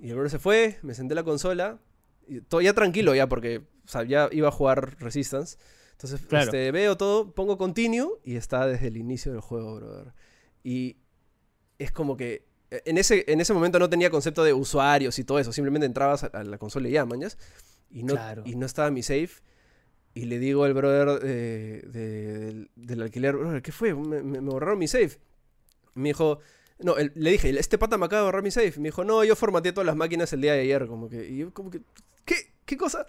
Y 0.00 0.08
el 0.08 0.14
brother 0.14 0.30
se 0.30 0.38
fue, 0.40 0.78
me 0.82 0.94
senté 0.94 1.12
en 1.12 1.16
la 1.16 1.22
consola, 1.22 1.78
y 2.26 2.40
todo 2.40 2.60
ya 2.60 2.72
tranquilo 2.74 3.14
ya, 3.14 3.28
porque 3.28 3.58
o 3.84 3.88
sea, 3.88 4.02
ya 4.04 4.28
iba 4.32 4.48
a 4.48 4.52
jugar 4.52 4.96
Resistance. 4.98 5.56
Entonces, 6.02 6.26
Claro. 6.26 6.44
este, 6.46 6.70
veo 6.72 6.96
todo, 6.96 7.30
pongo 7.34 7.58
continue 7.58 8.08
y 8.24 8.36
está 8.36 8.66
desde 8.66 8.86
el 8.88 8.96
inicio 8.96 9.32
del 9.32 9.42
juego, 9.42 9.74
brother. 9.76 10.14
Y 10.64 10.96
es 11.78 11.92
como 11.92 12.16
que 12.16 12.46
eh, 12.70 12.82
en 12.86 12.96
ese, 12.96 13.24
en 13.28 13.40
ese 13.40 13.52
momento 13.52 13.78
no 13.78 13.90
tenía 13.90 14.08
concepto 14.10 14.42
de 14.42 14.54
usuarios 14.54 15.18
y 15.18 15.24
todo 15.24 15.38
eso, 15.38 15.52
simplemente 15.52 15.84
entrabas 15.86 16.24
a, 16.24 16.28
a 16.28 16.42
la 16.44 16.56
consola 16.56 16.88
y 16.88 16.92
ya, 16.92 17.04
mañas. 17.04 17.36
Y 17.90 18.02
no, 18.04 18.14
Claro. 18.14 18.42
y 18.46 18.54
no 18.56 18.64
estaba 18.64 18.90
mi 18.90 19.02
save. 19.02 19.28
Y 20.14 20.24
le 20.24 20.38
digo 20.38 20.64
al 20.64 20.72
brother 20.72 21.20
eh, 21.22 21.82
de- 21.86 22.28
del, 22.46 22.70
del 22.76 23.02
alquiler, 23.02 23.36
brother, 23.36 23.60
¿qué 23.60 23.70
fue? 23.72 23.92
Me, 23.94 24.22
me- 24.22 24.40
me 24.40 24.50
borraron 24.50 24.78
mi 24.78 24.88
save. 24.88 25.18
Me 25.94 26.08
dijo, 26.08 26.38
no, 26.78 26.96
el- 26.96 27.12
le 27.14 27.30
dije, 27.32 27.50
este 27.58 27.76
pata 27.76 27.98
me 27.98 28.06
acaba 28.06 28.22
de 28.22 28.26
borrar 28.26 28.42
mi 28.42 28.50
save. 28.50 28.72
Me 28.78 28.88
dijo, 28.88 29.04
no, 29.04 29.22
yo 29.22 29.36
formateé 29.36 29.72
todas 29.72 29.86
las 29.86 29.96
máquinas 29.96 30.32
el 30.32 30.40
día 30.40 30.54
de 30.54 30.60
ayer. 30.60 30.86
Como 30.86 31.10
que, 31.10 31.28
y 31.28 31.36
yo 31.38 31.52
como 31.52 31.70
que, 31.70 31.82
¿qué? 32.24 32.36
¿Qué 32.64 32.76
cosa? 32.78 33.06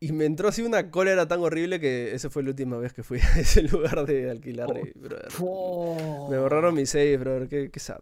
Y 0.00 0.12
me 0.12 0.26
entró 0.26 0.48
así 0.48 0.62
una 0.62 0.90
cólera 0.90 1.26
tan 1.26 1.40
horrible 1.40 1.80
que 1.80 2.14
esa 2.14 2.30
fue 2.30 2.42
la 2.44 2.50
última 2.50 2.76
vez 2.78 2.92
que 2.92 3.02
fui 3.02 3.18
a 3.34 3.40
ese 3.40 3.62
lugar 3.62 4.06
de 4.06 4.30
alquilar. 4.30 4.68
Oh. 4.70 4.78
y, 4.78 4.92
brother, 4.98 5.28
Oh. 5.40 6.28
me 6.30 6.38
borraron 6.38 6.74
mi 6.74 6.86
save, 6.86 7.16
brother. 7.16 7.48
Qué, 7.48 7.70
qué 7.70 7.80
sad. 7.80 7.98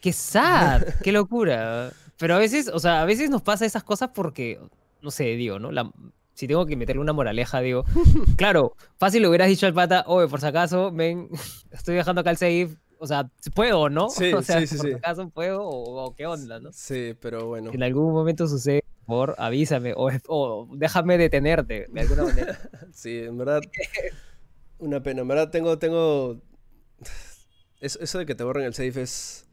Qué 0.00 0.12
sad, 0.12 0.82
qué 1.02 1.12
locura. 1.12 1.92
Pero 2.18 2.34
a 2.34 2.38
veces, 2.38 2.68
o 2.72 2.78
sea, 2.78 3.02
a 3.02 3.04
veces 3.04 3.30
nos 3.30 3.42
pasa 3.42 3.66
esas 3.66 3.82
cosas 3.84 4.10
porque, 4.14 4.58
no 5.02 5.10
sé, 5.10 5.24
digo, 5.36 5.58
¿no? 5.58 5.70
La- 5.72 5.90
si 6.34 6.46
tengo 6.46 6.66
que 6.66 6.76
meterle 6.76 7.00
una 7.00 7.12
moraleja, 7.14 7.60
digo, 7.60 7.84
claro, 8.36 8.76
fácil 8.98 9.22
le 9.22 9.28
hubieras 9.28 9.48
dicho 9.48 9.66
al 9.66 9.72
pata, 9.74 10.04
oye, 10.06 10.28
por 10.28 10.40
si 10.40 10.46
acaso, 10.46 10.92
ven, 10.92 11.28
estoy 11.72 11.94
dejando 11.94 12.20
acá 12.20 12.30
el 12.30 12.36
save, 12.36 12.76
o 12.98 13.06
sea, 13.06 13.30
¿puedo, 13.54 13.88
no? 13.88 14.08
Sí, 14.08 14.32
o 14.32 14.42
sea, 14.42 14.60
sí, 14.60 14.66
sí, 14.66 14.76
por 14.76 15.16
sí. 15.16 15.30
puedo 15.32 15.62
o, 15.62 16.04
o 16.04 16.14
qué 16.14 16.26
onda, 16.26 16.60
¿no? 16.60 16.72
Sí, 16.72 17.14
pero 17.20 17.46
bueno. 17.46 17.70
Si 17.70 17.76
en 17.76 17.82
algún 17.82 18.12
momento 18.12 18.46
sucede, 18.46 18.82
por 19.04 19.06
favor, 19.06 19.34
avísame 19.38 19.94
o, 19.96 20.10
o 20.28 20.68
déjame 20.76 21.18
detenerte 21.18 21.86
de 21.90 22.00
alguna 22.00 22.24
manera. 22.24 22.58
Sí, 22.92 23.18
en 23.18 23.36
verdad. 23.36 23.60
Una 24.78 25.02
pena. 25.02 25.22
En 25.22 25.28
verdad 25.28 25.50
tengo, 25.50 25.78
tengo. 25.78 26.40
Eso, 27.78 27.98
eso 28.00 28.18
de 28.18 28.24
que 28.24 28.34
te 28.34 28.42
borren 28.42 28.64
el 28.64 28.72
save 28.72 29.02
es. 29.02 29.46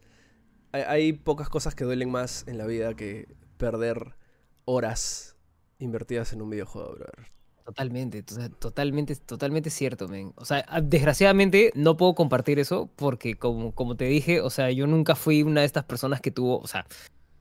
Hay, 0.71 0.83
hay 0.83 1.13
pocas 1.13 1.49
cosas 1.49 1.75
que 1.75 1.83
duelen 1.83 2.09
más 2.09 2.47
en 2.47 2.57
la 2.57 2.65
vida 2.65 2.95
que 2.95 3.27
perder 3.57 4.15
horas 4.63 5.35
invertidas 5.77 6.31
en 6.31 6.41
un 6.41 6.49
videojuego, 6.49 6.93
brother. 6.93 7.33
Totalmente, 7.65 8.23
to- 8.23 8.49
totalmente, 8.59 9.15
totalmente 9.15 9.69
cierto, 9.69 10.07
men. 10.09 10.33
O 10.35 10.43
sea, 10.45 10.65
ah, 10.67 10.81
desgraciadamente 10.81 11.71
no 11.75 11.95
puedo 11.95 12.13
compartir 12.13 12.59
eso 12.59 12.89
porque 12.95 13.35
como, 13.35 13.73
como 13.73 13.95
te 13.95 14.05
dije, 14.05 14.41
o 14.41 14.49
sea, 14.49 14.69
yo 14.71 14.85
nunca 14.85 15.15
fui 15.15 15.43
una 15.43 15.61
de 15.61 15.67
estas 15.67 15.85
personas 15.85 16.19
que 16.19 16.29
tuvo, 16.31 16.59
o 16.59 16.67
sea, 16.67 16.85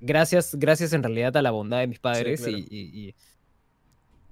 gracias, 0.01 0.55
gracias 0.55 0.93
en 0.93 1.03
realidad 1.03 1.37
a 1.37 1.43
la 1.43 1.51
bondad 1.51 1.81
de 1.81 1.89
mis 1.89 1.99
padres 1.99 2.41
claro. 2.43 2.57
y, 2.57 2.67
y- 2.71 3.09
y 3.09 3.15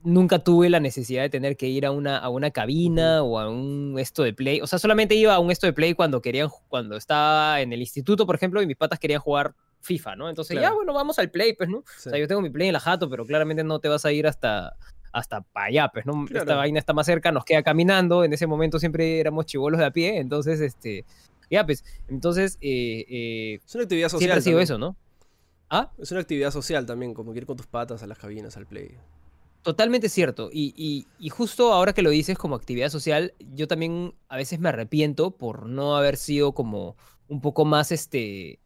nunca 0.02 0.38
tuve 0.38 0.70
la 0.70 0.80
necesidad 0.80 1.22
de 1.22 1.28
tener 1.28 1.56
que 1.56 1.66
ir 1.68 1.84
a 1.84 1.90
una, 1.90 2.16
a 2.18 2.28
una 2.30 2.50
cabina 2.50 3.22
o 3.22 3.38
a 3.38 3.50
un 3.50 3.96
esto 3.98 4.22
de 4.22 4.32
play. 4.32 4.60
O 4.62 4.66
sea, 4.66 4.78
solamente 4.78 5.14
iba 5.14 5.34
a 5.34 5.38
un 5.40 5.50
esto 5.50 5.66
de 5.66 5.72
play 5.74 5.94
cuando 5.94 6.22
querían, 6.22 6.48
cuando 6.68 6.96
estaba 6.96 7.60
en 7.60 7.72
el 7.72 7.80
instituto, 7.80 8.24
por 8.26 8.34
ejemplo, 8.36 8.62
y 8.62 8.66
mis 8.66 8.76
patas 8.76 8.98
querían 8.98 9.20
jugar 9.20 9.54
FIFA, 9.82 10.16
¿no? 10.16 10.28
Entonces, 10.28 10.54
ya, 10.54 10.60
Claro. 10.62 10.76
bueno, 10.76 10.94
vamos 10.94 11.18
al 11.18 11.30
play, 11.30 11.52
pues, 11.54 11.68
¿no? 11.68 11.84
Sí. 11.98 12.08
O 12.08 12.10
sea, 12.12 12.18
yo 12.18 12.28
tengo 12.28 12.40
mi 12.40 12.48
play 12.50 12.68
en 12.68 12.74
la 12.74 12.80
jato, 12.80 13.10
pero 13.10 13.26
claramente 13.26 13.62
no 13.64 13.78
te 13.78 13.88
vas 13.88 14.04
a 14.06 14.12
ir 14.12 14.26
hasta, 14.26 14.74
hasta 15.12 15.40
para 15.40 15.66
allá, 15.66 15.88
pues, 15.92 16.06
¿no? 16.06 16.24
Esta 16.32 16.56
vaina 16.56 16.78
está 16.78 16.92
más 16.92 17.06
cerca, 17.06 17.32
nos 17.32 17.44
queda 17.44 17.62
caminando. 17.62 18.24
En 18.24 18.32
ese 18.32 18.46
momento 18.46 18.78
siempre 18.78 19.20
éramos 19.20 19.46
chivolos 19.46 19.78
de 19.80 19.86
a 19.86 19.90
pie, 19.90 20.18
entonces, 20.18 20.60
este, 20.60 21.04
ya, 21.50 21.64
pues, 21.66 21.84
entonces, 22.08 22.58
eh, 22.60 23.04
eh, 23.08 23.60
Es 23.66 23.74
una 23.74 23.84
actividad 23.84 24.08
social. 24.08 24.20
siempre 24.20 24.38
ha 24.38 24.42
sido 24.42 24.58
también. 24.58 24.64
eso, 24.64 24.78
¿no? 24.78 24.96
Ah, 25.68 25.92
Es 25.98 26.10
una 26.12 26.20
actividad 26.20 26.50
social 26.50 26.86
también, 26.86 27.14
como 27.14 27.34
ir 27.34 27.46
con 27.46 27.56
tus 27.56 27.66
patas 27.66 28.02
a 28.02 28.06
las 28.06 28.18
cabinas, 28.18 28.56
al 28.56 28.66
play. 28.66 28.96
totalmente 29.62 30.08
cierto. 30.08 30.48
Y, 30.52 30.72
y, 30.76 31.06
y 31.18 31.28
justo 31.28 31.72
ahora 31.72 31.92
que 31.92 32.02
lo 32.02 32.10
dices 32.10 32.38
como 32.38 32.54
actividad 32.56 32.88
social, 32.88 33.34
yo 33.54 33.68
también 33.68 34.14
a 34.28 34.36
veces 34.36 34.58
me 34.58 34.70
arrepiento 34.70 35.32
por 35.32 35.66
no 35.66 35.96
haber 35.96 36.16
sido 36.16 36.52
como 36.52 36.96
un 37.28 37.40
poco 37.40 37.64
más, 37.64 37.92
este, 37.92 38.58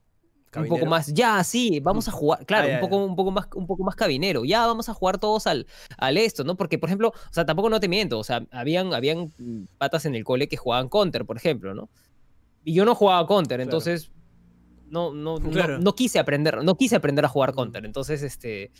un 0.60 0.64
poco 0.64 0.74
Cabinero. 0.76 0.90
más, 0.90 1.06
ya, 1.14 1.42
sí, 1.44 1.80
vamos 1.80 2.08
a 2.08 2.12
jugar, 2.12 2.44
claro, 2.46 2.66
Ah, 2.66 2.70
ya, 2.70 2.74
un, 2.76 2.80
poco, 2.80 3.04
un, 3.04 3.16
poco 3.16 3.30
más, 3.30 3.48
un 3.54 3.66
poco 3.66 3.84
más 3.84 3.94
cabinero, 3.96 4.44
ya 4.44 4.66
vamos 4.66 4.88
a 4.88 4.94
jugar 4.94 5.18
todos 5.18 5.46
al, 5.46 5.66
al 5.98 6.16
esto, 6.16 6.44
¿no? 6.44 6.56
Porque, 6.56 6.78
por 6.78 6.88
ejemplo, 6.88 7.08
o 7.08 7.32
sea, 7.32 7.44
tampoco 7.44 7.70
no 7.70 7.80
te 7.80 7.88
miento, 7.88 8.18
o 8.18 8.24
sea, 8.24 8.46
habían, 8.50 8.94
habían 8.94 9.32
mm, 9.38 9.64
patas 9.78 10.04
en 10.06 10.14
el 10.14 10.24
cole 10.24 10.48
que 10.48 10.56
jugaban 10.56 10.88
Counter, 10.88 11.24
por 11.24 11.36
ejemplo, 11.36 11.74
¿no? 11.74 11.88
Y 12.64 12.74
yo 12.74 12.84
no 12.84 12.94
jugaba 12.94 13.26
Counter, 13.26 13.56
Claro. 13.58 13.62
entonces 13.62 14.10
no, 14.88 15.12
no, 15.12 15.38
no- 15.38 15.50
Claro. 15.50 15.78
no, 15.78 15.94
quise 15.94 16.18
aprender, 16.18 16.62
no 16.62 16.76
quise 16.76 16.96
aprender 16.96 17.24
a 17.24 17.28
jugar. 17.28 17.52
Counter, 17.54 17.84
entonces, 17.84 18.22
este, 18.22 18.70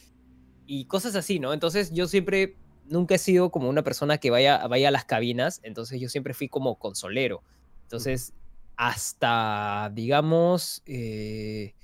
y 0.67 0.85
cosas 0.87 1.15
así, 1.17 1.39
¿no? 1.41 1.53
Entonces 1.53 1.93
yo 1.93 2.07
siempre 2.07 2.57
nunca 2.87 3.15
he 3.15 3.19
sido 3.19 3.51
como 3.51 3.69
una 3.69 3.83
persona 3.83 4.19
que 4.19 4.31
vaya, 4.31 4.67
vaya 4.69 4.89
a 4.89 4.91
las 4.91 5.05
cabinas, 5.05 5.61
entonces 5.63 6.01
yo 6.01 6.09
siempre 6.09 6.35
fui 6.35 6.49
como 6.49 6.77
consolero. 6.79 7.43
Entonces, 7.83 8.33
hasta, 8.77 9.91
digamos, 9.95 10.83
eh, 10.87 11.75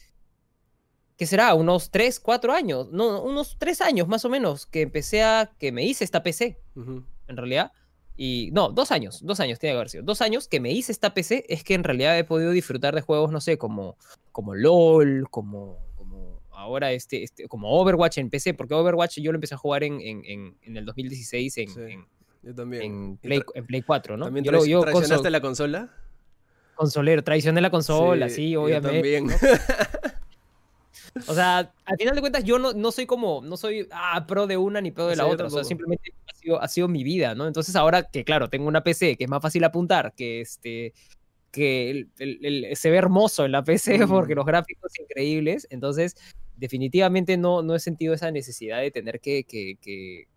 ¿qué 1.17 1.27
será? 1.27 1.55
Unos 1.55 1.91
3, 1.91 2.21
4 2.21 2.53
años, 2.53 2.89
no, 2.91 3.23
unos 3.23 3.57
3 3.59 3.81
años 3.83 4.09
más 4.09 4.25
o 4.25 4.29
menos, 4.29 4.67
que 4.67 4.83
empecé 4.83 5.23
a, 5.23 5.53
que 5.59 5.73
me 5.73 5.85
hice 5.85 6.05
esta 6.05 6.23
PC, 6.23 6.59
en 6.77 7.37
realidad. 7.37 7.73
Y 8.23 8.51
no, 8.53 8.71
dos 8.71 8.91
años, 8.91 9.25
dos 9.25 9.41
años 9.41 9.59
tiene 9.59 9.73
que 9.73 9.77
haber 9.77 9.89
sido. 9.89 10.03
Dos 10.03 10.21
años 10.21 10.47
que 10.47 10.61
me 10.61 10.71
hice 10.71 10.93
esta 10.93 11.15
PC 11.15 11.47
es 11.49 11.65
que 11.65 11.73
en 11.73 11.85
realidad 11.85 12.19
he 12.19 12.25
podido 12.25 12.51
disfrutar 12.51 12.95
de 12.95 13.01
juegos, 13.01 13.33
no 13.33 13.41
sé, 13.41 13.57
como, 13.57 13.97
como 14.31 14.55
LOL, 14.55 15.27
como, 15.31 15.79
como 15.97 16.43
ahora 16.51 16.93
este, 16.93 17.23
este, 17.23 17.49
como 17.49 17.71
Overwatch 17.71 18.19
en 18.19 18.29
PC, 18.29 18.53
porque 18.53 18.75
Overwatch 18.75 19.21
yo 19.21 19.33
lo 19.33 19.37
empecé 19.37 19.55
a 19.55 19.57
jugar 19.57 19.85
en, 19.85 20.03
en, 20.03 20.55
en, 20.61 20.77
el 20.77 20.85
2016 20.85 21.57
en, 21.57 21.69
en, 21.89 22.07
yo 22.43 22.55
también. 22.55 22.83
en, 22.83 23.17
Play, 23.17 23.43
en 23.55 23.67
Play 23.67 23.81
4, 23.81 24.19
¿no? 24.19 24.27
¿También 24.27 24.45
yo, 24.45 24.67
yo 24.67 24.83
traicionaste 24.83 25.31
la 25.31 25.41
consola? 25.41 25.91
Consolero, 26.81 27.23
traición 27.23 27.55
de 27.55 27.61
la 27.61 27.71
consola, 27.71 28.31
sí, 28.31 28.57
obviamente. 28.57 29.13
Yo 29.13 29.27
también. 29.27 29.41
O 31.29 31.35
sea, 31.35 31.71
al 31.85 31.99
final 31.99 32.15
de 32.15 32.21
cuentas, 32.23 32.43
yo 32.43 32.59
no, 32.59 32.73
no 32.73 32.91
soy 32.91 33.05
como, 33.05 33.43
no 33.43 33.59
soy 33.59 33.87
ah, 33.91 34.25
pro 34.27 34.47
de 34.47 34.57
una 34.57 34.81
ni 34.81 34.91
pro 34.91 35.07
de 35.07 35.17
la 35.17 35.27
otra. 35.27 35.49
O 35.49 35.51
sea, 35.51 35.63
simplemente 35.63 36.15
ha 36.27 36.35
sido, 36.35 36.63
ha 36.63 36.69
sido 36.69 36.89
mi 36.89 37.05
vida, 37.05 37.35
¿no? 37.35 37.47
Entonces, 37.47 37.77
ahora 37.77 38.05
que, 38.05 38.25
claro, 38.25 38.49
tengo 38.49 38.67
una 38.67 38.83
PC 38.83 39.19
que 39.19 39.25
es 39.25 39.31
más 39.31 39.43
fácil 39.43 39.63
apuntar, 39.65 40.15
que 40.17 40.41
este 40.41 40.95
que 41.51 42.09
el, 42.17 42.77
se 42.77 42.91
ve 42.91 42.97
hermoso 42.97 43.45
en 43.45 43.53
la 43.53 43.63
PC 43.63 43.99
porque 44.09 44.35
los 44.35 44.47
gráficos 44.47 44.91
son 44.97 45.05
increíbles. 45.05 45.67
Entonces, 45.69 46.17
definitivamente 46.57 47.37
no, 47.37 47.61
no 47.61 47.75
he 47.75 47.81
sentido 47.81 48.15
esa 48.15 48.31
necesidad 48.31 48.81
de 48.81 48.91
tener 48.91 49.21
que, 49.21 49.45
que, 49.45 49.77
que, 49.83 50.29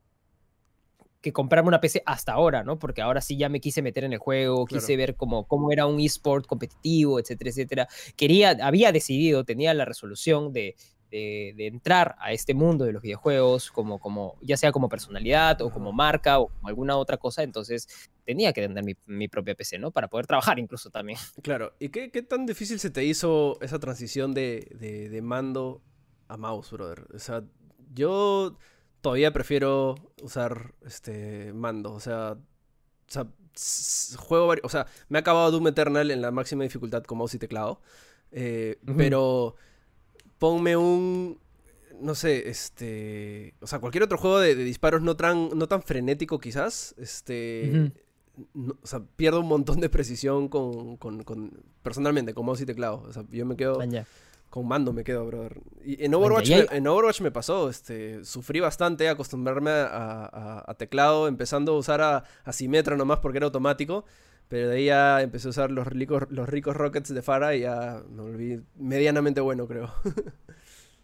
que 1.24 1.32
comprarme 1.32 1.70
una 1.70 1.80
PC 1.80 2.04
hasta 2.06 2.34
ahora, 2.34 2.64
¿no? 2.64 2.78
Porque 2.78 3.02
ahora 3.02 3.22
sí 3.22 3.38
ya 3.38 3.48
me 3.48 3.62
quise 3.62 3.82
meter 3.82 4.04
en 4.04 4.12
el 4.12 4.20
juego, 4.20 4.66
quise 4.66 4.98
ver 4.98 5.16
cómo, 5.16 5.48
cómo 5.48 5.72
era 5.72 5.86
un 5.86 6.00
eSport 6.02 6.46
competitivo, 6.46 7.18
etcétera, 7.18 7.50
etcétera. 7.50 7.88
Quería, 8.18 8.58
había 8.62 8.92
decidido, 8.92 9.46
tenía 9.46 9.74
la 9.74 9.86
resolución 9.86 10.52
de, 10.52 10.76
de, 11.10 11.68
entrar 11.68 12.18
a 12.20 12.34
este 12.34 12.54
mundo 12.54 12.84
de 12.84 12.92
los 12.92 13.02
videojuegos, 13.02 13.72
como, 13.72 14.00
como, 14.00 14.36
ya 14.42 14.58
sea 14.58 14.74
como 14.74 14.90
personalidad 14.90 15.62
o 15.62 15.70
como 15.72 15.94
marca 15.94 16.40
o 16.40 16.50
como 16.50 16.68
alguna 16.68 16.98
otra 16.98 17.16
cosa, 17.16 17.42
entonces 17.42 17.88
tenía 18.26 18.52
que 18.52 18.62
tener 18.62 18.84
mi, 18.84 18.96
mi 19.06 19.30
propia 19.30 19.56
PC, 19.56 19.80
¿no? 19.80 19.92
Para 19.92 20.10
poder 20.10 20.28
trabajar 20.28 20.60
incluso 20.60 20.90
también. 20.90 21.18
Claro, 21.42 21.74
¿y 21.80 21.88
qué, 21.88 22.12
qué 22.12 22.22
tan 22.22 22.46
difícil 22.46 22.80
se 22.80 22.90
te 22.90 23.06
hizo 23.06 23.62
esa 23.62 23.80
transición 23.80 24.34
de, 24.34 24.68
de, 24.78 25.08
de 25.08 25.22
mando 25.22 25.82
a 26.28 26.36
mouse, 26.36 26.72
brother? 26.72 27.06
O 27.14 27.20
sea, 27.20 27.44
yo 27.94 28.58
todavía 29.04 29.34
prefiero 29.34 29.96
usar 30.24 30.74
este 30.86 31.54
mando. 31.54 31.94
O 31.94 32.00
sea, 32.00 32.38
juego 34.18 34.56
O 34.64 34.70
sea, 34.70 34.88
me 35.10 35.20
ha 35.20 35.22
acabado 35.22 35.52
Doom 35.52 35.68
Eternal 35.68 36.10
en 36.10 36.22
la 36.22 36.32
máxima 36.32 36.64
dificultad 36.64 37.04
con 37.04 37.20
mouse 37.20 37.36
y 37.36 37.38
teclado. 37.38 37.82
Eh, 38.32 38.80
pero 38.98 39.56
ponme 40.40 40.76
un. 40.76 41.38
No 42.00 42.16
sé, 42.16 42.50
este. 42.50 43.54
O 43.60 43.68
sea, 43.68 43.80
cualquier 43.80 44.04
otro 44.04 44.18
juego 44.18 44.40
de, 44.40 44.56
disparos 44.56 45.02
no 45.02 45.16
tan, 45.16 45.50
no 45.50 45.68
tan 45.68 45.84
frenético, 45.84 46.40
quizás. 46.40 46.96
Este. 46.98 47.92
o 48.56 48.88
sea, 48.88 49.04
pierdo 49.18 49.42
un 49.42 49.48
montón 49.48 49.82
de 49.82 49.90
precisión 49.90 50.48
con, 50.48 50.96
con, 50.96 51.52
personalmente, 51.84 52.34
con 52.34 52.46
mouse 52.46 52.62
y 52.62 52.66
teclado. 52.66 53.04
O 53.06 53.12
sea, 53.12 53.26
yo 53.30 53.46
me 53.46 53.58
quedo 53.58 53.80
con 54.54 54.68
mando 54.68 54.94
me 54.94 55.04
quedo, 55.04 55.26
brother. 55.26 55.60
Y 55.84 56.06
en 56.06 56.14
Overwatch, 56.14 56.48
me, 56.52 56.78
en 56.78 56.86
Overwatch 56.86 57.22
me 57.22 57.32
pasó, 57.32 57.72
este, 57.72 58.24
sufrí 58.24 58.60
bastante 58.60 59.10
acostumbrarme 59.10 59.72
a, 59.74 60.76
teclado, 60.78 61.28
empezando 61.28 61.74
a 61.74 61.78
usar 61.80 62.02
a, 62.02 62.24
a 62.44 62.54
Symmetra 62.54 62.96
nomás 62.96 63.18
porque 63.18 63.40
era 63.40 63.48
automático. 63.48 64.06
Pero 64.50 64.70
de 64.70 64.76
ahí 64.76 64.86
ya 64.86 65.24
empecé 65.24 65.48
a 65.48 65.50
usar 65.50 65.72
los 65.72 65.88
ricos, 65.88 66.26
los 66.30 66.48
ricos 66.48 66.78
rockets 66.78 67.12
de 67.12 67.24
Farah 67.24 67.56
y 67.56 67.62
ya 67.62 68.04
me 68.08 68.22
volví 68.22 68.62
medianamente 68.76 69.42
bueno, 69.42 69.68
creo. 69.68 69.92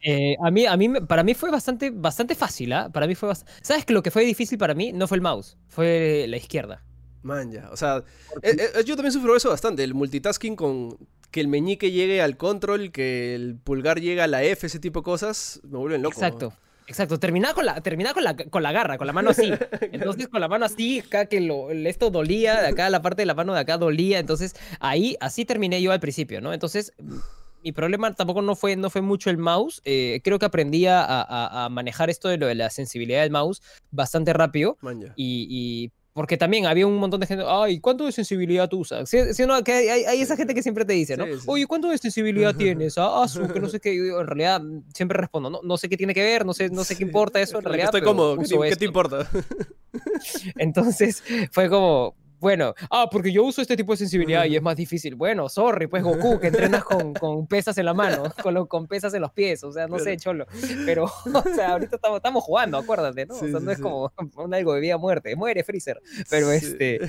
Eh, 0.01 0.37
a 0.41 0.49
mí, 0.49 0.65
a 0.65 0.77
mí, 0.77 0.87
para 1.01 1.25
mí 1.25 1.33
fue 1.33 1.51
bastante, 1.51 1.89
bastante 1.89 2.33
fácil, 2.33 2.71
¿ah? 2.71 2.89
Para 2.89 3.05
mí 3.05 3.15
fue 3.15 3.35
¿Sabes 3.61 3.83
que 3.83 3.91
lo 3.91 4.01
que 4.01 4.11
fue 4.11 4.23
difícil 4.23 4.57
para 4.57 4.73
mí 4.73 4.93
no 4.93 5.09
fue 5.09 5.17
el 5.17 5.21
mouse, 5.21 5.57
fue 5.67 6.25
la 6.29 6.37
izquierda? 6.37 6.85
Man, 7.21 7.51
ya. 7.51 7.69
O 7.69 7.75
sea, 7.75 7.97
eh, 8.41 8.55
eh, 8.75 8.83
yo 8.85 8.95
también 8.95 9.11
sufro 9.11 9.35
eso 9.35 9.49
bastante. 9.49 9.83
El 9.83 9.93
multitasking 9.93 10.55
con 10.55 10.97
que 11.31 11.41
el 11.41 11.47
meñique 11.47 11.91
llegue 11.91 12.21
al 12.21 12.37
control, 12.37 12.91
que 12.91 13.35
el 13.35 13.55
pulgar 13.55 13.99
llegue 14.01 14.21
a 14.21 14.27
la 14.27 14.43
F, 14.43 14.67
ese 14.67 14.79
tipo 14.79 15.01
de 15.01 15.03
cosas, 15.03 15.61
me 15.63 15.77
vuelven 15.77 16.01
loco. 16.01 16.15
Exacto. 16.15 16.53
Exacto, 16.87 17.19
terminar 17.19 17.53
con 17.53 17.67
la, 17.67 17.79
terminar 17.81 18.15
con 18.15 18.23
la, 18.23 18.35
con 18.35 18.63
la 18.63 18.71
garra, 18.71 18.97
con 18.97 19.05
la 19.05 19.13
mano 19.13 19.29
así. 19.29 19.51
Entonces, 19.91 20.27
con 20.27 20.41
la 20.41 20.47
mano 20.47 20.65
así, 20.65 21.01
acá 21.01 21.27
que 21.27 21.39
lo, 21.39 21.69
esto 21.69 22.09
dolía, 22.09 22.63
de 22.63 22.69
acá 22.69 22.89
la 22.89 23.03
parte 23.03 23.21
de 23.21 23.27
la 23.27 23.35
mano 23.35 23.53
de 23.53 23.59
acá 23.59 23.77
dolía. 23.77 24.17
Entonces, 24.17 24.55
ahí, 24.79 25.15
así 25.19 25.45
terminé 25.45 25.83
yo 25.83 25.91
al 25.91 25.99
principio, 25.99 26.41
¿no? 26.41 26.51
Entonces, 26.51 26.93
mi 27.63 27.71
problema 27.71 28.11
tampoco 28.15 28.41
no 28.41 28.55
fue, 28.55 28.75
no 28.75 28.89
fue 28.89 29.01
mucho 29.01 29.29
el 29.29 29.37
mouse. 29.37 29.81
Eh, 29.85 30.21
creo 30.23 30.39
que 30.39 30.47
aprendí 30.47 30.87
a, 30.87 31.05
a, 31.05 31.69
manejar 31.69 32.09
esto 32.09 32.27
de 32.27 32.37
lo 32.37 32.47
de 32.47 32.55
la 32.55 32.71
sensibilidad 32.71 33.21
del 33.21 33.31
mouse 33.31 33.61
bastante 33.91 34.33
rápido. 34.33 34.77
Y, 35.15 35.45
y, 35.47 35.91
porque 36.13 36.37
también 36.37 36.65
había 36.65 36.87
un 36.87 36.97
montón 36.97 37.19
de 37.19 37.27
gente, 37.27 37.43
ay, 37.47 37.79
¿cuánto 37.79 38.05
de 38.05 38.11
sensibilidad 38.11 38.67
tú 38.67 38.79
usas? 38.79 39.09
¿Sí, 39.09 39.17
no? 39.45 39.63
que 39.63 39.71
hay, 39.71 40.21
esa 40.21 40.35
gente 40.35 40.53
que 40.53 40.63
siempre 40.63 40.83
te 40.85 40.93
dice, 40.93 41.15
¿no? 41.15 41.25
Oye, 41.45 41.67
¿cuánto 41.67 41.89
de 41.89 41.97
sensibilidad 41.97 42.55
tienes? 42.55 42.95
Ah, 42.97 43.27
su, 43.27 43.47
que 43.47 43.59
no 43.59 43.69
sé 43.69 43.79
qué. 43.79 43.95
en 43.95 44.27
realidad 44.27 44.61
siempre 44.93 45.17
respondo, 45.17 45.49
no, 45.49 45.61
no 45.63 45.77
sé 45.77 45.87
qué 45.87 45.97
tiene 45.97 46.13
que 46.13 46.23
ver, 46.23 46.45
no 46.45 46.53
sé, 46.53 46.69
no 46.69 46.83
sé 46.83 46.95
qué 46.95 47.03
importa 47.03 47.39
eso 47.39 47.59
en 47.59 47.65
realidad. 47.65 47.85
Estoy 47.85 48.01
cómodo, 48.01 48.37
¿qué 48.37 48.75
te 48.75 48.85
importa? 48.85 49.29
Entonces 50.57 51.23
fue 51.51 51.69
como, 51.69 52.15
bueno, 52.39 52.73
ah, 52.89 53.07
porque 53.11 53.31
yo 53.31 53.43
uso 53.43 53.61
este 53.61 53.75
tipo 53.75 53.93
de 53.93 53.97
sensibilidad 53.97 54.45
y 54.45 54.55
es 54.55 54.61
más 54.61 54.75
difícil. 54.75 55.15
Bueno, 55.15 55.49
sorry, 55.49 55.87
pues 55.87 56.03
Goku, 56.03 56.39
que 56.39 56.47
entrenas 56.47 56.83
con, 56.83 57.13
con 57.13 57.47
pesas 57.47 57.77
en 57.77 57.85
la 57.85 57.93
mano, 57.93 58.23
con, 58.43 58.65
con 58.67 58.87
pesas 58.87 59.13
en 59.13 59.21
los 59.21 59.31
pies, 59.31 59.63
o 59.63 59.71
sea, 59.71 59.87
no 59.87 59.99
sé, 59.99 60.17
cholo. 60.17 60.45
Pero, 60.85 61.05
o 61.33 61.43
sea, 61.53 61.71
ahorita 61.71 61.97
estamos, 61.97 62.17
estamos 62.17 62.43
jugando, 62.43 62.77
acuérdate, 62.77 63.25
¿no? 63.25 63.35
o 63.35 63.37
sea, 63.37 63.59
no 63.59 63.71
es 63.71 63.79
como 63.79 64.11
un 64.37 64.53
algo 64.53 64.73
de 64.73 64.81
vida 64.81 64.97
muerte, 64.97 65.35
muere 65.35 65.63
Freezer. 65.63 66.01
Pero 66.29 66.51
este, 66.51 66.99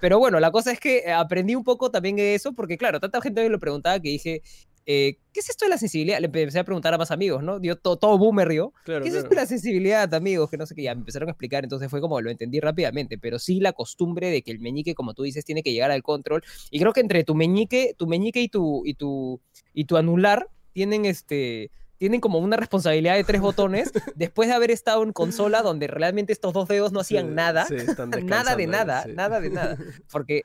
pero 0.00 0.18
bueno, 0.18 0.40
la 0.40 0.50
cosa 0.50 0.72
es 0.72 0.80
que 0.80 1.10
aprendí 1.12 1.54
un 1.54 1.64
poco 1.64 1.90
también 1.90 2.16
de 2.16 2.34
eso, 2.34 2.52
porque 2.52 2.76
claro, 2.76 3.00
tanta 3.00 3.20
gente 3.20 3.42
me 3.42 3.48
lo 3.48 3.58
preguntaba 3.58 3.98
que 4.00 4.10
dije, 4.10 4.42
eh, 4.88 5.18
¿qué 5.32 5.40
es 5.40 5.50
esto 5.50 5.64
de 5.64 5.70
la 5.70 5.78
sensibilidad? 5.78 6.20
Le 6.20 6.26
empecé 6.26 6.60
a 6.60 6.64
preguntar 6.64 6.94
a 6.94 6.98
más 6.98 7.10
amigos, 7.10 7.42
¿no? 7.42 7.58
Dio 7.58 7.76
todo, 7.76 7.96
todo 7.96 8.16
boomer 8.18 8.52
yo. 8.52 8.72
¿Qué 8.84 8.98
es 8.98 9.14
esto 9.14 9.30
de 9.30 9.34
la 9.34 9.46
sensibilidad, 9.46 10.12
amigos? 10.14 10.48
Que 10.48 10.56
no 10.56 10.64
sé 10.64 10.76
qué, 10.76 10.84
ya 10.84 10.94
me 10.94 11.00
empezaron 11.00 11.28
a 11.28 11.32
explicar, 11.32 11.64
entonces 11.64 11.90
fue 11.90 12.00
como 12.00 12.20
lo 12.20 12.30
entendí 12.30 12.60
rápidamente, 12.60 13.18
pero 13.18 13.40
sí 13.40 13.58
la 13.58 13.72
costumbre 13.72 14.30
de 14.30 14.42
que 14.42 14.52
el 14.52 14.60
meñique, 14.60 14.94
como 14.94 15.12
tú 15.12 15.24
dices, 15.24 15.44
tiene 15.44 15.64
que 15.64 15.72
llegar 15.72 15.90
al 15.90 16.04
control. 16.04 16.44
Y 16.70 16.78
creo 16.78 16.92
que 16.92 17.00
entre 17.00 17.24
tu 17.24 17.34
meñique, 17.34 17.94
tu 17.98 18.06
meñique 18.06 18.40
y 18.40 18.48
tu, 18.48 18.86
y 18.86 18.94
tu, 18.94 19.40
y 19.74 19.86
tu 19.86 19.96
anular 19.96 20.48
tienen 20.72 21.04
este 21.04 21.70
tienen 21.98 22.20
como 22.20 22.38
una 22.38 22.58
responsabilidad 22.58 23.14
de 23.14 23.24
tres 23.24 23.40
botones 23.40 23.90
después 24.14 24.48
de 24.48 24.54
haber 24.54 24.70
estado 24.70 25.02
en 25.02 25.12
consola 25.12 25.62
donde 25.62 25.86
realmente 25.86 26.32
estos 26.32 26.52
dos 26.52 26.68
dedos 26.68 26.92
no 26.92 27.00
hacían 27.00 27.34
nada, 27.34 27.66
nada 28.22 28.54
de 28.54 28.66
nada, 28.66 29.06
nada 29.06 29.40
de 29.40 29.50
nada, 29.50 29.78
porque 30.12 30.42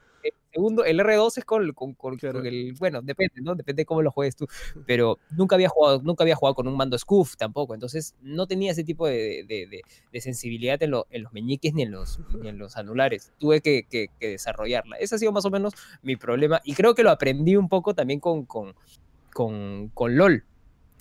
segundo, 0.52 0.84
el 0.86 1.00
R2 1.00 1.38
es 1.38 1.46
con, 1.46 1.72
con, 1.74 2.18
el, 2.22 2.74
bueno, 2.80 3.02
depende, 3.02 3.42
¿no? 3.42 3.56
Depende 3.56 3.82
de 3.82 3.86
cómo 3.86 4.02
lo 4.02 4.12
juegues 4.12 4.36
tú, 4.36 4.48
pero 4.86 5.20
nunca 5.32 5.56
había 5.56 5.70
jugado, 5.70 6.02
nunca 6.04 6.24
había 6.24 6.36
jugado 6.36 6.56
con 6.56 6.68
un 6.68 6.76
mando 6.76 6.98
Scoof 6.98 7.36
tampoco, 7.38 7.74
entonces 7.74 8.16
no 8.22 8.48
tenía 8.48 8.72
ese 8.72 8.84
tipo 8.84 9.08
de, 9.08 9.46
de, 9.48 10.22
sensibilidad 10.22 10.82
en, 10.84 10.94
en, 11.10 11.24
los 11.24 11.34
meñiques 11.34 11.74
ni 11.74 11.84
en 11.84 11.92
los, 11.92 12.20
ni 12.42 12.50
en 12.50 12.58
los 12.58 12.78
anulares, 12.78 13.32
tuve 13.40 13.62
que, 13.62 13.84
que, 13.90 14.10
desarrollarla, 14.20 14.98
ese 14.98 15.16
ha 15.16 15.18
sido 15.18 15.32
más 15.32 15.46
o 15.46 15.50
menos 15.50 15.74
mi 16.02 16.16
problema, 16.16 16.62
y 16.64 16.74
creo 16.74 16.94
que 16.96 17.04
lo 17.04 17.12
aprendí 17.12 17.56
un 17.56 17.70
poco 17.70 17.94
también 17.94 18.20
con, 18.20 18.46
con, 18.46 18.76
con, 19.34 19.90
con 19.90 20.16
LOL. 20.16 20.44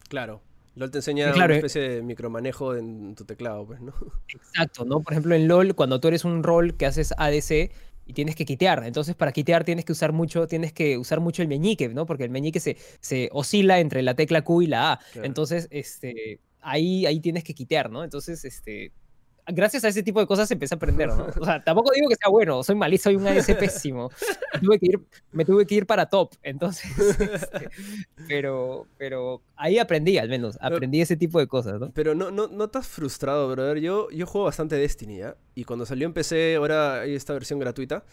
Claro. 0.09 0.43
LOL 0.77 0.91
te 0.91 0.99
enseña 0.99 1.33
una 1.35 1.47
eh 1.47 1.57
especie 1.57 1.83
de 1.83 2.03
micromanejo 2.03 2.77
en 2.77 3.15
tu 3.15 3.25
teclado, 3.25 3.67
pues, 3.67 3.81
¿no? 3.81 3.93
Exacto, 4.29 4.85
¿no? 4.85 5.01
Por 5.01 5.13
ejemplo, 5.13 5.35
en 5.35 5.49
LOL, 5.49 5.75
cuando 5.75 6.01
tú 6.01 6.09
eres 6.09 6.25
un 6.25 6.43
rol 6.43 6.77
que 6.77 6.87
haces 6.87 7.13
ADC, 7.19 7.73
y 8.11 8.12
tienes 8.12 8.35
que 8.35 8.44
quitear. 8.44 8.83
Entonces, 8.85 9.14
para 9.14 9.31
quitear 9.33 9.64
tienes 9.64 9.85
que 9.85 9.92
usar 9.92 10.12
mucho, 10.12 10.49
tienes 10.49 10.73
que 10.73 10.99
usar 10.99 11.20
mucho 11.20 11.42
el 11.42 11.49
meñique, 11.49 11.88
¿no? 11.88 12.07
Porque 12.07 12.25
el 12.25 12.31
meñique 12.31 12.59
se, 12.59 12.77
se 13.01 13.29
oscila 13.33 13.79
entre 13.79 14.03
la 14.03 14.14
tecla 14.14 14.42
Q 14.42 14.62
y 14.62 14.66
la 14.66 14.92
A. 14.92 15.01
Entonces, 15.23 15.68
este, 15.70 16.41
ahí, 16.61 17.07
ahí 17.07 17.20
tienes 17.20 17.45
que 17.45 17.55
quitear, 17.55 17.89
¿no? 17.91 18.03
Entonces, 18.03 18.45
este, 18.45 18.93
gracias 19.53 19.84
a 19.84 19.88
ese 19.88 20.03
tipo 20.03 20.20
de 20.20 20.26
cosas 20.26 20.51
empecé 20.51 20.74
a 20.74 20.76
aprender, 20.76 21.09
¿no? 21.09 21.26
O 21.40 21.44
sea, 21.44 21.62
tampoco 21.64 21.90
digo 21.92 22.09
que 22.09 22.16
sea 22.16 22.30
bueno, 22.30 22.62
soy 22.62 22.76
malísimo, 22.76 23.03
soy 23.03 23.16
un 23.16 23.26
ADC 23.26 23.59
pésimo. 23.59 24.11
Me 24.55 24.61
tuve 24.61 24.78
que 24.78 24.86
ir, 24.86 25.01
me 25.32 25.44
tuve 25.44 25.66
que 25.66 25.74
ir 25.74 25.86
para 25.86 26.07
top, 26.07 26.34
entonces, 26.42 26.90
este, 27.20 27.70
pero, 28.28 28.86
pero 28.98 29.42
ahí 29.57 29.78
aprendí 29.78 30.18
al 30.18 30.28
menos, 30.28 30.59
aprendí 30.61 31.01
ese 31.01 31.16
tipo 31.16 31.38
de 31.38 31.46
cosas, 31.46 31.80
¿no? 31.80 31.90
Pero 31.92 32.14
no, 32.14 32.30
no, 32.30 32.48
no 32.48 32.64
estás 32.64 32.86
frustrado, 32.86 33.51
brother. 33.51 33.78
Yo, 33.78 34.11
yo 34.11 34.26
juego 34.26 34.46
bastante 34.46 34.76
Destiny, 34.76 35.18
¿ya? 35.18 35.36
Y 35.55 35.64
cuando 35.64 35.86
salió 35.86 36.07
empecé, 36.07 36.57
ahora 36.57 37.01
hay 37.03 37.14
esta 37.14 37.32
versión 37.32 37.59
gratuita, 37.59 38.05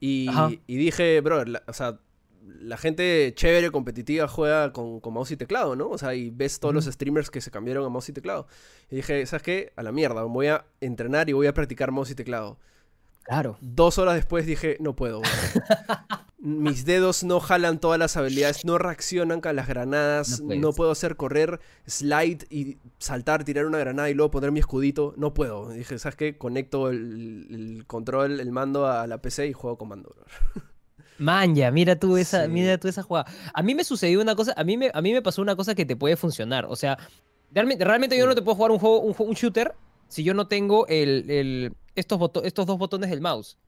y, 0.00 0.28
y 0.66 0.76
dije, 0.76 1.20
brother, 1.20 1.62
o 1.66 1.72
sea, 1.72 1.98
la 2.46 2.76
gente 2.76 3.32
chévere, 3.34 3.70
competitiva, 3.70 4.28
juega 4.28 4.72
con, 4.72 5.00
con, 5.00 5.14
mouse 5.14 5.32
y 5.32 5.36
teclado, 5.36 5.76
¿no? 5.76 5.88
O 5.88 5.98
sea, 5.98 6.14
y 6.14 6.30
ves 6.30 6.60
todos 6.60 6.74
los 6.74 6.84
streamers 6.84 7.30
que 7.30 7.40
se 7.40 7.50
cambiaron 7.50 7.84
a 7.84 7.88
mouse 7.88 8.08
y 8.08 8.12
teclado. 8.12 8.46
Y 8.90 8.96
dije, 8.96 9.24
¿sabes 9.26 9.42
qué? 9.42 9.72
A 9.76 9.82
la 9.82 9.92
mierda, 9.92 10.22
voy 10.24 10.48
a 10.48 10.66
entrenar 10.80 11.28
y 11.28 11.32
voy 11.32 11.46
a 11.46 11.54
practicar 11.54 11.90
mouse 11.90 12.10
y 12.10 12.14
teclado. 12.14 12.58
Claro. 13.24 13.56
Dos 13.60 13.98
horas 13.98 14.16
después 14.16 14.46
dije, 14.46 14.76
no 14.80 14.94
puedo. 14.94 15.22
Mis 16.38 16.84
dedos 16.84 17.24
no 17.24 17.40
jalan 17.40 17.80
todas 17.80 17.98
las 17.98 18.18
habilidades, 18.18 18.66
no 18.66 18.76
reaccionan 18.76 19.40
con 19.40 19.56
las 19.56 19.66
granadas, 19.66 20.42
no, 20.42 20.74
puedo 20.74 20.90
hacer 20.90 21.16
correr, 21.16 21.58
slide 21.86 22.46
y 22.50 22.76
saltar, 22.98 23.44
tirar 23.44 23.64
una 23.64 23.78
granada 23.78 24.10
y 24.10 24.14
luego 24.14 24.30
poner 24.30 24.52
mi 24.52 24.60
escudito. 24.60 25.14
No 25.16 25.32
puedo. 25.32 25.70
Dije, 25.70 25.98
¿sabes 25.98 26.16
qué? 26.16 26.36
Conecto 26.36 26.90
el, 26.90 27.84
control, 27.86 28.40
el 28.40 28.52
mando 28.52 28.86
a 28.86 29.06
la 29.06 29.22
PC 29.22 29.46
y 29.46 29.52
juego 29.54 29.78
con 29.78 29.88
mando. 29.88 30.14
Manja, 31.18 31.70
mira 31.70 31.96
tú 31.96 32.16
esa, 32.16 32.48
mira 32.48 32.78
tú 32.78 32.88
esa 32.88 33.02
jugada. 33.02 33.30
A 33.52 33.62
mí 33.62 33.74
me 33.74 33.84
sucedió 33.84 34.20
una 34.20 34.34
cosa, 34.34 34.52
a 34.56 34.64
mí 34.64 34.76
me, 34.76 34.90
a 34.92 35.00
mí 35.00 35.12
me 35.12 35.22
pasó 35.22 35.42
una 35.42 35.56
cosa 35.56 35.74
que 35.74 35.84
te 35.84 35.96
puede 35.96 36.16
funcionar. 36.16 36.66
O 36.66 36.76
sea, 36.76 36.98
realmente, 37.52 37.84
realmente 37.84 38.18
yo 38.18 38.26
no 38.26 38.34
te 38.34 38.42
puedo 38.42 38.56
jugar 38.56 38.70
un 38.72 38.78
juego, 38.78 39.00
un, 39.00 39.34
shooter 39.34 39.74
si 40.08 40.24
yo 40.24 40.34
no 40.34 40.48
tengo 40.48 40.86
el, 40.88 41.74
estos, 41.94 42.20
estos 42.42 42.66
dos 42.66 42.78
botones 42.78 43.10
del 43.10 43.20
mouse. 43.20 43.58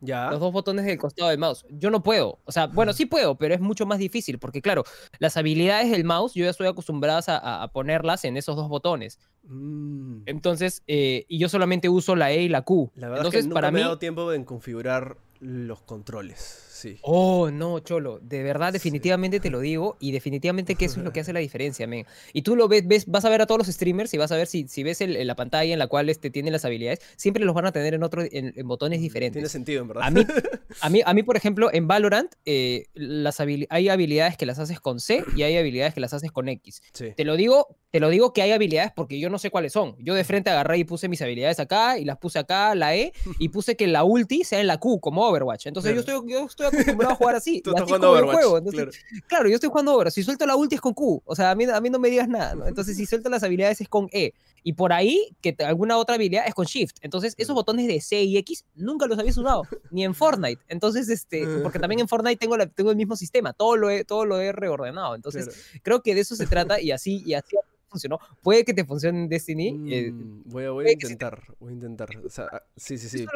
Ya. 0.00 0.30
Los 0.30 0.38
dos 0.38 0.52
botones 0.52 0.84
del 0.84 0.96
costado 0.96 1.30
del 1.30 1.38
mouse. 1.38 1.66
Yo 1.70 1.90
no 1.90 2.02
puedo. 2.02 2.38
O 2.44 2.52
sea, 2.52 2.66
bueno, 2.66 2.92
sí 2.92 3.06
puedo, 3.06 3.36
pero 3.36 3.54
es 3.54 3.60
mucho 3.60 3.84
más 3.84 3.98
difícil. 3.98 4.38
Porque, 4.38 4.62
claro, 4.62 4.84
las 5.18 5.36
habilidades 5.36 5.90
del 5.90 6.04
mouse 6.04 6.34
yo 6.34 6.44
ya 6.44 6.50
estoy 6.50 6.68
acostumbrada 6.68 7.20
a, 7.26 7.68
ponerlas 7.72 8.24
en 8.24 8.36
esos 8.36 8.54
dos 8.54 8.68
botones. 8.68 9.18
Mm. 9.42 10.22
Entonces, 10.26 10.82
eh, 10.86 11.26
y 11.28 11.38
yo 11.38 11.48
solamente 11.48 11.88
uso 11.88 12.14
la 12.14 12.30
E 12.30 12.42
y 12.42 12.48
la 12.48 12.62
Q. 12.62 12.92
La 12.94 13.08
verdad 13.08 13.26
Entonces, 13.26 13.40
es 13.40 13.48
que 13.48 13.54
para 13.54 13.70
me 13.70 13.76
mí... 13.76 13.80
he 13.80 13.84
dado 13.84 13.98
tiempo 13.98 14.32
en 14.32 14.44
configurar 14.44 15.16
los 15.40 15.80
controles. 15.82 16.67
Oh, 17.02 17.50
no, 17.50 17.80
Cholo. 17.80 18.18
De 18.20 18.42
verdad, 18.42 18.72
definitivamente 18.72 19.40
te 19.40 19.50
lo 19.50 19.60
digo. 19.60 19.96
Y 20.00 20.12
definitivamente 20.12 20.74
que 20.74 20.86
eso 20.86 21.00
es 21.00 21.04
lo 21.04 21.12
que 21.12 21.20
hace 21.20 21.32
la 21.32 21.40
diferencia, 21.48 21.86
men. 21.86 22.06
Y 22.32 22.42
tú 22.42 22.56
lo 22.56 22.68
ves, 22.68 22.86
ves, 22.86 23.06
vas 23.06 23.24
a 23.24 23.30
ver 23.30 23.42
a 23.42 23.46
todos 23.46 23.58
los 23.58 23.66
streamers 23.68 24.12
y 24.14 24.18
vas 24.18 24.32
a 24.32 24.36
ver 24.36 24.46
si, 24.46 24.68
si 24.68 24.82
ves 24.82 25.00
la 25.00 25.36
pantalla 25.36 25.72
en 25.72 25.78
la 25.78 25.86
cual 25.86 26.08
este, 26.08 26.30
tienen 26.30 26.52
las 26.52 26.64
habilidades, 26.64 27.00
siempre 27.16 27.44
los 27.44 27.54
van 27.54 27.66
a 27.66 27.72
tener 27.72 27.94
en, 27.94 28.02
otro, 28.02 28.22
en, 28.30 28.52
botones 28.66 29.00
mm, 29.00 29.02
diferentes. 29.02 29.40
Tiene 29.40 29.48
sentido, 29.48 29.82
en 29.82 29.88
verdad. 29.88 30.04
A 30.04 30.10
mí, 30.10 30.24
a 30.80 30.90
mí, 30.90 31.02
a 31.04 31.14
mí 31.14 31.22
por 31.22 31.36
ejemplo, 31.36 31.70
en 31.72 31.88
Valorant 31.88 32.34
eh, 32.44 32.86
las 32.94 33.40
hay 33.40 33.88
habilidades 33.88 34.36
que 34.36 34.46
las 34.46 34.58
haces 34.58 34.80
con 34.80 35.00
C 35.00 35.24
y 35.36 35.42
hay 35.42 35.56
habilidades 35.56 35.94
que 35.94 36.00
las 36.00 36.12
haces 36.12 36.32
con 36.32 36.48
X. 36.48 36.82
Te 36.92 37.24
lo 37.24 37.36
digo 37.36 37.76
te 37.90 38.00
lo 38.00 38.10
digo 38.10 38.32
que 38.32 38.42
hay 38.42 38.52
habilidades 38.52 38.92
porque 38.94 39.18
yo 39.18 39.30
no 39.30 39.38
sé 39.38 39.50
cuáles 39.50 39.72
son. 39.72 39.96
Yo 39.98 40.14
de 40.14 40.24
frente 40.24 40.50
agarré 40.50 40.78
y 40.78 40.84
puse 40.84 41.08
mis 41.08 41.22
habilidades 41.22 41.58
acá 41.58 41.98
y 41.98 42.04
las 42.04 42.18
puse 42.18 42.38
acá, 42.38 42.74
la 42.74 42.94
E, 42.94 43.12
y 43.38 43.48
puse 43.48 43.76
que 43.76 43.86
la 43.86 44.04
ulti 44.04 44.44
sea 44.44 44.60
en 44.60 44.66
la 44.66 44.78
Q, 44.78 45.00
como 45.00 45.26
Overwatch. 45.26 45.66
Entonces 45.66 45.94
yo, 45.94 46.00
estoy, 46.00 46.30
yo 46.30 46.44
estoy 46.44 46.66
acostumbrado 46.68 47.12
a 47.12 47.16
jugar 47.16 47.34
así. 47.36 47.60
Tú 47.60 47.70
estás 47.70 47.84
jugando 47.84 48.12
Overwatch. 48.12 48.34
Juego. 48.34 48.90
claro. 49.26 49.48
yo 49.48 49.54
estoy 49.54 49.70
jugando 49.70 49.94
Overwatch. 49.94 50.14
Si 50.14 50.22
suelto 50.22 50.46
la 50.46 50.56
ulti 50.56 50.76
es 50.76 50.80
con 50.80 50.94
Q. 50.94 51.22
O 51.24 51.34
sea, 51.34 51.50
a 51.50 51.54
mí, 51.54 51.64
a 51.64 51.80
mí 51.80 51.90
no 51.90 51.98
me 51.98 52.10
digas 52.10 52.28
nada. 52.28 52.68
Entonces, 52.68 52.96
si 52.96 53.06
suelto 53.06 53.28
las 53.28 53.42
habilidades 53.42 53.80
es 53.80 53.88
con 53.88 54.08
E. 54.12 54.32
Y 54.62 54.72
por 54.74 54.92
ahí, 54.92 55.34
que 55.40 55.56
alguna 55.64 55.96
otra 55.96 56.16
habilidad 56.16 56.44
es 56.46 56.54
con 56.54 56.66
Shift. 56.66 56.96
Entonces, 57.00 57.34
esos 57.38 57.54
botones 57.54 57.86
de 57.86 58.00
C 58.00 58.22
y 58.22 58.36
X 58.38 58.64
nunca 58.74 59.06
los 59.06 59.18
habías 59.18 59.36
usado, 59.36 59.62
ni 59.90 60.04
en 60.04 60.14
Fortnite. 60.14 60.62
Entonces, 60.68 61.08
este, 61.08 61.46
porque 61.62 61.78
también 61.78 62.00
en 62.00 62.08
Fortnite 62.08 62.36
tengo, 62.36 62.56
la, 62.56 62.66
tengo 62.66 62.90
el 62.90 62.96
mismo 62.96 63.16
sistema, 63.16 63.52
todo 63.52 63.76
lo 63.76 63.90
he, 63.90 64.04
todo 64.04 64.24
lo 64.24 64.40
he 64.40 64.52
reordenado. 64.52 65.14
Entonces, 65.14 65.80
creo 65.82 66.02
que 66.02 66.14
de 66.14 66.20
eso 66.20 66.36
se 66.36 66.46
trata 66.46 66.80
y 66.80 66.90
así, 66.90 67.22
y 67.24 67.34
así 67.34 67.56
funcionó. 67.88 68.18
Puede 68.42 68.64
que 68.64 68.74
te 68.74 68.84
funcione 68.84 69.22
en 69.22 69.28
Destiny. 69.28 69.68
Eh, 69.90 70.12
mm, 70.12 70.42
voy, 70.46 70.64
a, 70.64 70.70
voy 70.70 70.88
a 70.88 70.92
intentar, 70.92 71.42
voy 71.58 71.70
a 71.70 71.74
intentar. 71.74 72.08
O 72.24 72.28
sea, 72.28 72.46
ah, 72.52 72.62
sí, 72.76 72.98
sí, 72.98 73.26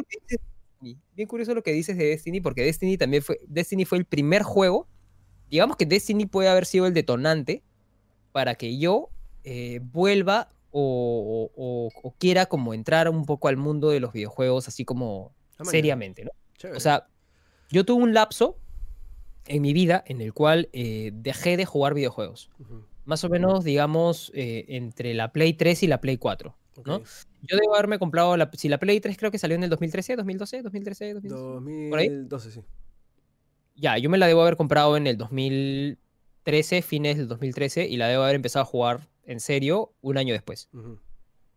Bien 0.83 1.29
curioso 1.29 1.55
lo 1.55 1.63
que 1.63 1.73
dices 1.73 1.97
de 1.97 2.07
Destiny, 2.07 2.41
porque 2.41 2.63
Destiny 2.63 2.97
también 2.99 3.23
fue, 3.23 3.39
Destiny 3.47 3.85
fue 3.85 3.99
el 3.99 4.05
primer 4.05 4.43
juego. 4.43 4.89
Digamos 5.49 5.77
que 5.77 5.87
Destiny 5.87 6.27
puede 6.27 6.49
haber 6.49 6.67
sido 6.67 6.87
el 6.87 6.95
detonante 6.95 7.63
para 8.33 8.55
que 8.55 8.79
yo 8.79 9.11
eh, 9.45 9.81
vuelva 9.83 10.49
o, 10.71 11.91
quiera 12.19 12.47
como 12.47 12.73
entrar 12.73 13.09
un 13.09 13.27
poco 13.27 13.49
al 13.49 13.57
mundo 13.57 13.91
de 13.91 14.01
los 14.01 14.13
videojuegos 14.13 14.69
así 14.69 14.85
como 14.85 15.33
ah, 15.59 15.65
seriamente, 15.65 16.25
¿no? 16.25 16.31
O 16.75 16.81
sea, 16.81 17.07
yo 17.71 17.85
tuve 17.85 18.03
un 18.03 18.15
lapso 18.15 18.57
en 19.47 19.63
mi 19.63 19.73
vida 19.73 20.03
en 20.07 20.21
el 20.21 20.33
cual 20.33 20.69
eh, 20.73 21.11
dejé 21.15 21.57
de 21.57 21.67
jugar 21.67 21.95
videojuegos. 21.95 22.51
Más 23.05 23.25
o 23.25 23.29
menos, 23.29 23.65
digamos, 23.65 24.31
eh, 24.35 24.65
entre 24.69 25.13
la 25.15 25.33
Play 25.33 25.55
3 25.55 25.83
y 25.83 25.87
la 25.89 26.01
Play 26.01 26.19
4. 26.19 26.57
¿No? 26.85 27.03
Yo 27.43 27.57
debo 27.57 27.75
haberme 27.75 27.99
comprado, 27.99 28.37
la, 28.37 28.51
si 28.53 28.69
la 28.69 28.79
Play 28.79 29.01
3 29.01 29.17
creo 29.17 29.31
que 29.31 29.39
salió 29.39 29.57
en 29.57 29.65
el 29.65 29.71
2013, 29.71 30.17
2012, 30.17 30.63
2013, 30.63 31.15
2012, 31.15 32.51
sí. 32.51 32.63
Ya, 33.75 33.99
yo 33.99 34.11
me 34.11 34.19
la 34.19 34.27
debo 34.27 34.43
haber 34.43 34.57
comprado 34.57 34.97
en 34.97 35.07
el 35.07 35.17
2013, 35.17 36.83
fines 36.83 37.17
del 37.17 37.29
2013, 37.29 37.87
y 37.87 37.97
la 37.97 38.09
debo 38.09 38.23
haber 38.23 38.37
empezado 38.37 38.63
a 38.63 38.67
jugar 38.67 39.09
en 39.25 39.41
serio 39.41 39.95
un 40.01 40.19
año 40.19 40.35
después. 40.35 40.69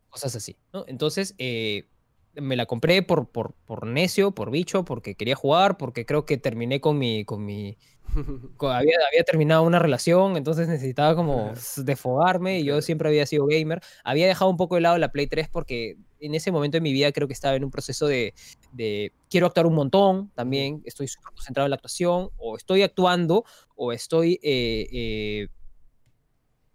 Cosas 0.10 0.36
así, 0.36 0.58
¿no? 0.74 0.86
Entonces, 0.88 1.36
eh, 1.38 1.88
me 2.36 2.56
la 2.56 2.66
compré 2.66 3.02
por, 3.02 3.30
por, 3.30 3.54
por, 3.66 3.86
necio, 3.86 4.32
por 4.32 4.52
bicho, 4.52 4.86
porque 4.86 5.16
quería 5.16 5.36
jugar, 5.36 5.78
porque 5.78 6.06
creo 6.06 6.26
que 6.26 6.38
terminé 6.38 6.82
con 6.82 6.98
mi, 6.98 7.26
con 7.26 7.46
mi, 7.46 7.78
había, 8.62 8.98
había, 9.08 9.24
terminado 9.26 9.64
una 9.64 9.80
relación, 9.80 10.38
entonces 10.38 10.68
necesitaba 10.68 11.16
como 11.16 11.54
desfogarme 11.78 12.60
y 12.60 12.64
yo 12.64 12.82
siempre 12.82 13.10
había 13.10 13.26
sido 13.26 13.46
gamer. 13.46 13.82
Había 14.04 14.28
dejado 14.28 14.50
un 14.50 14.58
poco 14.58 14.76
de 14.76 14.82
lado 14.82 14.98
la 14.98 15.12
Play 15.12 15.28
3 15.28 15.50
porque 15.50 15.98
en 16.20 16.36
ese 16.36 16.52
momento 16.52 16.78
de 16.78 16.82
mi 16.82 16.94
vida 16.94 17.12
creo 17.12 17.28
que 17.28 17.34
estaba 17.34 17.56
en 17.56 17.64
un 17.64 17.72
proceso 17.72 18.08
de, 18.08 18.34
de 18.72 19.12
quiero 19.30 19.48
actuar 19.48 19.68
un 19.68 19.76
montón 19.76 20.32
también, 20.34 20.82
estoy 20.86 21.08
súper 21.08 21.34
concentrado 21.34 21.66
en 21.66 21.72
la 21.72 21.76
actuación, 21.76 22.30
o 22.38 22.58
estoy 22.58 22.84
actuando, 22.84 23.46
o 23.76 23.92
estoy... 23.92 24.40
Eh, 24.42 24.88
eh, 24.92 25.48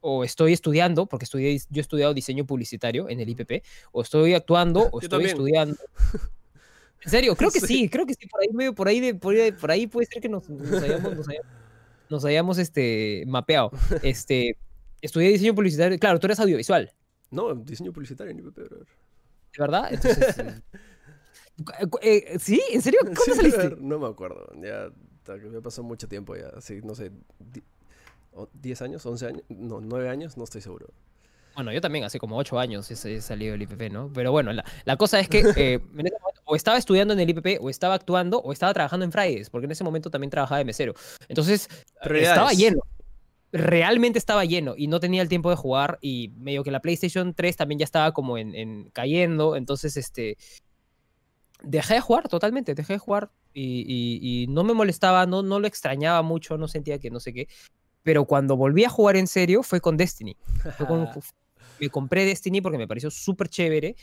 o 0.02 0.24
estoy 0.24 0.54
estudiando, 0.54 1.04
porque 1.04 1.24
estudié, 1.24 1.58
yo 1.68 1.78
he 1.78 1.80
estudiado 1.80 2.14
diseño 2.14 2.46
publicitario 2.46 3.10
en 3.10 3.20
el 3.20 3.28
IPP, 3.28 3.62
o 3.92 4.00
estoy 4.00 4.32
actuando, 4.32 4.88
o 4.92 5.00
estoy 5.00 5.26
estudiando. 5.26 5.76
¿En 7.04 7.10
serio? 7.10 7.36
Creo 7.36 7.50
que 7.52 7.60
sí, 7.60 7.88
creo 7.88 8.06
que 8.06 8.14
sí, 8.14 8.26
por 8.26 8.40
ahí 8.40 8.48
medio, 8.52 8.74
por 8.74 8.88
ahí, 8.88 9.12
por 9.12 9.70
ahí, 9.70 9.86
puede 9.86 10.06
ser 10.06 10.22
que 10.22 10.28
nos, 10.28 10.48
nos 12.08 12.24
hayamos, 12.24 12.58
este, 12.58 13.24
mapeado. 13.26 13.70
Este, 14.02 14.56
estudié 15.00 15.30
diseño 15.30 15.54
publicitario, 15.54 15.98
claro, 15.98 16.18
tú 16.18 16.26
eres 16.26 16.40
audiovisual. 16.40 16.92
No, 17.30 17.54
diseño 17.54 17.92
publicitario 17.92 18.32
en 18.32 18.40
IPP, 18.40 18.58
¿De 18.58 18.86
verdad? 19.58 19.92
Entonces, 19.92 20.38
eh, 22.02 22.24
eh, 22.32 22.38
¿Sí? 22.38 22.62
¿En 22.72 22.82
serio? 22.82 23.00
¿Cómo 23.02 23.34
saliste? 23.34 23.76
No 23.80 23.98
me 23.98 24.06
acuerdo, 24.06 24.48
ya 24.60 24.90
me 25.38 25.60
pasó 25.60 25.82
mucho 25.82 26.08
tiempo 26.08 26.36
ya, 26.36 26.48
así, 26.56 26.80
no 26.82 26.94
sé, 26.94 27.12
10 28.54 28.82
años, 28.82 29.04
11 29.06 29.26
años, 29.26 29.42
no, 29.48 29.80
9 29.80 30.08
años, 30.08 30.36
no 30.36 30.44
estoy 30.44 30.60
seguro. 30.60 30.88
Bueno, 31.54 31.72
yo 31.72 31.80
también 31.80 32.04
hace 32.04 32.18
como 32.18 32.36
8 32.36 32.58
años 32.58 32.90
he, 32.90 33.20
salido 33.20 33.52
del 33.52 33.62
IPP, 33.62 33.92
¿no? 33.92 34.10
Pero 34.12 34.32
bueno, 34.32 34.52
la, 34.52 34.96
cosa 34.96 35.20
es 35.20 35.28
que 35.28 35.44
eh, 35.56 35.80
o 36.50 36.56
estaba 36.56 36.78
estudiando 36.78 37.14
en 37.14 37.20
el 37.20 37.30
IPP, 37.30 37.60
o 37.60 37.70
estaba 37.70 37.94
actuando, 37.94 38.40
o 38.40 38.52
estaba 38.52 38.74
trabajando 38.74 39.04
en 39.04 39.12
Fridays, 39.12 39.50
porque 39.50 39.66
en 39.66 39.70
ese 39.70 39.84
momento 39.84 40.10
también 40.10 40.30
trabajaba 40.30 40.58
de 40.58 40.64
mesero. 40.64 40.94
Entonces, 41.28 41.68
estaba 42.02 42.52
lleno. 42.52 42.80
Realmente 43.52 44.18
estaba 44.18 44.44
lleno 44.44 44.74
y 44.76 44.88
no 44.88 44.98
tenía 44.98 45.22
el 45.22 45.28
tiempo 45.28 45.48
de 45.50 45.54
jugar 45.54 45.98
y 46.00 46.32
medio 46.38 46.64
que 46.64 46.72
la 46.72 46.80
PlayStation 46.80 47.34
3 47.34 47.56
también 47.56 47.78
ya 47.78 47.84
estaba 47.84 48.12
como 48.12 48.36
en, 48.36 48.90
cayendo, 48.92 49.54
entonces 49.54 49.96
este 49.96 50.38
dejé 51.62 51.94
de 51.94 52.00
jugar 52.00 52.28
totalmente, 52.28 52.74
dejé 52.74 52.94
de 52.94 52.98
jugar 52.98 53.30
y, 53.54 54.46
no 54.48 54.64
me 54.64 54.74
molestaba, 54.74 55.26
no, 55.26 55.42
no 55.42 55.60
lo 55.60 55.68
extrañaba 55.68 56.22
mucho, 56.22 56.58
no 56.58 56.66
sentía 56.66 56.98
que 56.98 57.10
no 57.10 57.20
sé 57.20 57.32
qué, 57.32 57.48
pero 58.02 58.24
cuando 58.24 58.56
volví 58.56 58.84
a 58.84 58.88
jugar 58.88 59.16
en 59.16 59.28
serio 59.28 59.62
fue 59.62 59.80
con 59.80 59.96
Destiny. 59.96 60.36
me 61.80 61.90
compré 61.90 62.24
Destiny 62.24 62.60
porque 62.60 62.78
me 62.78 62.88
pareció 62.88 63.10
súper 63.10 63.48
chévere 63.48 63.94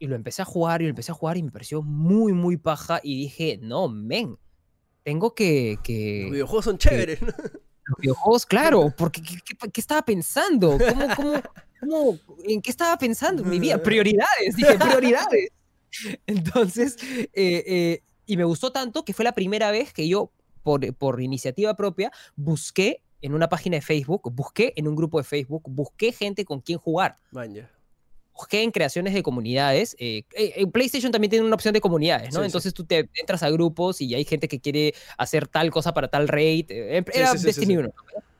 y 0.00 0.06
lo 0.06 0.16
empecé 0.16 0.42
a 0.42 0.46
jugar 0.46 0.80
y 0.80 0.86
lo 0.86 0.90
empecé 0.90 1.12
a 1.12 1.14
jugar 1.14 1.36
y 1.36 1.42
me 1.42 1.52
pareció 1.52 1.82
muy, 1.82 2.32
muy 2.32 2.56
paja 2.56 3.00
y 3.02 3.16
dije, 3.16 3.60
no, 3.62 3.88
men, 3.88 4.38
tengo 5.04 5.34
que... 5.34 5.78
que 5.84 6.22
los 6.22 6.32
videojuegos 6.32 6.64
son 6.64 6.78
chéveres. 6.78 7.20
los 7.20 7.98
videojuegos, 7.98 8.46
claro, 8.46 8.92
porque 8.96 9.20
¿qué, 9.20 9.80
estaba 9.80 10.02
pensando? 10.02 10.78
¿Cómo, 10.78 11.14
cómo, 11.14 11.42
cómo, 11.80 12.18
en 12.44 12.62
qué 12.62 12.70
estaba 12.70 12.96
pensando 12.96 13.42
en 13.42 13.50
mi 13.50 13.60
vida? 13.60 13.76
Prioridades, 13.82 14.56
dije, 14.56 14.78
prioridades. 14.78 15.50
Entonces, 16.26 16.96
eh, 17.02 17.28
eh, 17.66 18.02
y 18.24 18.36
me 18.38 18.44
gustó 18.44 18.72
tanto 18.72 19.04
que 19.04 19.12
fue 19.12 19.24
la 19.24 19.32
primera 19.32 19.70
vez 19.70 19.92
que 19.92 20.08
yo, 20.08 20.32
por, 20.62 20.94
por 20.94 21.20
iniciativa 21.20 21.76
propia, 21.76 22.10
busqué 22.36 23.02
en 23.20 23.34
una 23.34 23.50
página 23.50 23.76
de 23.76 23.82
Facebook, 23.82 24.32
busqué 24.32 24.72
en 24.76 24.88
un 24.88 24.96
grupo 24.96 25.18
de 25.18 25.24
Facebook, 25.24 25.64
busqué 25.66 26.12
gente 26.12 26.46
con 26.46 26.62
quien 26.62 26.78
jugar. 26.78 27.16
En 28.50 28.70
creaciones 28.70 29.14
de 29.14 29.22
comunidades. 29.22 29.96
Eh, 29.98 30.24
eh, 30.34 30.52
en 30.56 30.70
PlayStation 30.70 31.12
también 31.12 31.30
tiene 31.30 31.44
una 31.44 31.54
opción 31.54 31.74
de 31.74 31.80
comunidades, 31.80 32.34
¿no? 32.34 32.44
Entonces 32.44 32.74
tú 32.74 32.84
te 32.84 33.08
entras 33.14 33.42
a 33.42 33.50
grupos 33.50 34.00
y 34.00 34.14
hay 34.14 34.24
gente 34.24 34.48
que 34.48 34.60
quiere 34.60 34.94
hacer 35.18 35.48
tal 35.48 35.70
cosa 35.70 35.92
para 35.92 36.08
tal 36.08 36.28
raid. 36.28 36.66
Eh, 36.70 37.04
era 37.12 37.34
Destiny 37.34 37.76
1. 37.76 37.90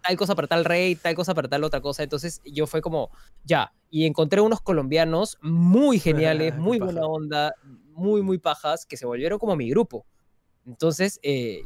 Tal 0.02 0.16
cosa 0.16 0.34
para 0.34 0.48
tal 0.48 0.64
raid, 0.64 0.98
tal 1.02 1.14
cosa 1.14 1.34
para 1.34 1.48
tal 1.48 1.64
otra 1.64 1.80
cosa. 1.80 2.02
Entonces 2.02 2.40
yo 2.44 2.66
fue 2.66 2.80
como, 2.80 3.10
ya. 3.44 3.72
Y 3.90 4.06
encontré 4.06 4.40
unos 4.40 4.60
colombianos 4.60 5.36
muy 5.42 5.98
geniales, 5.98 6.56
muy 6.56 6.78
buena 6.78 7.02
onda, 7.02 7.54
muy, 7.92 8.22
muy 8.22 8.38
pajas, 8.38 8.86
que 8.86 8.96
se 8.96 9.04
volvieron 9.06 9.38
como 9.38 9.56
mi 9.56 9.68
grupo. 9.70 10.06
Entonces 10.66 11.20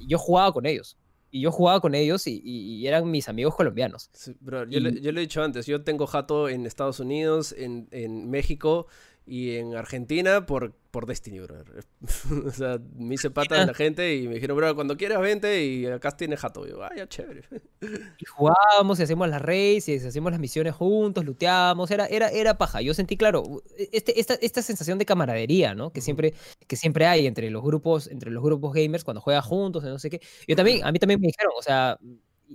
yo 0.06 0.18
jugaba 0.18 0.52
con 0.52 0.66
ellos 0.66 0.96
y 1.36 1.40
yo 1.40 1.50
jugaba 1.50 1.80
con 1.80 1.96
ellos 1.96 2.28
y, 2.28 2.40
y 2.44 2.86
eran 2.86 3.10
mis 3.10 3.28
amigos 3.28 3.56
colombianos. 3.56 4.08
Sí, 4.12 4.36
bro, 4.40 4.68
yo, 4.68 4.78
le- 4.78 5.00
yo 5.00 5.10
he 5.10 5.12
dicho 5.14 5.42
antes, 5.42 5.66
yo 5.66 5.82
tengo 5.82 6.06
jato 6.06 6.48
en 6.48 6.64
Estados 6.64 7.00
Unidos, 7.00 7.52
en, 7.58 7.88
en 7.90 8.30
México 8.30 8.86
y 9.26 9.56
en 9.56 9.74
Argentina 9.74 10.44
por, 10.44 10.74
por 10.90 11.06
Destiny, 11.06 11.40
bro. 11.40 11.56
o 12.46 12.50
sea, 12.50 12.78
me 12.94 13.14
hice 13.14 13.30
pata 13.30 13.58
de 13.58 13.66
la 13.66 13.74
gente 13.74 14.16
y 14.16 14.28
me 14.28 14.34
dijeron, 14.34 14.56
bro, 14.56 14.74
cuando 14.74 14.96
quieras 14.96 15.20
vente 15.20 15.64
y 15.64 15.86
acá 15.86 16.10
tienes 16.10 16.40
jato. 16.40 16.66
Y 16.66 16.70
yo, 16.70 16.82
ah, 16.82 16.90
ya, 16.94 17.08
chévere. 17.08 17.42
Y 18.18 18.24
jugábamos 18.24 18.98
y 18.98 19.02
hacíamos 19.02 19.28
las 19.28 19.42
raids 19.42 19.88
y 19.88 19.96
hacíamos 19.96 20.32
las 20.32 20.40
misiones 20.40 20.74
juntos, 20.74 21.24
looteábamos, 21.24 21.90
era, 21.90 22.06
era, 22.06 22.28
era 22.28 22.56
paja. 22.56 22.80
Yo 22.80 22.94
sentí, 22.94 23.16
claro, 23.16 23.62
este, 23.92 24.18
esta, 24.18 24.34
esta 24.34 24.62
sensación 24.62 24.98
de 24.98 25.04
camaradería, 25.04 25.74
¿no? 25.74 25.92
Que 25.92 26.00
siempre, 26.00 26.34
que 26.66 26.76
siempre 26.76 27.06
hay 27.06 27.26
entre 27.26 27.50
los 27.50 27.62
grupos, 27.62 28.08
entre 28.08 28.30
los 28.30 28.42
grupos 28.42 28.72
gamers 28.72 29.04
cuando 29.04 29.20
juegan 29.20 29.42
juntos, 29.42 29.84
no 29.84 29.98
sé 29.98 30.10
qué. 30.10 30.20
Yo 30.46 30.56
también, 30.56 30.84
a 30.84 30.92
mí 30.92 30.98
también 30.98 31.20
me 31.20 31.26
dijeron, 31.26 31.52
o 31.58 31.62
sea, 31.62 31.98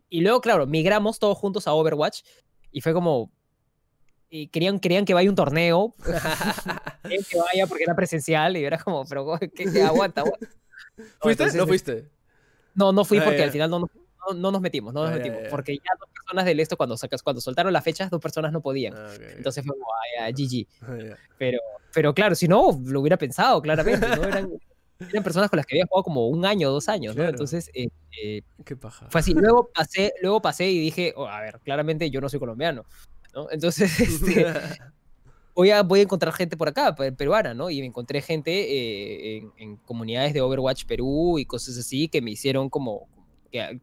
y 0.10 0.22
luego, 0.22 0.42
claro, 0.42 0.66
migramos 0.66 1.20
todos 1.20 1.38
juntos 1.38 1.68
a 1.68 1.74
Overwatch 1.74 2.22
y 2.72 2.82
fue 2.82 2.94
como, 2.94 3.32
y 4.30 4.48
querían, 4.48 4.80
querían 4.80 5.06
que 5.06 5.14
vaya 5.14 5.30
un 5.30 5.36
torneo, 5.36 5.96
querían 7.04 7.24
que 7.24 7.38
vaya 7.38 7.68
porque 7.68 7.84
era 7.84 7.96
presencial 7.96 8.58
y 8.58 8.64
era 8.64 8.78
como, 8.78 9.06
pero 9.06 9.38
¿qué, 9.40 9.50
qué- 9.50 9.82
aguanta, 9.82 10.22
aguanta. 10.22 10.48
No, 10.98 11.04
¿Fuiste? 11.22 11.44
entonces, 11.44 11.60
¿No 11.60 11.68
fuiste? 11.68 12.10
no, 12.76 12.92
no 12.92 13.04
fui 13.06 13.20
Ah, 13.20 13.24
porque 13.26 13.40
ya. 13.40 13.46
al 13.46 13.52
final 13.52 13.70
no, 13.70 13.80
no, 13.80 14.34
no 14.36 14.52
nos 14.52 14.62
metimos, 14.62 14.94
no 14.94 15.02
nos 15.04 15.12
Ah, 15.12 15.16
metimos. 15.16 15.42
ya. 15.44 15.50
Porque 15.50 15.76
ya 15.76 15.92
dos 16.00 16.10
personas 16.14 16.46
del 16.46 16.60
esto, 16.60 16.78
cuando 16.78 16.96
sacas, 16.98 17.24
cuando 17.24 17.42
soltaron 17.42 17.74
las 17.74 17.84
fechas, 17.84 18.10
dos 18.10 18.22
personas 18.22 18.52
no 18.52 18.62
podían. 18.62 18.94
Ah, 18.96 19.12
ok. 19.16 19.22
Entonces 19.38 19.66
fue 19.66 19.74
como, 19.76 19.86
ay, 20.22 20.34
ya, 20.36 20.36
GG. 20.46 20.68
Pero, 21.38 21.60
pero 21.94 22.14
claro, 22.14 22.36
si 22.36 22.48
no, 22.48 22.80
lo 22.86 23.02
hubiera 23.02 23.18
pensado, 23.18 23.62
claramente, 23.62 24.08
¿no? 24.08 24.24
Eran, 24.28 24.50
eran 25.00 25.24
personas 25.24 25.50
con 25.50 25.58
las 25.58 25.66
que 25.66 25.76
había 25.76 25.86
jugado 25.90 26.04
como 26.04 26.28
un 26.28 26.46
año 26.46 26.70
dos 26.70 26.88
años, 26.90 27.16
¿no? 27.16 27.22
Claro. 27.22 27.32
Entonces, 27.32 27.70
eh, 27.74 27.88
eh, 28.22 28.42
Qué 28.66 28.76
paja. 28.76 29.08
fue 29.10 29.22
así. 29.22 29.34
Luego 29.34 29.70
pasé, 29.74 30.14
luego 30.22 30.42
pasé 30.42 30.70
y 30.70 30.80
dije, 30.80 31.14
oh, 31.16 31.26
a 31.28 31.42
ver, 31.42 31.60
claramente 31.64 32.10
yo 32.12 32.22
no 32.22 32.30
soy 32.30 32.40
colombiano, 32.40 32.84
¿no? 33.34 33.48
Entonces, 33.52 34.00
este, 34.00 34.46
voy 35.56 35.72
a, 35.72 35.84
voy 35.84 36.00
a 36.00 36.04
encontrar 36.04 36.34
gente 36.34 36.56
por 36.58 36.68
acá, 36.70 36.96
pe- 36.96 37.12
peruana, 37.12 37.54
¿no? 37.54 37.70
Y 37.70 37.80
me 37.82 37.88
encontré 37.88 38.22
gente 38.22 38.52
eh, 38.52 39.38
en, 39.38 39.52
en 39.58 39.76
comunidades 39.78 40.34
de 40.34 40.42
Overwatch 40.42 40.86
Perú 40.86 41.40
y 41.40 41.46
cosas 41.46 41.78
así 41.78 42.08
que 42.08 42.22
me 42.22 42.32
hicieron 42.32 42.70
como, 42.70 43.08
que- 43.52 43.80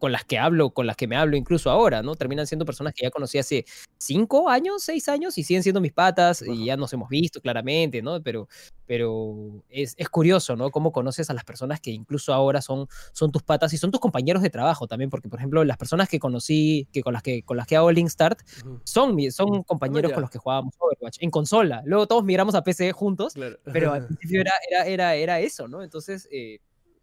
con 0.00 0.10
las 0.12 0.24
que 0.24 0.38
hablo, 0.38 0.70
con 0.70 0.86
las 0.86 0.96
que 0.96 1.06
me 1.06 1.14
hablo 1.16 1.36
incluso 1.36 1.70
ahora, 1.70 2.02
¿no? 2.02 2.16
Terminan 2.16 2.46
siendo 2.46 2.64
personas 2.64 2.94
que 2.94 3.04
ya 3.04 3.10
conocí 3.10 3.38
hace 3.38 3.66
cinco 3.98 4.48
años, 4.48 4.82
seis 4.82 5.08
años 5.10 5.36
y 5.38 5.44
siguen 5.44 5.62
siendo 5.62 5.80
mis 5.80 5.92
patas 5.92 6.42
y 6.42 6.64
ya 6.64 6.76
nos 6.76 6.92
hemos 6.94 7.08
visto 7.10 7.40
claramente, 7.40 8.00
¿no? 8.02 8.20
Pero, 8.22 8.48
pero 8.86 9.62
es, 9.68 9.94
es 9.98 10.08
curioso, 10.08 10.56
¿no? 10.56 10.70
Cómo 10.70 10.90
conoces 10.90 11.28
a 11.28 11.34
las 11.34 11.44
personas 11.44 11.80
que 11.80 11.90
incluso 11.90 12.32
ahora 12.32 12.62
son, 12.62 12.88
son 13.12 13.30
tus 13.30 13.42
patas 13.42 13.72
y 13.74 13.76
son 13.76 13.90
tus 13.90 14.00
compañeros 14.00 14.42
de 14.42 14.48
trabajo 14.50 14.86
también, 14.88 15.10
porque 15.10 15.28
por 15.28 15.38
ejemplo 15.38 15.62
las 15.64 15.76
personas 15.76 16.08
que 16.08 16.18
conocí, 16.18 16.88
que 16.92 17.02
con 17.02 17.12
las 17.12 17.22
que, 17.22 17.42
con 17.42 17.58
las 17.58 17.66
que 17.66 17.76
hago 17.76 17.92
Link 17.92 18.08
Start, 18.08 18.40
Ujú. 18.64 18.80
son, 18.84 19.14
mi- 19.14 19.30
son 19.30 19.62
compañeros 19.64 20.12
con 20.12 20.22
los 20.22 20.30
que 20.30 20.38
jugábamos 20.38 20.74
Overwatch 20.78 21.18
en 21.20 21.30
consola. 21.30 21.82
Luego 21.84 22.06
todos 22.06 22.24
migramos 22.24 22.54
a 22.54 22.64
PC 22.64 22.92
juntos, 22.92 23.34
Claro. 23.34 23.58
pero 23.70 23.92
al 23.92 24.06
principio 24.18 24.40
era, 24.40 24.52
era, 24.70 24.86
era, 24.86 25.14
era 25.14 25.40
eso, 25.40 25.68
¿no? 25.68 25.82
Entonces 25.82 26.26
eh, 26.32 26.60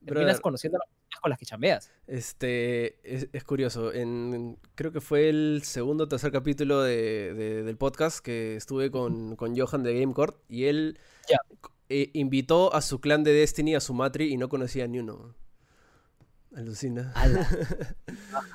terminas 0.08 0.28
Brother. 0.36 0.42
conociendo 0.42 0.78
a 0.78 0.80
las 0.80 0.88
personas 0.90 1.22
con 1.22 1.30
las 1.30 1.40
que 1.40 1.46
chambeas. 1.46 1.92
Este, 2.08 3.00
es, 3.16 3.28
es 3.32 3.44
curioso, 3.44 3.94
en, 3.94 4.58
creo 4.76 4.92
que 4.92 5.02
fue 5.02 5.30
el 5.30 5.62
segundo 5.64 6.06
o 6.06 6.08
tercer 6.08 6.32
capítulo 6.32 6.82
de, 6.82 7.34
de- 7.34 7.64
del 7.64 7.78
podcast 7.78 8.20
que 8.20 8.56
estuve 8.56 8.90
con, 8.92 9.36
con 9.36 9.56
Johan 9.58 9.84
de 9.84 10.00
GameCourt 10.00 10.38
y 10.50 10.66
él 10.66 11.00
eh, 11.90 12.10
invitó 12.14 12.74
a 12.74 12.82
su 12.82 13.00
clan 13.00 13.24
de 13.24 13.32
Destiny 13.34 13.76
a 13.76 13.80
su 13.80 13.94
matri 13.94 14.34
y 14.34 14.38
no 14.38 14.50
conocía 14.50 14.88
ni 14.88 15.00
uno. 15.00 15.36
Alucina. 16.56 17.12
Ala. 17.16 17.48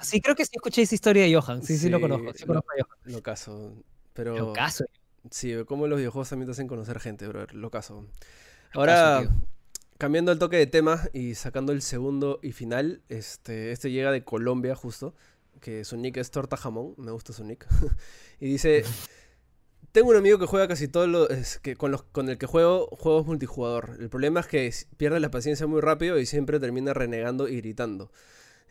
Sí, 0.02 0.20
creo 0.20 0.34
que 0.34 0.44
sí 0.44 0.50
escuché 0.54 0.82
esa 0.82 0.94
historia 0.94 1.22
de 1.24 1.34
Johan. 1.34 1.62
Sí, 1.62 1.76
sí, 1.78 1.88
lo 1.88 2.00
conozco. 2.00 2.32
Sí 2.34 2.40
lo- 2.42 2.46
conozco 2.48 2.70
a 2.72 2.82
Johan. 2.84 2.98
Lo 3.14 3.22
caso. 3.22 3.74
Pero 4.12 4.36
Lo 4.36 4.52
caso. 4.52 4.84
sí, 5.30 5.54
como 5.66 5.86
los 5.86 5.98
videojuegos 5.98 6.28
también 6.28 6.46
te 6.46 6.52
hacen 6.52 6.66
conocer 6.68 6.98
gente, 7.00 7.26
bro. 7.28 7.46
Lo 7.52 7.70
caso. 7.70 8.06
Lo 8.74 8.80
Ahora, 8.80 8.92
caso, 8.94 9.28
tío. 9.28 9.46
Cambiando 10.02 10.32
el 10.32 10.40
toque 10.40 10.56
de 10.56 10.66
tema 10.66 11.08
y 11.12 11.36
sacando 11.36 11.70
el 11.70 11.80
segundo 11.80 12.40
y 12.42 12.50
final, 12.50 13.02
este, 13.08 13.70
este 13.70 13.92
llega 13.92 14.10
de 14.10 14.24
Colombia 14.24 14.74
justo, 14.74 15.14
que 15.60 15.84
su 15.84 15.96
nick 15.96 16.16
es 16.16 16.32
Torta 16.32 16.56
Jamón, 16.56 16.94
me 16.96 17.12
gusta 17.12 17.32
su 17.32 17.44
nick. 17.44 17.68
y 18.40 18.46
dice, 18.46 18.82
tengo 19.92 20.10
un 20.10 20.16
amigo 20.16 20.40
que 20.40 20.46
juega 20.46 20.66
casi 20.66 20.88
todo 20.88 21.06
lo, 21.06 21.30
es 21.30 21.60
que 21.60 21.76
con, 21.76 21.92
los, 21.92 22.02
con 22.02 22.28
el 22.28 22.36
que 22.36 22.46
juego 22.46 22.88
juegos 22.88 23.26
multijugador. 23.26 23.96
El 24.00 24.08
problema 24.08 24.40
es 24.40 24.48
que 24.48 24.74
pierde 24.96 25.20
la 25.20 25.30
paciencia 25.30 25.68
muy 25.68 25.80
rápido 25.80 26.18
y 26.18 26.26
siempre 26.26 26.58
termina 26.58 26.92
renegando 26.92 27.46
y 27.46 27.58
gritando. 27.58 28.10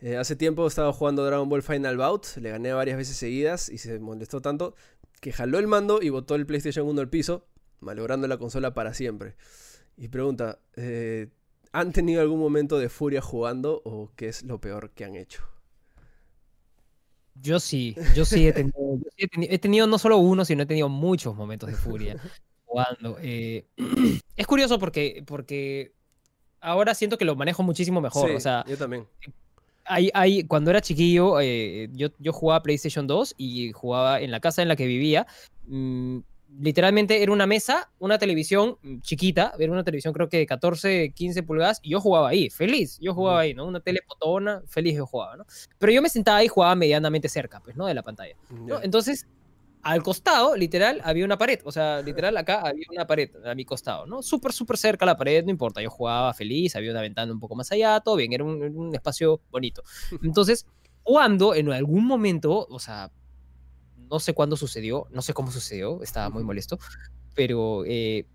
Eh, 0.02 0.18
hace 0.18 0.36
tiempo 0.36 0.66
estaba 0.66 0.92
jugando 0.92 1.24
Dragon 1.24 1.48
Ball 1.48 1.62
Final 1.62 1.96
Bout, 1.96 2.26
le 2.42 2.50
gané 2.50 2.74
varias 2.74 2.98
veces 2.98 3.16
seguidas 3.16 3.70
y 3.70 3.78
se 3.78 3.98
molestó 4.00 4.42
tanto 4.42 4.74
que 5.22 5.32
jaló 5.32 5.58
el 5.58 5.66
mando 5.66 6.02
y 6.02 6.10
botó 6.10 6.34
el 6.34 6.44
PlayStation 6.44 6.86
1 6.86 7.00
al 7.00 7.08
piso, 7.08 7.46
malogrando 7.80 8.28
la 8.28 8.36
consola 8.36 8.74
para 8.74 8.92
siempre. 8.92 9.34
Y 9.96 10.08
pregunta, 10.08 10.58
eh, 10.76 11.28
¿han 11.72 11.92
tenido 11.92 12.20
algún 12.22 12.40
momento 12.40 12.78
de 12.78 12.88
furia 12.88 13.20
jugando 13.22 13.80
o 13.84 14.10
qué 14.16 14.28
es 14.28 14.42
lo 14.42 14.60
peor 14.60 14.90
que 14.90 15.04
han 15.04 15.16
hecho? 15.16 15.42
Yo 17.34 17.60
sí, 17.60 17.96
yo 18.14 18.24
sí 18.24 18.46
he 18.46 18.52
tenido, 18.52 18.74
yo 18.96 19.10
sí 19.16 19.24
he 19.24 19.28
teni- 19.28 19.46
he 19.50 19.58
tenido 19.58 19.86
no 19.86 19.98
solo 19.98 20.18
uno, 20.18 20.44
sino 20.44 20.62
he 20.62 20.66
tenido 20.66 20.88
muchos 20.88 21.34
momentos 21.34 21.68
de 21.70 21.76
furia 21.76 22.16
jugando. 22.64 23.16
eh, 23.20 23.66
es 24.36 24.46
curioso 24.46 24.78
porque, 24.78 25.22
porque 25.26 25.94
ahora 26.60 26.94
siento 26.94 27.18
que 27.18 27.24
lo 27.24 27.36
manejo 27.36 27.62
muchísimo 27.62 28.00
mejor. 28.00 28.30
Sí, 28.30 28.36
O 28.36 28.40
sea, 28.40 28.64
yo 28.68 28.76
también. 28.76 29.06
hay, 29.84 30.10
hay, 30.14 30.44
cuando 30.44 30.70
era 30.70 30.80
chiquillo, 30.80 31.40
eh, 31.40 31.88
yo, 31.92 32.08
yo 32.18 32.32
jugaba 32.32 32.62
PlayStation 32.62 33.06
2 33.06 33.34
y 33.36 33.72
jugaba 33.72 34.20
en 34.20 34.30
la 34.30 34.40
casa 34.40 34.62
en 34.62 34.68
la 34.68 34.76
que 34.76 34.86
vivía. 34.86 35.26
mm, 35.66 36.18
literalmente 36.60 37.22
era 37.22 37.32
una 37.32 37.46
mesa, 37.46 37.90
una 37.98 38.18
televisión 38.18 38.78
chiquita, 39.00 39.54
era 39.58 39.72
una 39.72 39.84
televisión 39.84 40.12
creo 40.12 40.28
que 40.28 40.38
de 40.38 40.46
14, 40.46 41.12
15 41.14 41.42
pulgadas, 41.42 41.80
y 41.82 41.90
yo 41.90 42.00
jugaba 42.00 42.28
ahí, 42.28 42.50
feliz, 42.50 42.98
yo 43.00 43.14
jugaba 43.14 43.40
ahí, 43.40 43.54
¿no? 43.54 43.66
Una 43.66 43.80
tele 43.80 44.00
potona, 44.06 44.62
feliz 44.66 44.96
yo 44.96 45.06
jugaba, 45.06 45.36
¿no? 45.36 45.46
Pero 45.78 45.92
yo 45.92 46.02
me 46.02 46.08
sentaba 46.08 46.38
ahí 46.38 46.46
y 46.46 46.48
jugaba 46.48 46.74
medianamente 46.74 47.28
cerca, 47.28 47.60
pues, 47.60 47.76
¿no? 47.76 47.86
De 47.86 47.94
la 47.94 48.02
pantalla. 48.02 48.34
¿no? 48.50 48.82
Entonces, 48.82 49.26
al 49.82 50.02
costado, 50.02 50.56
literal, 50.56 51.00
había 51.04 51.24
una 51.24 51.38
pared. 51.38 51.60
O 51.64 51.72
sea, 51.72 52.02
literal, 52.02 52.36
acá 52.36 52.60
había 52.60 52.84
una 52.90 53.06
pared 53.06 53.30
a 53.44 53.54
mi 53.54 53.64
costado, 53.64 54.06
¿no? 54.06 54.22
Súper, 54.22 54.52
súper 54.52 54.76
cerca 54.76 55.04
la 55.06 55.16
pared, 55.16 55.44
no 55.44 55.50
importa. 55.50 55.82
Yo 55.82 55.90
jugaba 55.90 56.32
feliz, 56.34 56.76
había 56.76 56.92
una 56.92 57.00
ventana 57.00 57.32
un 57.32 57.40
poco 57.40 57.56
más 57.56 57.70
allá, 57.72 58.00
todo 58.00 58.16
bien, 58.16 58.32
era 58.32 58.44
un, 58.44 58.62
un 58.62 58.94
espacio 58.94 59.40
bonito. 59.50 59.82
Entonces, 60.22 60.66
jugando 61.02 61.54
en 61.54 61.72
algún 61.72 62.06
momento, 62.06 62.66
o 62.68 62.78
sea, 62.78 63.10
no 64.12 64.20
sé 64.20 64.34
cuándo 64.34 64.56
sucedió, 64.56 65.06
no 65.10 65.22
sé 65.22 65.32
cómo 65.32 65.50
sucedió, 65.50 66.02
estaba 66.02 66.28
muy 66.28 66.44
molesto, 66.44 66.78
pero 67.34 67.82
eh, 67.86 68.26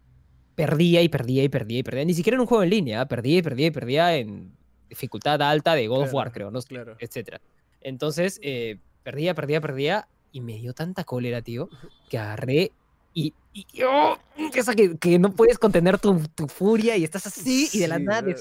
perdía 0.55 1.03
y 1.03 1.07
perdía 1.07 1.43
y 1.43 1.49
perdía 1.49 1.77
y 1.77 1.83
perdía. 1.83 2.03
Ni 2.03 2.15
siquiera 2.15 2.35
en 2.35 2.41
un 2.41 2.47
juego 2.47 2.63
en 2.63 2.71
línea, 2.71 3.07
perdía 3.07 3.37
y 3.37 3.41
perdía 3.43 3.67
y 3.67 3.71
perdía 3.71 4.15
en 4.17 4.57
dificultad 4.89 5.39
alta 5.43 5.75
de 5.75 5.87
God 5.87 6.05
of 6.05 6.13
War, 6.15 6.31
creo, 6.31 6.49
no 6.49 6.59
Claro. 6.63 6.97
etcétera. 6.99 7.41
Entonces, 7.79 8.39
eh, 8.41 8.79
perdía, 9.03 9.35
perdía, 9.35 9.61
perdía, 9.61 10.07
y 10.31 10.41
me 10.41 10.57
dio 10.57 10.73
tanta 10.73 11.03
cólera, 11.03 11.43
tío, 11.43 11.69
que 12.09 12.17
agarré 12.17 12.71
y, 13.13 13.35
y 13.53 13.65
¡oh! 13.83 14.17
esa 14.55 14.73
que, 14.73 14.97
que 14.97 15.19
no 15.19 15.31
puedes 15.31 15.59
contener 15.59 15.99
tu, 15.99 16.19
tu 16.33 16.47
furia 16.47 16.97
y 16.97 17.03
estás 17.03 17.27
así, 17.27 17.69
y 17.71 17.79
de 17.79 17.87
la 17.87 17.97
Sí, 17.97 18.03
nada 18.03 18.35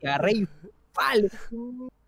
y 0.00 0.06
agarré 0.06 0.32
y 0.32 0.48
¡pal! 0.92 1.30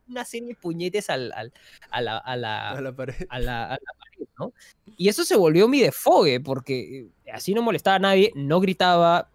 Una 0.08 0.24
serie 0.24 0.48
de 0.48 0.54
puñetes 0.54 1.10
al, 1.10 1.32
al- 1.34 1.52
a, 1.90 2.00
la, 2.00 2.18
a, 2.18 2.36
la, 2.36 2.70
A 2.70 2.80
la 2.80 2.92
pared. 2.94 3.14
a 3.28 3.38
la- 3.38 3.64
a 3.66 3.70
la 3.70 3.92
pared, 3.98 4.26
¿no? 4.38 4.52
Y 4.96 5.08
eso 5.08 5.24
se 5.24 5.36
volvió 5.36 5.66
mi 5.68 5.80
desfogue, 5.80 6.40
porque 6.40 7.08
eh, 7.24 7.30
así 7.32 7.54
no 7.54 7.62
molestaba 7.62 7.96
a 7.96 8.00
nadie, 8.00 8.32
no 8.34 8.60
gritaba, 8.60 9.28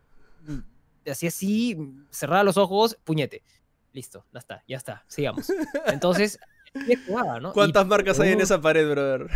hacía 1.09 1.29
así, 1.29 1.75
mm, 1.75 2.07
cerraba 2.11 2.43
los 2.43 2.57
ojos, 2.57 2.97
puñete. 3.03 3.43
Listo, 3.93 4.25
ya 4.31 4.39
está, 4.39 4.63
ya 4.67 4.77
está, 4.77 5.03
sigamos. 5.07 5.51
Entonces, 5.87 6.39
así 6.75 6.95
¿Cuántas 7.53 7.87
marcas 7.87 8.19
hay 8.19 8.33
en 8.33 8.41
esa 8.41 8.61
pared, 8.61 8.87
brother? 8.87 9.27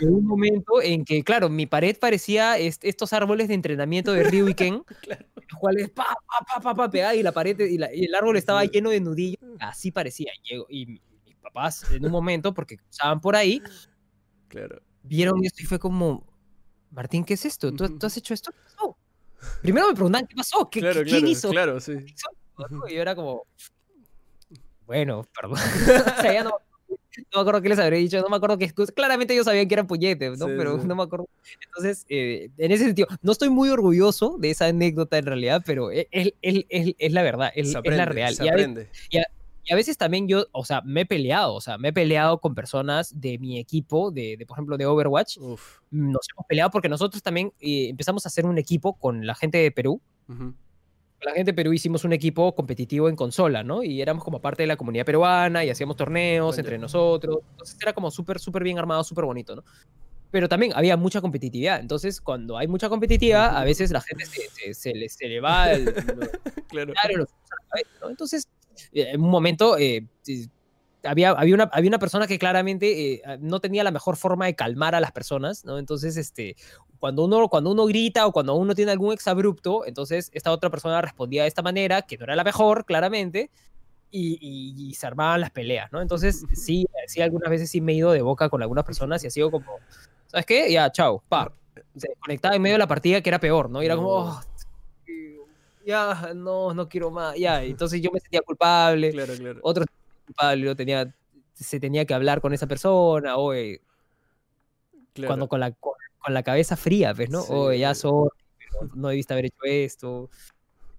llegó 0.00 0.16
un 0.16 0.26
momento 0.26 0.82
en 0.82 1.04
que, 1.04 1.22
claro, 1.22 1.48
mi 1.48 1.66
pared 1.66 1.96
parecía 1.96 2.58
est- 2.58 2.84
estos 2.84 3.12
árboles 3.12 3.46
de 3.46 3.54
entrenamiento 3.54 4.12
de 4.12 4.24
Ryu 4.24 4.48
y 4.48 4.54
Ken, 4.54 4.82
Claro. 5.02 5.24
Los 5.52 5.60
cuales 5.60 5.90
pa, 5.90 6.04
pa, 6.04 6.44
pa, 6.46 6.60
pa, 6.60 6.74
pa, 6.74 6.90
pegaba 6.90 7.14
y 7.14 7.22
la 7.22 7.32
pared 7.32 7.58
y, 7.60 7.78
la- 7.78 7.94
y 7.94 8.04
el 8.06 8.14
árbol 8.14 8.36
estaba 8.36 8.64
lleno 8.64 8.90
de 8.90 9.00
nudillos. 9.00 9.38
Así 9.60 9.90
parecía. 9.92 10.32
Y 10.68 10.86
mi- 10.86 11.00
mis 11.24 11.36
papás, 11.36 11.84
en 11.92 12.04
un 12.04 12.10
momento, 12.12 12.52
porque 12.54 12.76
cruzaban 12.78 13.20
por 13.20 13.36
ahí, 13.36 13.62
Claro. 14.48 14.80
vieron 15.02 15.44
esto 15.44 15.62
y 15.62 15.66
fue 15.66 15.78
como, 15.78 16.26
Martín, 16.90 17.24
¿qué 17.24 17.34
es 17.34 17.44
esto? 17.44 17.72
¿Tú, 17.72 17.98
tú 17.98 18.06
has 18.06 18.16
hecho 18.16 18.34
esto? 18.34 18.52
¿Qué 18.52 18.58
pasó? 18.64 18.96
Primero 19.62 19.88
me 19.88 19.94
preguntaban, 19.94 20.26
¿qué 20.26 20.34
pasó? 20.36 20.68
¿Qué, 20.70 20.80
Claro, 20.80 21.00
qué- 21.00 21.06
¿Quién 21.06 21.18
claro, 21.20 21.32
hizo? 21.32 21.50
claro, 21.50 21.80
sí. 21.80 21.92
¿Quién 21.94 22.06
hizo. 22.08 22.28
Y 22.88 22.94
yo 22.94 23.02
era 23.02 23.14
como, 23.14 23.44
bueno, 24.86 25.24
perdón. 25.34 25.52
o 26.18 26.20
sea, 26.22 26.32
ya 26.32 26.44
no, 26.44 26.52
no 27.32 27.38
me 27.38 27.40
acuerdo 27.42 27.62
qué 27.62 27.68
les 27.70 27.78
habría 27.78 27.98
dicho, 27.98 28.20
no 28.20 28.28
me 28.28 28.36
acuerdo 28.36 28.58
qué 28.58 28.64
excusa. 28.64 28.92
Claramente 28.92 29.32
ellos 29.34 29.46
sabían 29.46 29.66
que 29.68 29.74
eran 29.74 29.86
puñetes, 29.86 30.38
¿no? 30.38 30.46
Sí, 30.46 30.52
pero 30.56 30.80
sí. 30.80 30.86
no 30.86 30.94
me 30.94 31.02
acuerdo. 31.02 31.28
Entonces, 31.66 32.04
eh, 32.08 32.50
en 32.58 32.72
ese 32.72 32.84
sentido, 32.86 33.08
no 33.22 33.32
estoy 33.32 33.48
muy 33.50 33.68
orgulloso 33.70 34.36
de 34.38 34.50
esa 34.50 34.66
anécdota 34.66 35.18
en 35.18 35.26
realidad, 35.26 35.62
pero 35.66 35.90
es, 35.90 36.06
es- 36.10 36.32
es- 36.42 36.94
es- 36.98 37.12
la 37.12 37.22
verdad, 37.22 37.50
es, 37.54 37.74
aprende, 37.74 37.96
la 37.98 38.04
real. 38.06 38.34
se 38.34 38.44
Y 38.44 38.48
a, 38.48 38.54
ve- 38.54 38.60
aprende. 38.62 38.88
Y 39.64 39.72
a 39.72 39.76
veces 39.76 39.96
también 39.96 40.26
yo, 40.26 40.46
o 40.50 40.64
sea, 40.64 40.80
me 40.82 41.02
he 41.02 41.06
peleado, 41.06 41.54
o 41.54 41.60
sea, 41.60 41.78
me 41.78 41.90
he 41.90 41.92
peleado 41.92 42.40
con 42.40 42.52
personas 42.52 43.20
de 43.20 43.38
mi 43.38 43.60
equipo, 43.60 44.10
de, 44.10 44.36
de 44.36 44.44
por 44.44 44.56
ejemplo, 44.56 44.76
de 44.76 44.86
Overwatch. 44.86 45.38
Uf. 45.38 45.78
Nos 45.92 46.26
hemos 46.34 46.46
peleado 46.48 46.70
porque 46.72 46.88
nosotros 46.88 47.22
también 47.22 47.52
eh, 47.60 47.88
empezamos 47.90 48.26
a 48.26 48.28
hacer 48.28 48.44
un 48.44 48.58
equipo 48.58 48.94
con 48.98 49.24
la 49.24 49.36
gente 49.36 49.58
de 49.58 49.70
Perú. 49.70 50.00
Ujú. 50.28 50.52
Con 51.22 51.30
la 51.30 51.36
gente 51.36 51.52
de 51.52 51.54
Perú 51.54 51.72
hicimos 51.72 52.04
un 52.04 52.12
equipo 52.12 52.52
competitivo 52.52 53.08
en 53.08 53.14
consola, 53.14 53.62
¿no? 53.62 53.84
Y 53.84 54.02
éramos 54.02 54.24
como 54.24 54.40
parte 54.40 54.64
de 54.64 54.66
la 54.66 54.76
comunidad 54.76 55.04
peruana 55.04 55.64
y 55.64 55.70
hacíamos 55.70 55.96
torneos 55.96 56.58
entre 56.58 56.78
nosotros. 56.78 57.38
Entonces 57.52 57.78
era 57.80 57.92
como 57.92 58.10
súper, 58.10 58.40
súper 58.40 58.64
bien 58.64 58.76
armado, 58.78 59.04
súper 59.04 59.24
bonito, 59.24 59.54
¿no? 59.54 59.62
Pero 60.32 60.48
también 60.48 60.72
había 60.74 60.96
mucha 60.96 61.20
competitividad. 61.20 61.78
Entonces, 61.78 62.20
cuando 62.20 62.58
hay 62.58 62.66
mucha 62.66 62.88
competitividad, 62.88 63.56
a 63.56 63.62
veces 63.62 63.92
la 63.92 64.00
gente 64.00 64.24
se, 64.26 64.48
se, 64.50 64.74
se 64.74 64.94
le, 64.94 65.08
se 65.08 65.28
le 65.28 65.40
va 65.40 65.70
el, 65.70 65.94
Claro. 66.68 66.92
Los 67.16 67.28
¿no? 68.00 68.10
Entonces, 68.10 68.48
eh, 68.92 69.10
en 69.12 69.22
un 69.22 69.30
momento 69.30 69.78
eh, 69.78 70.04
había, 71.04 71.30
había, 71.30 71.54
una, 71.54 71.64
había 71.72 71.88
una 71.88 71.98
persona 71.98 72.26
que 72.26 72.38
claramente 72.38 73.14
eh, 73.14 73.22
no 73.40 73.60
tenía 73.60 73.84
la 73.84 73.90
mejor 73.90 74.16
forma 74.16 74.46
de 74.46 74.54
calmar 74.54 74.94
a 74.94 75.00
las 75.00 75.12
personas, 75.12 75.64
¿no? 75.64 75.78
Entonces, 75.78 76.16
este, 76.16 76.56
cuando, 76.98 77.24
uno, 77.24 77.48
cuando 77.48 77.70
uno 77.70 77.86
grita 77.86 78.26
o 78.26 78.32
cuando 78.32 78.54
uno 78.54 78.74
tiene 78.74 78.92
algún 78.92 79.12
exabrupto, 79.12 79.84
entonces 79.86 80.30
esta 80.32 80.52
otra 80.52 80.70
persona 80.70 81.00
respondía 81.00 81.42
de 81.42 81.48
esta 81.48 81.62
manera, 81.62 82.02
que 82.02 82.16
no 82.18 82.24
era 82.24 82.36
la 82.36 82.44
mejor, 82.44 82.84
claramente, 82.84 83.50
y, 84.10 84.38
y- 84.40 84.90
y 84.90 84.94
se 84.94 85.06
armaban 85.06 85.40
las 85.40 85.50
peleas, 85.50 85.90
¿no? 85.92 86.02
Entonces, 86.02 86.44
sí, 86.54 86.86
sí, 87.06 87.20
algunas 87.22 87.48
veces 87.50 87.70
sí 87.70 87.80
me 87.80 87.92
he 87.92 87.96
ido 87.96 88.12
de 88.12 88.22
boca 88.22 88.48
con 88.48 88.62
algunas 88.62 88.84
personas 88.84 89.24
y 89.24 89.26
ha 89.26 89.30
sido 89.30 89.50
como, 89.50 89.78
¿sabes 90.26 90.46
qué? 90.46 90.70
Ya, 90.70 90.92
chao, 90.92 91.22
pa. 91.28 91.52
Se 91.96 92.08
desconectaba 92.08 92.54
en 92.54 92.62
medio 92.62 92.74
de 92.74 92.80
la 92.80 92.86
partida, 92.86 93.20
que 93.22 93.30
era 93.30 93.40
peor, 93.40 93.70
¿no? 93.70 93.82
Y 93.82 93.86
era 93.86 93.96
como. 93.96 94.08
"Oh, 94.10 94.40
ya, 95.84 96.32
no, 96.34 96.74
no 96.74 96.88
quiero 96.88 97.10
más, 97.10 97.36
ya. 97.36 97.62
Entonces 97.64 98.00
yo 98.00 98.10
me 98.12 98.20
sentía 98.20 98.40
culpable, 98.42 99.10
Claro, 99.12 99.34
claro. 99.36 99.60
otro 99.62 99.84
yo 100.58 100.76
tenía, 100.76 101.14
se 101.54 101.80
tenía 101.80 102.04
que 102.04 102.14
hablar 102.14 102.40
con 102.40 102.52
esa 102.52 102.66
persona, 102.66 103.36
o 103.36 103.52
claro. 105.12 105.28
cuando 105.28 105.48
con 105.48 105.60
la, 105.60 105.72
con, 105.72 105.94
la 106.28 106.42
cabeza 106.42 106.76
fría, 106.76 107.14
pues, 107.14 107.30
¿no? 107.30 107.42
Oye, 107.42 107.80
ya 107.80 107.94
soy, 107.94 108.28
no 108.94 109.08
debiste 109.08 109.34
haber 109.34 109.46
hecho 109.46 109.64
esto. 109.64 110.30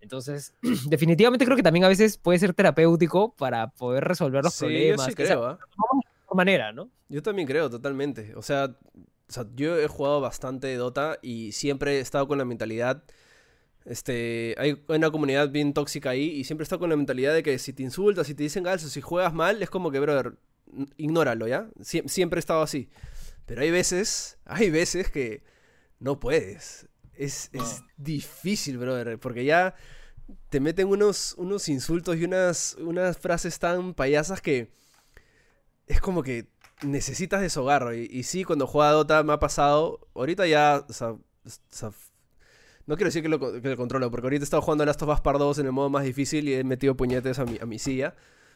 Entonces, 0.01 0.53
definitivamente 0.89 1.45
creo 1.45 1.55
que 1.55 1.63
también 1.63 1.86
a 1.86 1.88
veces 1.88 2.17
puede 2.17 2.39
ser 2.39 2.53
terapéutico 2.53 3.34
para 3.36 3.71
poder 3.71 4.03
resolver 4.03 4.43
los 4.43 4.53
Sí, 4.53 4.65
yo 4.65 4.69
problemas. 4.69 5.05
sí 5.05 5.13
sea 5.13 5.25
creo, 5.25 5.45
¿ah? 5.45 5.59
de 6.29 6.36
manera, 6.36 6.71
¿no? 6.73 6.89
Yo 7.09 7.21
también 7.21 7.47
creo, 7.47 7.69
totalmente. 7.69 8.34
O 8.36 8.41
sea, 8.41 8.75
o 9.29 9.31
sea, 9.31 9.45
yo 9.55 9.77
he 9.79 9.88
jugado 9.88 10.19
bastante 10.19 10.75
Dota 10.75 11.17
y 11.21 11.53
siempre 11.53 11.97
he 11.97 11.99
estado 11.99 12.27
con 12.27 12.38
la 12.38 12.45
mentalidad. 12.45 13.03
Este, 13.86 14.55
hay 14.57 14.81
una 14.88 15.11
comunidad 15.11 15.49
bien 15.49 15.73
tóxica 15.73 16.11
ahí 16.11 16.29
y 16.31 16.43
siempre 16.45 16.63
estado 16.63 16.79
con 16.79 16.89
la 16.89 16.95
mentalidad 16.95 17.34
de 17.34 17.43
que 17.43 17.59
si 17.59 17.73
te 17.73 17.84
insultas, 17.84 18.27
si 18.27 18.36
te 18.36 18.43
dicen 18.43 18.65
algo, 18.67 18.79
si 18.88 19.01
juegas 19.01 19.34
mal, 19.34 19.61
es 19.61 19.69
como 19.69 19.91
que, 19.91 19.99
brother, 19.99 20.36
ignóralo, 20.97 21.47
¿ya? 21.47 21.67
Sie- 21.79 22.07
siempre 22.07 22.38
he 22.39 22.41
estado 22.41 22.61
así. 22.61 22.89
Pero 23.45 23.61
hay 23.61 23.71
veces, 23.71 24.38
hay 24.45 24.69
veces 24.69 25.11
que 25.11 25.43
no 25.99 26.19
puedes. 26.19 26.88
Es, 27.15 27.49
es 27.53 27.84
difícil, 27.97 28.77
brother, 28.77 29.19
porque 29.19 29.45
ya 29.45 29.75
te 30.49 30.59
meten 30.59 30.88
unos, 30.88 31.36
unos 31.38 31.67
insultos 31.69 32.17
y 32.17 32.23
unas, 32.25 32.75
unas 32.79 33.17
frases 33.17 33.59
tan 33.59 33.93
payasas 33.93 34.41
que 34.41 34.71
es 35.88 35.99
como 36.01 36.23
que 36.23 36.47
necesitas 36.81 37.41
deshogar. 37.41 37.93
Y, 37.95 38.07
y 38.11 38.23
sí, 38.23 38.43
cuando 38.43 38.67
juega 38.67 38.91
Dota 38.91 39.23
me 39.23 39.34
ha 39.34 39.39
pasado. 39.39 40.07
Ahorita 40.15 40.47
ya. 40.47 40.86
O 40.88 40.93
o 41.45 41.49
sea, 41.69 41.91
no 42.86 42.95
quiero 42.95 43.07
decir 43.07 43.21
que 43.21 43.29
lo, 43.29 43.39
que 43.39 43.69
lo 43.69 43.77
controlo, 43.77 44.11
porque 44.11 44.27
ahorita 44.27 44.43
he 44.43 44.45
estado 44.45 44.61
jugando 44.61 44.86
Last 44.86 45.01
of 45.01 45.09
Us 45.09 45.21
Part 45.21 45.39
2 45.39 45.59
en 45.59 45.65
el 45.67 45.71
modo 45.71 45.89
más 45.89 46.03
difícil 46.03 46.49
y 46.49 46.55
he 46.55 46.63
metido 46.63 46.95
puñetes 46.95 47.39
a 47.39 47.45
mi, 47.45 47.57
a 47.61 47.65
mi 47.65 47.79
silla. 47.79 48.15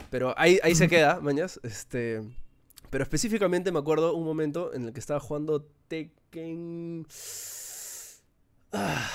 Pero 0.10 0.34
ahí, 0.38 0.60
ahí 0.64 0.76
se 0.76 0.88
queda, 0.88 1.20
mañas. 1.20 1.60
Este. 1.64 2.22
Pero 2.90 3.04
específicamente 3.04 3.72
me 3.72 3.80
acuerdo 3.80 4.14
un 4.16 4.26
momento 4.26 4.74
en 4.74 4.86
el 4.86 4.94
que 4.94 5.00
estaba 5.00 5.20
jugando 5.20 5.68
Tekken. 5.88 7.06
Ah, 8.72 9.10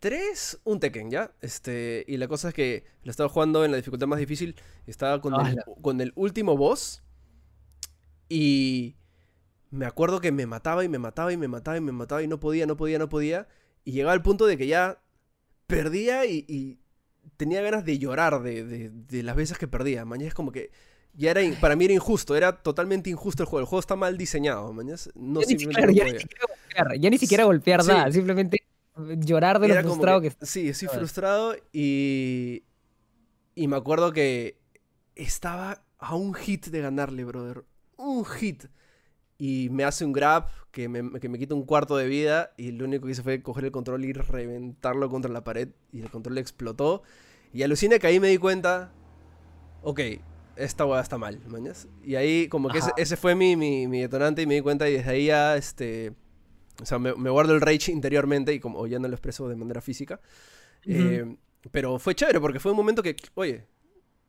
3, 0.00 0.60
un 0.64 0.80
Tekken, 0.80 1.10
¿ya? 1.10 1.32
Este, 1.40 2.04
y 2.08 2.16
la 2.16 2.26
cosa 2.26 2.48
es 2.48 2.54
que 2.54 2.84
lo 3.04 3.10
estaba 3.10 3.28
jugando 3.28 3.64
en 3.64 3.70
la 3.70 3.76
dificultad 3.76 4.06
más 4.08 4.18
difícil. 4.18 4.56
Estaba 4.86 5.20
con, 5.20 5.34
el, 5.46 5.62
con 5.80 6.00
el 6.00 6.12
último 6.16 6.56
boss. 6.56 7.02
Y 8.28 8.96
me 9.70 9.86
acuerdo 9.86 10.20
que 10.20 10.32
me 10.32 10.46
mataba 10.46 10.84
y 10.84 10.88
me 10.88 10.98
mataba 10.98 11.32
y 11.32 11.36
me 11.36 11.46
mataba 11.48 11.76
y 11.76 11.80
me 11.80 11.92
mataba 11.92 12.22
y 12.22 12.26
no 12.26 12.40
podía, 12.40 12.66
no 12.66 12.76
podía, 12.76 12.98
no 12.98 13.08
podía. 13.08 13.46
Y 13.84 13.92
llegaba 13.92 14.12
al 14.12 14.22
punto 14.22 14.46
de 14.46 14.56
que 14.56 14.66
ya 14.66 15.00
perdía 15.66 16.26
y, 16.26 16.44
y 16.48 16.78
tenía 17.36 17.62
ganas 17.62 17.84
de 17.84 17.98
llorar 17.98 18.42
de, 18.42 18.64
de- 18.64 18.90
de 18.90 19.22
las 19.22 19.36
veces 19.36 19.58
que 19.58 19.66
perdía. 19.68 20.04
Mañana 20.04 20.28
es 20.28 20.34
como 20.34 20.52
que 20.52 20.70
ya 21.14 21.30
era, 21.30 21.42
in- 21.42 21.56
para 21.56 21.76
mí 21.76 21.84
era 21.86 21.94
injusto, 21.94 22.36
era 22.36 22.52
totalmente 22.62 23.10
injusto 23.10 23.42
el 23.42 23.48
juego. 23.48 23.60
El 23.60 23.66
juego 23.66 23.80
está 23.80 23.96
mal 23.96 24.16
diseñado, 24.16 24.72
mañana. 24.72 24.96
No 25.14 25.40
Ya 25.40 25.46
ni, 25.46 25.58
simplemente 25.58 25.92
siquiera, 25.92 26.06
no 26.08 26.10
ya 26.10 26.12
ni 26.12 26.18
siquiera 26.20 26.44
golpear, 26.46 27.00
ya 27.00 27.10
ni 27.10 27.18
siquiera 27.18 27.44
golpear 27.44 27.82
Sí. 27.82 27.88
nada, 27.88 28.12
simplemente 28.12 28.58
llorar 29.18 29.58
de 29.58 29.68
lo 29.68 29.74
Era 29.74 29.82
como 29.82 29.94
frustrado 29.94 30.20
que- 30.20 30.30
que, 30.30 30.46
Sí, 30.46 30.68
estoy 30.68 30.88
frustrado 30.88 31.56
y. 31.72 32.62
Y 33.54 33.68
me 33.68 33.76
acuerdo 33.76 34.12
que 34.12 34.56
estaba 35.14 35.82
a 35.98 36.14
un 36.14 36.32
hit 36.34 36.66
de 36.68 36.80
ganarle, 36.80 37.24
brother. 37.24 37.64
Un 37.98 38.24
hit. 38.24 38.64
Y 39.44 39.70
me 39.70 39.82
hace 39.82 40.04
un 40.04 40.12
grab 40.12 40.46
que 40.70 40.88
me, 40.88 41.18
que 41.18 41.28
me 41.28 41.36
quita 41.36 41.54
un 41.56 41.64
cuarto 41.64 41.96
de 41.96 42.06
vida. 42.06 42.52
Y 42.56 42.70
lo 42.70 42.84
único 42.84 43.06
que 43.06 43.12
hice 43.12 43.24
fue 43.24 43.42
coger 43.42 43.64
el 43.64 43.72
control 43.72 44.04
y 44.04 44.12
reventarlo 44.12 45.08
contra 45.10 45.32
la 45.32 45.42
pared. 45.42 45.70
Y 45.90 46.00
el 46.00 46.10
control 46.10 46.38
explotó. 46.38 47.02
Y 47.52 47.64
alucina 47.64 47.98
que 47.98 48.06
ahí 48.06 48.20
me 48.20 48.28
di 48.28 48.38
cuenta. 48.38 48.92
Ok, 49.82 50.00
esta 50.54 50.86
hueá 50.86 51.00
está 51.00 51.18
mal, 51.18 51.40
mañas. 51.48 51.88
Y 52.04 52.14
ahí, 52.14 52.46
como 52.46 52.68
que 52.68 52.78
ese, 52.96 53.16
fue 53.16 53.34
mi, 53.34 53.56
mi, 53.56 53.88
mi 53.88 54.00
detonante. 54.02 54.42
Y 54.42 54.46
me 54.46 54.54
di 54.54 54.60
cuenta. 54.60 54.88
Y 54.88 54.92
desde 54.92 55.10
ahí 55.10 55.26
ya, 55.26 55.56
este. 55.56 56.12
O 56.80 56.86
sea, 56.86 57.00
me, 57.00 57.12
me 57.16 57.28
guardo 57.30 57.52
el 57.54 57.60
rage 57.60 57.90
interiormente. 57.90 58.54
Y 58.54 58.60
como 58.60 58.86
ya 58.86 59.00
no 59.00 59.08
lo 59.08 59.14
expreso 59.14 59.48
de 59.48 59.56
manera 59.56 59.80
física. 59.80 60.20
Eh, 60.86 61.36
pero 61.72 61.98
fue 61.98 62.14
chévere 62.14 62.40
porque 62.40 62.60
fue 62.60 62.70
un 62.70 62.76
momento 62.76 63.02
que, 63.02 63.16
oye, 63.34 63.66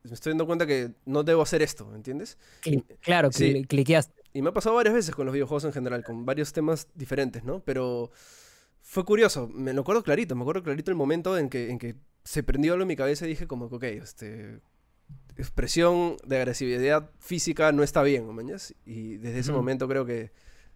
me 0.04 0.14
estoy 0.14 0.32
dando 0.32 0.48
cuenta 0.48 0.66
que 0.66 0.92
no 1.06 1.22
debo 1.24 1.44
hacer 1.44 1.62
esto, 1.62 1.94
¿entiendes? 1.96 2.38
Claro, 3.02 3.32
Sí. 3.32 3.54
cli- 3.54 3.68
cliqueaste. 3.68 4.23
Y 4.34 4.42
me 4.42 4.50
ha 4.50 4.54
pasado 4.54 4.76
varias 4.76 4.96
veces 4.96 5.16
con 5.16 5.26
los 5.26 5.34
videojuegos 5.34 5.64
en 5.66 5.74
general, 5.74 6.04
con 6.04 6.26
varios 6.26 6.54
temas 6.54 6.88
diferentes, 6.96 7.44
¿no? 7.44 7.60
Pero 7.60 8.12
fue 8.82 9.06
curioso, 9.06 9.48
me 9.48 9.74
lo 9.74 9.82
acuerdo 9.82 10.04
clarito, 10.04 10.36
me 10.36 10.42
acuerdo 10.42 10.64
clarito 10.64 10.92
el 10.92 10.98
momento 10.98 11.38
en 11.38 11.50
que, 11.50 11.70
en 11.70 11.78
que 11.78 11.96
se 12.24 12.44
prendió 12.44 12.74
algo 12.74 12.84
en 12.84 12.88
mi 12.88 12.96
cabeza 12.96 13.26
y 13.26 13.30
dije 13.30 13.48
como 13.48 13.70
que, 13.70 13.76
ok, 13.76 13.84
este, 13.84 14.60
expresión 15.38 16.18
de 16.26 16.38
agresividad 16.38 17.12
física 17.20 17.72
no 17.72 17.84
está 17.84 18.04
bien, 18.04 18.28
¿mañas? 18.34 18.74
Y 18.86 19.18
desde 19.18 19.40
ese 19.40 19.52
momento 19.52 19.88
creo 19.88 20.06
que, 20.06 20.32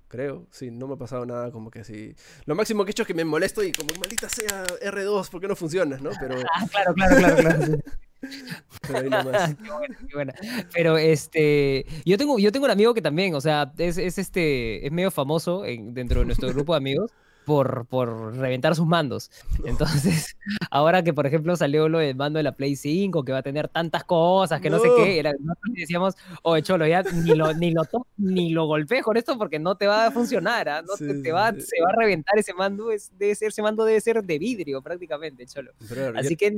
creo, 0.08 0.48
sí, 0.52 0.72
no 0.72 0.88
me 0.88 0.94
ha 0.94 0.98
pasado 0.98 1.26
nada 1.26 1.52
como 1.52 1.70
que 1.72 1.80
así. 1.80 2.16
Lo 2.46 2.56
máximo 2.56 2.84
que 2.86 2.90
he 2.90 2.92
hecho 2.92 3.04
es 3.04 3.08
que 3.08 3.14
me 3.14 3.26
molesto 3.26 3.64
y 3.64 3.72
como, 3.72 3.90
maldita 4.00 4.30
sea 4.30 4.66
R2, 4.66 5.30
¿por 5.30 5.42
qué 5.42 5.48
no 5.48 5.56
funciona, 5.56 5.98
no? 5.98 6.10
Pero, 6.20 6.36
Ah, 6.54 6.66
claro, 6.70 6.94
claro, 6.94 7.16
claro, 7.18 7.36
claro. 7.38 7.66
sí. 7.66 7.74
pero 8.88 9.00
ahí 9.00 9.10
nomás. 9.10 9.56
qué 9.64 9.72
buena, 9.72 9.98
qué 10.08 10.14
buena. 10.16 10.34
Pero 10.74 10.98
este, 10.98 11.86
yo 12.06 12.18
tengo, 12.18 12.40
yo 12.40 12.52
tengo 12.52 12.66
un 12.66 12.72
amigo 12.72 12.94
que 12.94 13.02
también, 13.02 13.36
o 13.36 13.42
sea, 13.42 13.72
es, 13.78 13.98
es 13.98 14.18
este, 14.18 14.86
es 14.86 14.92
medio 14.92 15.12
famoso 15.12 15.66
en- 15.66 15.94
dentro 15.94 16.22
de 16.22 16.26
nuestro 16.26 16.50
grupo 16.50 16.74
de 16.74 16.78
amigos 16.78 17.12
por, 17.48 17.86
por 17.86 18.36
reventar 18.36 18.76
sus 18.76 18.86
mandos. 18.86 19.32
Entonces, 19.66 20.36
ahora 20.70 21.02
que 21.02 21.14
por 21.14 21.26
ejemplo 21.26 21.56
salió 21.56 21.88
lo 21.88 22.00
del 22.00 22.14
mando 22.18 22.38
de 22.38 22.44
la 22.44 22.52
Play 22.52 22.76
5, 22.76 23.24
que 23.24 23.32
va 23.32 23.38
a 23.38 23.42
tener 23.42 23.70
tantas 23.70 24.04
cosas, 24.04 24.60
que 24.60 24.70
no, 24.70 24.80
sé 24.80 24.90
qué, 24.98 25.18
era, 25.18 25.32
nosotros 25.32 25.74
decíamos, 25.74 26.16
oye 26.44 26.62
Cholo, 26.62 26.86
ya 26.86 27.04
ni 27.04 27.36
lo, 27.36 27.54
ni 27.54 27.72
lo 27.72 27.86
to- 27.86 28.06
ni 28.18 28.50
lo 28.50 28.66
golpees 28.66 29.02
con 29.02 29.16
esto 29.16 29.38
porque 29.38 29.60
no 29.60 29.78
te 29.78 29.88
va 29.88 30.08
a 30.08 30.12
funcionar, 30.12 30.68
¿ah? 30.68 30.82
no 30.82 30.98
Sí, 30.98 31.24
te, 31.24 31.32
va, 31.32 31.54
sí. 31.54 31.62
se 31.62 31.82
va 31.82 31.90
a 31.92 31.96
reventar 31.98 32.38
ese 32.38 32.54
mando, 32.54 32.92
es, 32.92 33.12
debe 33.18 33.34
ser, 33.34 33.48
ese 33.48 33.62
mando 33.62 33.86
debe 33.86 34.02
ser 34.02 34.22
de 34.22 34.38
vidrio 34.40 34.82
prácticamente, 34.82 35.46
Cholo. 35.46 35.72
Ya- 35.90 36.20
Así 36.20 36.36
que 36.36 36.54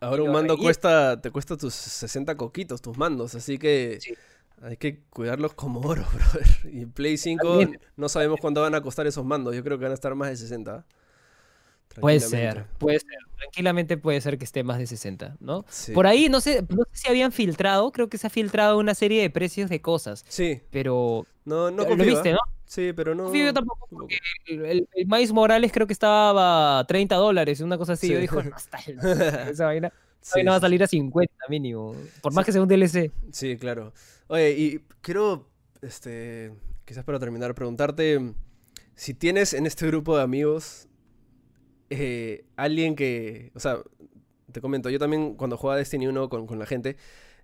ahora 0.00 0.24
un 0.24 0.30
mando 0.32 0.58
cuesta, 0.58 1.18
te 1.22 1.30
cuesta 1.30 1.56
tus 1.56 1.72
60 1.72 2.36
coquitos, 2.36 2.82
tus 2.82 2.98
mandos, 2.98 3.34
así 3.34 3.56
que 3.56 3.96
Sí. 3.98 4.12
Hay 4.64 4.76
que 4.76 5.02
cuidarlos 5.10 5.54
como 5.54 5.80
oro, 5.80 6.04
brother. 6.14 6.46
Y 6.72 6.86
Play 6.86 7.16
5 7.16 7.46
También. 7.60 7.80
no 7.96 8.08
sabemos 8.08 8.38
cuánto 8.40 8.60
van 8.62 8.74
a 8.74 8.80
costar 8.80 9.06
esos 9.06 9.24
mandos, 9.24 9.54
yo 9.54 9.62
creo 9.62 9.78
que 9.78 9.84
van 9.84 9.92
a 9.92 9.94
estar 9.94 10.14
más 10.14 10.30
de 10.30 10.36
60. 10.36 10.74
¿ah? 10.74 10.84
Puede 12.00 12.18
ser, 12.18 12.66
puede 12.78 12.98
ser. 12.98 13.08
Tranquilamente 13.38 13.96
puede 13.96 14.20
ser 14.20 14.36
que 14.36 14.44
esté 14.44 14.64
más 14.64 14.78
de 14.78 14.86
60, 14.88 15.36
¿no? 15.38 15.64
Sí. 15.68 15.92
Por 15.92 16.08
ahí, 16.08 16.28
no 16.28 16.40
sé, 16.40 16.64
no 16.68 16.82
sé 16.90 17.02
si 17.04 17.08
habían 17.08 17.30
filtrado, 17.30 17.92
creo 17.92 18.08
que 18.08 18.18
se 18.18 18.26
ha 18.26 18.30
filtrado 18.30 18.78
una 18.78 18.94
serie 18.94 19.22
de 19.22 19.30
precios 19.30 19.70
de 19.70 19.80
cosas, 19.80 20.24
Sí, 20.28 20.60
pero 20.70 21.24
no, 21.44 21.70
no 21.70 21.82
lo 21.84 21.88
confío. 21.88 22.06
viste, 22.06 22.30
¿ah? 22.30 22.34
¿no? 22.34 22.38
Sí, 22.66 22.92
pero 22.96 23.14
no. 23.14 23.24
confío 23.24 23.44
yo 23.44 23.54
tampoco, 23.54 23.86
porque 23.90 24.18
el, 24.48 24.64
el, 24.64 24.88
el 24.92 25.06
Miles 25.06 25.32
Morales 25.32 25.70
creo 25.70 25.86
que 25.86 25.92
estaba 25.92 26.80
a 26.80 26.84
30 26.86 27.14
dólares, 27.14 27.60
una 27.60 27.78
cosa 27.78 27.92
así. 27.92 28.08
Sí. 28.08 28.12
Yo 28.14 28.18
dijo, 28.18 28.42
no, 28.42 28.56
está 28.56 28.78
el- 28.88 28.98
esa 29.50 29.66
vaina, 29.66 29.88
esa 29.88 29.94
Sí, 30.20 30.30
vaina 30.38 30.50
va 30.52 30.56
a 30.56 30.60
salir 30.60 30.82
a 30.82 30.88
50 30.88 31.32
mínimo, 31.48 31.94
por 32.22 32.32
más 32.32 32.44
que 32.44 32.50
sea 32.50 32.60
un 32.62 32.66
DLC. 32.68 33.12
Sí, 33.30 33.56
claro. 33.56 33.92
Oye, 34.34 34.50
y 34.50 34.80
quiero, 35.00 35.48
este, 35.80 36.52
quizás 36.84 37.04
para 37.04 37.20
terminar, 37.20 37.54
preguntarte 37.54 38.34
si 38.96 39.14
tienes 39.14 39.54
en 39.54 39.64
este 39.64 39.86
grupo 39.86 40.16
de 40.16 40.24
amigos 40.24 40.88
eh, 41.88 42.44
alguien 42.56 42.96
que, 42.96 43.52
o 43.54 43.60
sea, 43.60 43.78
te 44.50 44.60
comento, 44.60 44.90
yo 44.90 44.98
también 44.98 45.36
cuando 45.36 45.56
jugaba 45.56 45.78
Destiny 45.78 46.08
1 46.08 46.28
con, 46.30 46.48
con 46.48 46.58
la 46.58 46.66
gente, 46.66 46.96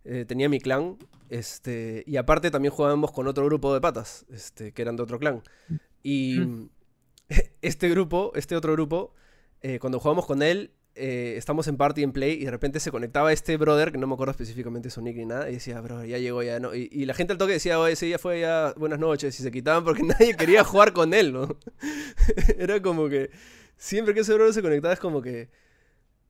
eh, 0.04 0.24
tenía 0.26 0.48
mi 0.48 0.58
clan, 0.58 0.96
este, 1.28 2.02
y 2.08 2.16
aparte 2.16 2.50
también 2.50 2.74
jugábamos 2.74 3.12
con 3.12 3.28
otro 3.28 3.44
grupo 3.44 3.72
de 3.72 3.80
patas, 3.80 4.26
este, 4.28 4.72
que 4.72 4.82
eran 4.82 4.96
de 4.96 5.04
otro 5.04 5.20
clan. 5.20 5.44
Y 6.02 6.40
este 7.62 7.88
grupo, 7.88 8.32
este 8.34 8.56
otro 8.56 8.72
grupo, 8.72 9.14
eh, 9.60 9.78
cuando 9.78 10.00
jugábamos 10.00 10.26
con 10.26 10.42
él, 10.42 10.72
eh, 10.94 11.34
estamos 11.36 11.68
en 11.68 11.76
party 11.76 12.02
en 12.02 12.12
play 12.12 12.32
y 12.32 12.44
de 12.44 12.50
repente 12.50 12.80
se 12.80 12.90
conectaba 12.90 13.32
este 13.32 13.56
brother, 13.56 13.92
que 13.92 13.98
no 13.98 14.06
me 14.06 14.14
acuerdo 14.14 14.32
específicamente 14.32 14.90
su 14.90 15.00
nick 15.00 15.16
ni 15.16 15.26
nada, 15.26 15.48
y 15.50 15.54
decía, 15.54 15.80
bro, 15.80 16.04
ya 16.04 16.18
llegó, 16.18 16.42
ya 16.42 16.58
no. 16.60 16.74
Y, 16.74 17.04
la 17.04 17.14
gente 17.14 17.32
al 17.32 17.38
toque 17.38 17.54
decía, 17.54 17.78
oye, 17.78 17.92
ese 17.92 18.06
día 18.06 18.18
fue 18.18 18.40
ya 18.40 18.74
buenas 18.76 18.98
noches, 18.98 19.38
y 19.38 19.42
se 19.42 19.50
quitaban 19.50 19.84
porque 19.84 20.02
nadie 20.04 20.36
quería 20.36 20.64
jugar 20.64 20.92
con 20.92 21.14
él, 21.14 21.32
¿no? 21.32 21.56
Era 22.58 22.82
como 22.82 23.08
que 23.08 23.30
siempre 23.76 24.14
que 24.14 24.20
ese 24.20 24.34
brother 24.34 24.52
se 24.52 24.62
conectaba 24.62 24.92
es 24.94 25.00
como 25.00 25.22
que 25.22 25.48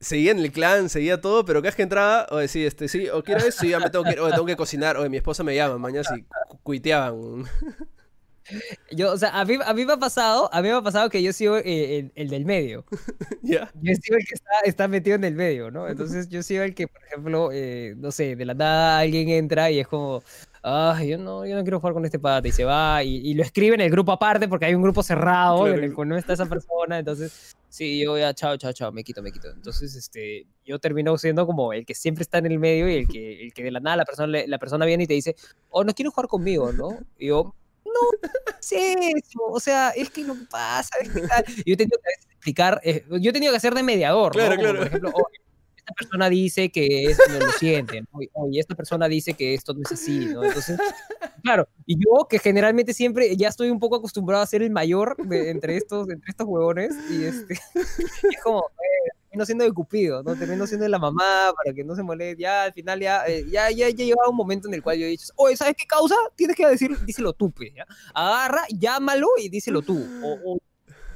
seguía 0.00 0.32
en 0.32 0.38
el 0.38 0.50
clan, 0.50 0.88
seguía 0.88 1.20
todo, 1.20 1.44
pero 1.44 1.61
cada 1.61 1.68
vez 1.68 1.76
que 1.76 1.82
entraba, 1.82 2.26
o 2.30 2.38
decía, 2.38 2.66
este, 2.66 2.88
sí, 2.88 3.08
o 3.08 3.22
quiero 3.22 3.40
eso, 3.46 3.66
ya 3.66 3.78
me 3.78 3.90
tengo 3.90 4.04
que, 4.04 4.18
o 4.18 4.30
tengo 4.30 4.46
que 4.46 4.56
cocinar, 4.56 4.96
o 4.96 5.08
mi 5.08 5.18
esposa 5.18 5.44
me 5.44 5.54
llama, 5.54 5.78
mañana 5.78 6.04
si 6.04 6.24
cuiteaban. 6.62 7.44
Yo, 8.90 9.12
o 9.12 9.16
sea, 9.16 9.38
a 9.38 9.44
mí, 9.44 9.57
a 9.64 9.74
mí 9.74 9.84
me 9.84 9.92
ha 9.92 9.96
pasado, 9.96 10.53
a 10.53 10.62
mí 10.62 10.68
me 10.68 10.74
ha 10.74 10.82
pasado 10.82 11.09
que 11.11 11.22
yo 11.22 11.32
sigo 11.32 11.57
eh, 11.59 12.11
el, 12.14 12.28
del 12.28 12.44
medio. 12.44 12.84
¿Ya? 13.42 13.70
Yo 13.80 13.94
sigo 13.94 14.16
el 14.16 14.26
que 14.26 14.34
está, 14.34 14.51
está, 14.64 14.88
metido 14.88 15.16
en 15.16 15.24
el 15.24 15.34
medio, 15.34 15.70
¿no? 15.70 15.88
Entonces 15.88 16.28
yo 16.28 16.42
sigo 16.42 16.62
el 16.62 16.74
que, 16.74 16.88
por 16.88 17.03
ejemplo, 17.05 17.51
eh, 17.53 17.94
no 17.96 18.11
sé, 18.11 18.36
de 18.36 18.44
la 18.44 18.55
nada 18.55 18.98
alguien 18.98 19.28
entra 19.28 19.70
y 19.70 19.80
es 19.80 19.88
como, 19.88 20.22
ah, 20.62 21.01
yo 21.05 21.18
no, 21.18 21.46
yo 21.46 21.57
no 21.57 21.62
quiero 21.62 21.80
jugar 21.80 21.94
con 21.94 22.05
este 22.05 22.18
pata 22.18 22.46
y 22.48 22.53
se 22.53 22.64
va 22.64 23.03
y, 23.03 23.34
lo 23.34 23.42
escribe 23.42 23.74
en 23.74 23.80
el 23.80 23.90
grupo 23.90 24.12
aparte 24.12 24.48
porque 24.48 24.66
hay 24.66 24.74
un 24.74 24.82
grupo 24.82 25.03
cerrado 25.03 25.68
en 25.68 25.84
el 25.84 25.94
que 25.94 26.05
no 26.05 26.16
está 26.16 26.32
esa 26.32 26.46
persona, 26.46 26.98
entonces 26.98 27.57
sí, 27.70 28.01
yo 28.01 28.18
ya, 28.18 28.34
chao, 28.34 28.57
chao, 28.57 28.72
chao, 28.72 28.92
me 28.92 29.03
quito, 29.03 29.22
me 29.22 29.32
quito. 29.32 29.48
Entonces, 29.48 29.94
este, 29.94 30.46
yo 30.64 30.78
termino 30.78 31.16
siendo 31.16 31.46
como 31.46 31.72
el 31.72 31.86
que 31.86 31.94
siempre 31.94 32.22
está 32.22 32.38
en 32.38 32.46
el 32.46 32.59
medio 32.59 32.88
y 32.88 32.96
el 32.96 33.09
que, 33.09 33.44
el 33.44 33.55
que 33.55 33.62
de 33.62 33.70
la 33.70 33.80
nada 33.80 33.96
la 33.96 34.05
persona, 34.05 34.38
la 34.46 34.59
persona 34.59 34.84
viene 34.84 35.05
y 35.05 35.07
te 35.07 35.14
dice, 35.14 35.36
oh, 35.70 35.84
no 35.84 35.94
quiero 35.94 36.11
jugar 36.11 36.28
conmigo, 36.28 36.72
¿no? 36.72 36.98
Y 37.18 37.28
yo, 37.28 37.55
no, 37.95 38.28
es 38.61 38.72
eso, 38.72 39.41
o 39.45 39.61
sea, 39.61 39.91
es 39.91 40.11
que 40.11 40.24
lo 40.24 40.34
que 40.34 40.45
pasa 40.51 40.91
es 41.01 41.09
que 41.11 41.20
Yo 41.66 41.74
he 41.74 41.76
tenido 41.76 41.99
que 41.99 42.11
explicar, 42.34 42.80
eh, 42.84 43.05
yo 43.20 43.30
he 43.30 43.32
tenido 43.32 43.53
que 43.53 43.57
hacer 43.57 43.74
de 43.74 43.82
mediador, 43.82 44.32
claro, 44.32 44.55
¿no? 44.55 44.61
claro. 44.61 44.78
por 44.78 44.86
ejemplo, 44.86 45.12
esta 45.76 45.93
persona 45.95 46.30
dice 46.30 46.70
que 46.70 47.05
esto 47.05 47.24
no 47.28 47.47
lo 47.47 47.53
siente, 47.53 48.03
¿no? 48.03 48.20
y 48.51 48.59
esta 48.59 48.74
persona 48.74 49.09
dice 49.09 49.34
que 49.34 49.55
esto 49.55 49.74
no 49.74 49.80
es 49.82 49.93
así, 49.93 50.26
¿no? 50.26 50.45
Entonces, 50.45 50.78
claro, 51.43 51.68
y 51.86 51.97
yo 51.97 52.26
que 52.28 52.38
generalmente 52.38 52.95
siempre 52.95 53.36
ya 53.36 53.49
estoy 53.49 53.70
un 53.70 53.78
poco 53.78 53.97
acostumbrado 53.97 54.43
a 54.43 54.47
ser 54.47 54.62
el 54.62 54.70
mayor 54.70 55.16
de, 55.16 55.51
entre, 55.51 55.76
estos, 55.76 56.09
entre 56.09 56.30
estos 56.30 56.47
huevones, 56.47 56.95
y 57.11 57.24
este, 57.24 57.55
es 57.74 58.43
como, 58.43 58.61
eh, 58.61 59.11
termino 59.31 59.47
siendo 59.47 59.64
de 59.64 59.72
Cupido, 59.72 60.22
¿no? 60.24 60.35
Termino 60.35 60.66
siendo 60.66 60.85
de 60.85 60.89
la 60.89 60.99
mamá 60.99 61.53
para 61.57 61.74
que 61.74 61.85
no 61.85 61.95
se 61.95 62.03
moleste. 62.03 62.43
Ya 62.43 62.64
al 62.64 62.72
final 62.72 63.01
ya, 63.01 63.24
eh, 63.26 63.47
ya, 63.49 63.70
ya, 63.70 63.89
ya 63.89 64.05
llegaba 64.05 64.28
un 64.28 64.37
momento 64.37 64.66
en 64.66 64.74
el 64.74 64.83
cual 64.83 64.99
yo 64.99 65.07
he 65.07 65.11
dicho, 65.11 65.33
oye, 65.37 65.57
¿sabes 65.57 65.74
qué 65.78 65.87
causa? 65.87 66.16
Tienes 66.35 66.57
que 66.57 66.66
decir, 66.66 66.99
díselo 67.05 67.33
tú, 67.33 67.51
pues, 67.51 67.72
¿ya? 67.74 67.87
Agarra, 68.12 68.64
llámalo 68.76 69.28
y 69.39 69.49
díselo 69.49 69.83
tú. 69.83 70.05
O, 70.22 70.59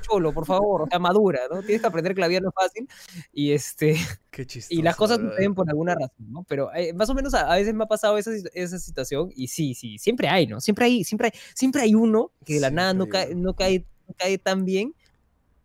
cholo, 0.03 0.33
por 0.33 0.47
favor, 0.47 0.83
o 0.83 0.87
sea, 0.87 0.99
madura, 0.99 1.41
¿no? 1.51 1.63
Tienes 1.63 1.81
que 1.81 1.87
aprender 1.87 2.15
que 2.15 2.21
la 2.21 2.29
vida 2.29 2.41
no 2.41 2.51
es 2.51 2.55
fácil 2.55 2.89
y 3.33 3.53
este... 3.53 3.97
Qué 4.31 4.47
y 4.69 4.83
las 4.83 4.97
cosas 4.97 5.19
suceden 5.19 5.55
por 5.55 5.69
alguna 5.69 5.95
razón, 5.95 6.31
¿no? 6.31 6.45
Pero 6.49 6.75
eh, 6.75 6.93
más 6.93 7.09
o 7.09 7.15
menos 7.15 7.35
a, 7.35 7.55
veces 7.55 7.73
me 7.73 7.85
ha 7.85 7.87
pasado 7.87 8.19
esa, 8.19 8.33
esa 8.53 8.79
situación 8.79 9.31
y 9.35 9.47
sí, 9.49 9.75
sí, 9.75 9.97
siempre 9.97 10.29
hay, 10.29 10.47
¿no? 10.47 10.61
Siempre 10.61 10.87
hay, 10.87 11.05
siempre 11.05 11.29
hay, 11.29 11.41
siempre 11.55 11.83
hay 11.83 11.95
uno 11.95 12.33
que 12.45 12.55
de 12.55 12.61
la 12.61 12.71
nada 12.71 12.95
no 12.95 13.09
cae, 13.09 13.35
no 13.35 13.55
cae, 13.55 13.87
no 14.09 14.15
cae 14.19 14.39
tan 14.39 14.65
bien 14.65 14.95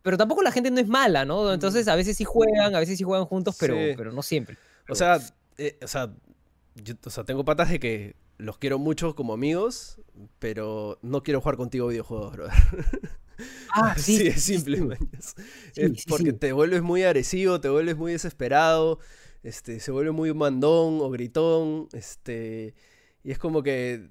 pero 0.02 0.16
tampoco 0.16 0.42
la 0.42 0.52
gente 0.52 0.70
no 0.70 0.80
es 0.80 0.88
mala, 0.88 1.24
¿no? 1.24 1.52
Entonces 1.52 1.86
a 1.88 1.96
veces 1.96 2.16
sí 2.16 2.24
juegan, 2.24 2.74
a 2.74 2.80
veces 2.80 2.98
sí 2.98 3.04
juegan 3.04 3.26
juntos, 3.26 3.56
pero, 3.58 3.74
pero 3.96 4.12
no 4.12 4.22
siempre. 4.22 4.56
O 4.88 4.94
sea, 4.94 5.20
eh, 5.58 5.78
o 5.82 5.88
sea, 5.88 6.12
yo, 6.74 6.94
o 7.04 7.10
sea, 7.10 7.24
tengo 7.24 7.44
patas 7.44 7.70
de 7.70 7.80
que 7.80 8.16
los 8.38 8.58
quiero 8.58 8.78
mucho 8.78 9.14
como 9.14 9.34
amigos, 9.34 10.00
pero 10.38 10.98
no 11.02 11.22
quiero 11.22 11.40
jugar 11.40 11.56
contigo 11.56 11.88
videojuegos, 11.88 12.32
brother. 12.32 12.54
Ah, 13.72 13.94
sí. 13.96 14.18
sí 14.18 14.26
es 14.26 14.42
simple, 14.42 14.98
es 15.74 16.04
porque 16.06 16.34
te 16.34 16.52
vuelves 16.52 16.82
muy 16.82 17.04
agresivo, 17.04 17.58
te 17.58 17.70
vuelves 17.70 17.96
muy 17.96 18.12
desesperado, 18.12 18.98
este, 19.42 19.80
se 19.80 19.90
vuelve 19.90 20.10
muy 20.10 20.34
mandón 20.34 21.00
o 21.00 21.08
gritón, 21.08 21.88
este, 21.92 22.74
y 23.24 23.30
es 23.30 23.38
como 23.38 23.62
que 23.62 24.10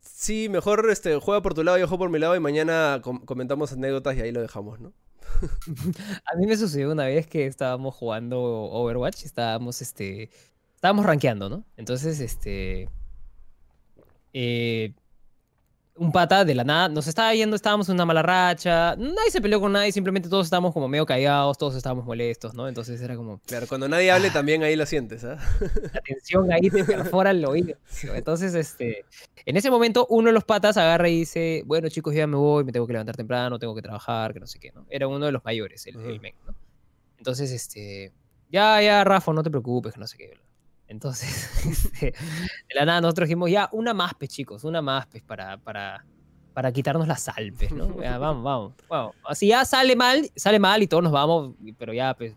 sí, 0.00 0.48
mejor 0.48 0.88
este, 0.90 1.18
juega 1.20 1.42
por 1.42 1.52
tu 1.52 1.62
lado, 1.62 1.76
yo 1.76 1.86
juego 1.86 2.04
por 2.04 2.10
mi 2.10 2.18
lado 2.18 2.34
y 2.36 2.40
mañana 2.40 3.02
comentamos 3.02 3.72
anécdotas 3.72 4.16
y 4.16 4.22
ahí 4.22 4.32
lo 4.32 4.40
dejamos, 4.40 4.80
¿no? 4.80 4.94
a 6.32 6.36
mí 6.36 6.46
me 6.46 6.56
sucedió 6.56 6.92
una 6.92 7.06
vez 7.06 7.26
que 7.26 7.46
estábamos 7.46 7.94
jugando 7.94 8.40
Overwatch, 8.42 9.24
estábamos, 9.24 9.82
este, 9.82 10.30
estábamos 10.74 11.06
rankeando, 11.06 11.48
¿no? 11.48 11.64
Entonces, 11.76 12.20
este, 12.20 12.88
eh, 14.32 14.94
un 15.96 16.10
pata 16.10 16.44
de 16.44 16.54
la 16.54 16.64
nada 16.64 16.88
nos 16.88 17.06
estaba 17.06 17.32
yendo, 17.34 17.54
estábamos 17.54 17.88
en 17.88 17.94
una 17.94 18.04
mala 18.04 18.22
racha, 18.22 18.96
nadie 18.96 19.30
se 19.30 19.40
peleó 19.40 19.60
con 19.60 19.72
nadie, 19.72 19.92
simplemente 19.92 20.28
todos 20.28 20.46
estábamos 20.46 20.72
como 20.72 20.88
medio 20.88 21.06
callados, 21.06 21.56
todos 21.56 21.76
estábamos 21.76 22.04
molestos, 22.04 22.54
¿no? 22.54 22.66
Entonces 22.66 23.00
era 23.00 23.14
como... 23.16 23.40
Claro, 23.46 23.66
cuando 23.68 23.88
nadie 23.88 24.10
hable 24.10 24.28
ah. 24.28 24.32
también 24.32 24.62
ahí 24.64 24.74
lo 24.74 24.86
sientes, 24.86 25.24
¿ah? 25.24 25.38
La 25.92 26.00
tensión 26.00 26.52
ahí 26.52 26.68
te 26.68 26.84
perfora 26.84 27.30
el 27.30 27.44
oído. 27.44 27.76
Entonces, 28.14 28.54
este, 28.54 29.04
en 29.46 29.56
ese 29.56 29.70
momento 29.70 30.06
uno 30.10 30.28
de 30.28 30.32
los 30.32 30.44
patas 30.44 30.76
agarra 30.76 31.08
y 31.08 31.20
dice, 31.20 31.62
bueno 31.66 31.88
chicos, 31.88 32.14
ya 32.14 32.26
me 32.26 32.36
voy, 32.36 32.64
me 32.64 32.72
tengo 32.72 32.86
que 32.86 32.92
levantar 32.92 33.16
temprano, 33.16 33.58
tengo 33.58 33.74
que 33.74 33.82
trabajar, 33.82 34.34
que 34.34 34.40
no 34.40 34.46
sé 34.46 34.58
qué, 34.58 34.72
¿no? 34.72 34.86
Era 34.90 35.06
uno 35.06 35.24
de 35.26 35.32
los 35.32 35.44
mayores, 35.44 35.86
el, 35.86 36.00
el 36.00 36.20
men, 36.20 36.34
¿no? 36.46 36.54
Entonces, 37.18 37.52
este, 37.52 38.12
ya, 38.50 38.82
ya, 38.82 39.04
Rafa, 39.04 39.32
no 39.32 39.42
te 39.42 39.50
preocupes, 39.50 39.94
que 39.94 40.00
no 40.00 40.06
sé 40.06 40.16
qué. 40.16 40.43
Entonces, 40.94 41.50
este, 41.66 42.06
de 42.06 42.74
la 42.74 42.84
nada 42.84 43.00
nosotros 43.00 43.28
dijimos, 43.28 43.50
ya, 43.50 43.68
una 43.72 43.92
más, 43.92 44.12
pues, 44.14 44.30
chicos, 44.30 44.62
una 44.62 44.80
más, 44.80 45.06
pues, 45.08 45.24
para, 45.24 45.58
para, 45.58 46.04
para 46.52 46.70
quitarnos 46.72 47.08
las 47.08 47.28
alpes, 47.28 47.72
¿no? 47.72 47.88
vamos, 48.20 48.44
vamos, 48.44 48.72
vamos. 48.88 49.16
Así 49.24 49.48
ya 49.48 49.64
sale 49.64 49.96
mal, 49.96 50.30
sale 50.36 50.60
mal 50.60 50.82
y 50.82 50.86
todos 50.86 51.02
nos 51.02 51.12
vamos, 51.12 51.56
pero 51.76 51.92
ya, 51.92 52.14
pues, 52.14 52.34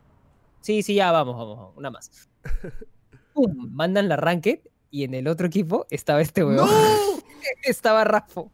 sí, 0.61 0.81
sí, 0.81 0.95
ya, 0.95 1.11
vamos, 1.11 1.37
vamos, 1.37 1.73
una 1.75 1.91
más. 1.91 2.27
¡Pum! 3.33 3.69
Mandan 3.71 4.09
la 4.09 4.15
ranked 4.15 4.61
y 4.89 5.03
en 5.03 5.13
el 5.13 5.27
otro 5.27 5.45
equipo 5.45 5.85
estaba 5.91 6.19
este 6.21 6.43
huevón. 6.43 6.67
¡No! 6.67 7.21
estaba 7.63 8.03
Rafo. 8.05 8.51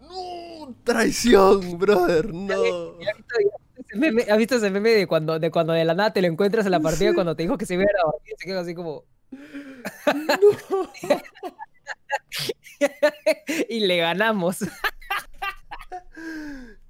¡No! 0.00 0.74
¡Traición, 0.82 1.78
brother! 1.78 2.34
¡No! 2.34 2.54
¿Has 4.30 4.38
visto 4.38 4.56
ese 4.56 4.70
meme 4.70 4.90
de 4.90 5.06
cuando, 5.06 5.38
de 5.38 5.50
cuando 5.50 5.72
de 5.74 5.84
la 5.84 5.94
nada 5.94 6.12
te 6.12 6.22
lo 6.22 6.28
encuentras 6.28 6.64
en 6.64 6.72
la 6.72 6.80
partida 6.80 7.12
cuando 7.14 7.36
te 7.36 7.42
dijo 7.42 7.58
que 7.58 7.66
se 7.66 7.74
iba 7.74 7.82
a 7.82 8.10
dormir? 8.10 8.34
Se 8.38 8.46
quedó 8.46 8.60
así 8.60 8.74
como. 8.74 9.04
y 13.68 13.80
le 13.80 13.96
ganamos. 13.98 14.60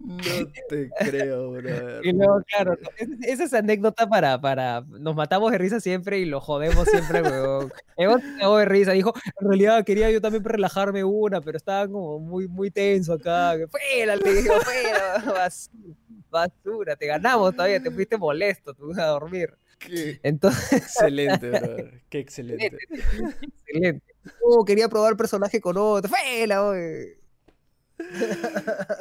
No 0.00 0.22
te 0.68 0.90
creo, 0.98 1.52
bro. 1.52 2.02
Y 2.02 2.12
luego, 2.12 2.42
claro, 2.46 2.76
esa 3.22 3.44
es 3.44 3.54
anécdota 3.54 4.08
para, 4.08 4.40
para. 4.40 4.84
Nos 4.88 5.14
matamos 5.14 5.52
de 5.52 5.58
risa 5.58 5.80
siempre 5.80 6.18
y 6.18 6.24
lo 6.24 6.40
jodemos 6.40 6.88
siempre, 6.88 7.22
weón. 7.30 7.72
Evo 7.96 8.58
de 8.58 8.64
risa. 8.64 8.92
Dijo, 8.92 9.12
en 9.40 9.48
realidad 9.48 9.84
quería 9.84 10.10
yo 10.10 10.20
también 10.20 10.44
relajarme 10.44 11.04
una, 11.04 11.40
pero 11.40 11.56
estaba 11.56 11.86
como 11.86 12.18
muy, 12.18 12.48
muy 12.48 12.70
tenso 12.70 13.14
acá. 13.14 13.54
Fuera, 13.70 14.16
le 14.16 14.34
digo, 14.34 14.54
fuera, 14.60 15.24
basura, 16.30 16.96
te 16.96 17.06
ganamos 17.06 17.54
todavía, 17.54 17.80
te 17.80 17.90
fuiste 17.90 18.16
molesto, 18.16 18.74
tú 18.74 18.92
a 18.98 19.06
dormir. 19.06 19.54
Qué 19.86 20.20
Entonces... 20.22 20.72
excelente, 20.72 21.50
bro. 21.50 21.76
Qué 22.08 22.18
excelente. 22.18 22.78
excelente. 22.90 24.02
Oh, 24.42 24.64
quería 24.64 24.88
probar 24.88 25.16
personaje 25.16 25.60
con 25.60 25.76
otro. 25.76 26.10
¡Fuera, 26.10 26.56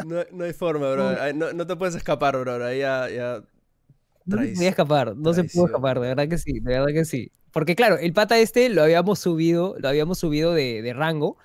no, 0.06 0.24
no, 0.32 0.44
hay 0.44 0.54
forma, 0.54 0.92
bro. 0.92 1.34
No, 1.34 1.54
no, 1.54 1.68
te 1.68 1.76
puedes 1.76 1.96
escapar, 1.96 2.38
bro. 2.38 2.64
Ahí 2.66 2.80
ya, 2.80 3.10
ya... 3.10 3.44
No 4.26 4.38
se 4.38 4.50
podía 4.50 4.70
escapar, 4.70 5.16
no 5.16 5.34
se 5.34 5.44
pudo 5.46 5.66
escapar, 5.66 6.00
de 6.00 6.10
verdad 6.10 6.28
que 6.28 6.38
sí, 6.38 6.60
de 6.60 6.74
verdad 6.78 6.94
que 6.94 7.06
sí. 7.06 7.32
Porque 7.52 7.76
claro, 7.76 7.98
el 7.98 8.14
pata 8.14 8.38
este 8.38 8.70
lo 8.70 8.84
habíamos 8.84 9.20
subido, 9.20 9.76
lo 9.80 9.90
habíamos 9.90 10.20
subido 10.20 10.54
de, 10.54 10.82
de 10.84 10.94
rango 10.94 11.38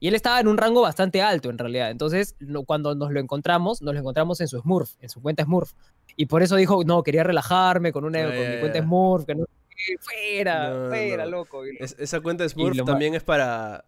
y 0.00 0.08
él 0.08 0.14
estaba 0.14 0.40
en 0.40 0.48
un 0.48 0.58
rango 0.58 0.82
bastante 0.82 1.22
alto 1.22 1.50
en 1.50 1.58
realidad. 1.58 1.90
Entonces, 1.90 2.36
cuando 2.66 2.94
nos 2.94 3.12
lo 3.12 3.20
encontramos, 3.20 3.80
nos 3.80 3.94
lo 3.94 4.00
encontramos 4.00 4.40
en 4.40 4.48
su 4.48 4.60
Smurf, 4.60 4.92
en 5.00 5.08
su 5.08 5.22
cuenta 5.22 5.44
Smurf. 5.44 5.72
Y 6.16 6.26
por 6.26 6.42
eso 6.42 6.56
dijo, 6.56 6.82
no, 6.84 7.02
quería 7.02 7.22
relajarme 7.22 7.92
con, 7.92 8.04
una, 8.04 8.24
con 8.24 8.50
mi 8.50 8.60
cuenta 8.60 8.80
Smurf, 8.80 9.26
que 9.26 9.34
no 9.34 9.44
fuera, 10.00 10.86
fuera, 10.88 11.26
loco. 11.26 11.62
esa 11.64 12.20
cuenta 12.20 12.48
Smurf 12.48 12.82
también 12.84 13.14
es 13.14 13.22
para 13.22 13.84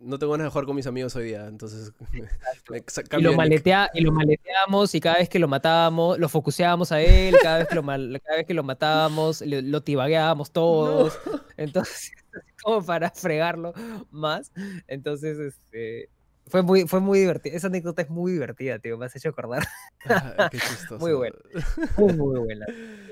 no 0.00 0.18
tengo 0.18 0.32
ganas 0.32 0.46
de 0.46 0.50
jugar 0.50 0.64
con 0.64 0.76
mis 0.76 0.86
amigos 0.86 1.14
hoy 1.14 1.24
día, 1.24 1.46
entonces 1.46 1.92
y, 3.18 3.22
lo 3.22 3.34
maletea, 3.34 3.90
y 3.92 4.00
lo 4.00 4.12
maleteamos 4.12 4.94
y 4.94 5.00
cada 5.00 5.18
vez 5.18 5.28
que 5.28 5.38
lo 5.38 5.46
matábamos, 5.46 6.18
lo 6.18 6.28
focuseábamos 6.28 6.90
a 6.90 7.02
él, 7.02 7.36
cada 7.42 7.58
vez 7.58 7.68
que 7.68 7.74
lo, 7.74 7.82
cada 7.82 8.36
vez 8.36 8.46
que 8.46 8.54
lo 8.54 8.62
matábamos, 8.62 9.42
lo, 9.42 9.60
lo 9.60 9.82
tibagueábamos 9.82 10.50
todos, 10.52 11.18
entonces 11.56 12.12
como 12.62 12.84
para 12.84 13.10
fregarlo 13.10 13.74
más, 14.10 14.52
entonces 14.88 15.38
este... 15.38 16.08
Fue 16.50 16.62
muy, 16.62 16.86
fue 16.86 17.00
muy 17.00 17.20
divertido. 17.20 17.56
Esa 17.56 17.68
anécdota 17.68 18.02
es 18.02 18.10
muy 18.10 18.32
divertida, 18.32 18.78
tío. 18.78 18.98
Me 18.98 19.06
has 19.06 19.16
hecho 19.16 19.30
acordar. 19.30 19.66
Ah, 20.06 20.48
qué 20.50 20.58
chistoso. 20.58 20.98
muy 20.98 21.12
buena. 21.12 21.36
Muy, 21.98 22.14
muy 22.14 22.38
buena. 22.40 22.66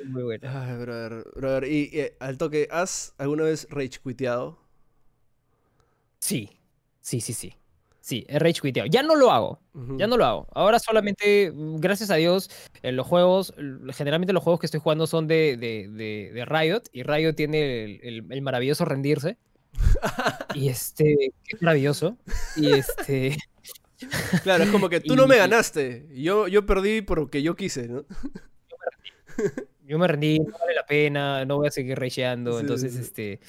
Muy 0.06 0.22
buena. 0.22 0.64
Ay, 0.64 0.78
brother, 0.78 1.24
brother. 1.36 1.64
Y, 1.64 2.10
al 2.18 2.38
toque, 2.38 2.66
¿has 2.70 3.14
alguna 3.18 3.44
vez 3.44 3.66
rage 3.70 4.00
quiteado? 4.02 4.58
Sí, 6.18 6.50
sí, 7.00 7.20
sí, 7.20 7.34
sí. 7.34 7.54
Sí, 8.00 8.24
he 8.26 8.38
rage 8.38 8.62
quiteado. 8.62 8.88
Ya 8.88 9.02
no 9.02 9.16
lo 9.16 9.30
hago. 9.30 9.60
Ya 9.98 10.06
no 10.06 10.16
lo 10.16 10.24
hago. 10.24 10.48
Ahora 10.54 10.78
solamente, 10.78 11.52
gracias 11.54 12.10
a 12.10 12.14
Dios, 12.14 12.50
en 12.82 12.96
los 12.96 13.06
juegos, 13.06 13.52
generalmente 13.92 14.32
los 14.32 14.42
juegos 14.42 14.60
que 14.60 14.66
estoy 14.66 14.80
jugando 14.80 15.06
son 15.06 15.26
de, 15.28 15.58
de, 15.58 15.88
de, 16.32 16.44
Riot 16.46 16.84
y 16.90 17.02
Riot 17.02 17.34
tiene 17.34 17.84
el, 17.84 18.24
el, 18.30 18.42
maravilloso 18.42 18.86
rendirse. 18.86 19.36
Y 20.54 20.68
este, 20.68 21.32
es 21.46 21.62
maravilloso. 21.62 22.16
Y 22.56 22.72
este... 22.72 23.36
Claro, 24.44 24.62
es 24.62 24.70
como 24.70 24.88
que 24.88 25.00
tú 25.00 25.16
no 25.16 25.26
me 25.26 25.36
ganaste. 25.36 26.06
Yo, 26.12 26.46
yo 26.46 26.64
perdí 26.64 27.02
porque 27.02 27.42
yo 27.42 27.56
quise, 27.56 27.88
¿no? 27.88 28.04
Yo 29.82 29.98
me 29.98 30.06
rendí, 30.06 30.38
no 30.38 30.56
vale 30.56 30.72
la 30.72 30.86
pena, 30.86 31.44
no 31.44 31.56
voy 31.56 31.66
a 31.66 31.72
seguir 31.72 31.98
rageando. 31.98 32.60
Entonces, 32.60 32.94
este. 32.94 33.40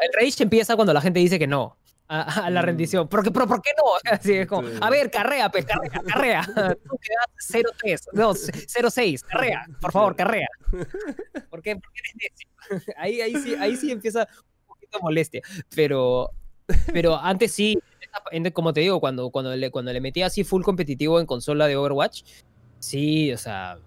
el 0.00 0.12
rage 0.12 0.44
empieza 0.44 0.76
cuando 0.76 0.92
la 0.92 1.00
gente 1.00 1.18
dice 1.18 1.36
que 1.36 1.48
no 1.48 1.78
a, 2.08 2.50
la 2.50 2.62
mm. 2.62 2.64
rendición. 2.64 3.08
¿Pero, 3.08 3.22
pero 3.24 3.46
¿por 3.46 3.62
qué 3.62 3.70
no? 3.76 3.84
Así 4.12 4.34
es 4.34 4.46
como, 4.46 4.68
a 4.80 4.90
ver, 4.90 5.10
carrea, 5.10 5.50
pues, 5.50 5.64
carrea, 5.64 6.02
carrea. 6.06 6.42
Tú 6.84 6.98
quedas 6.98 7.66
0-3, 7.82 8.08
no, 8.12 8.34
0-6, 8.34 9.22
carrea, 9.22 9.66
por 9.80 9.92
favor, 9.92 10.16
carrea. 10.16 10.48
¿Por 11.50 11.62
qué? 11.62 11.76
Porque 11.76 12.00
eres 12.70 12.84
ahí, 12.96 13.20
ahí, 13.20 13.34
sí, 13.36 13.54
ahí 13.54 13.76
sí 13.76 13.90
empieza 13.90 14.26
poquito 14.88 15.02
molestia. 15.02 15.42
Pero, 15.74 16.30
pero 16.92 17.16
antes 17.16 17.52
sí, 17.52 17.78
como 18.52 18.72
te 18.72 18.80
digo, 18.80 19.00
cuando, 19.00 19.30
cuando, 19.30 19.54
le, 19.54 19.70
cuando 19.70 19.92
le 19.92 20.00
metía 20.00 20.26
así 20.26 20.44
full 20.44 20.62
competitivo 20.62 21.20
en 21.20 21.26
consola 21.26 21.66
de 21.66 21.76
Overwatch, 21.76 22.22
sí, 22.78 23.32
o 23.32 23.38
sea, 23.38 23.78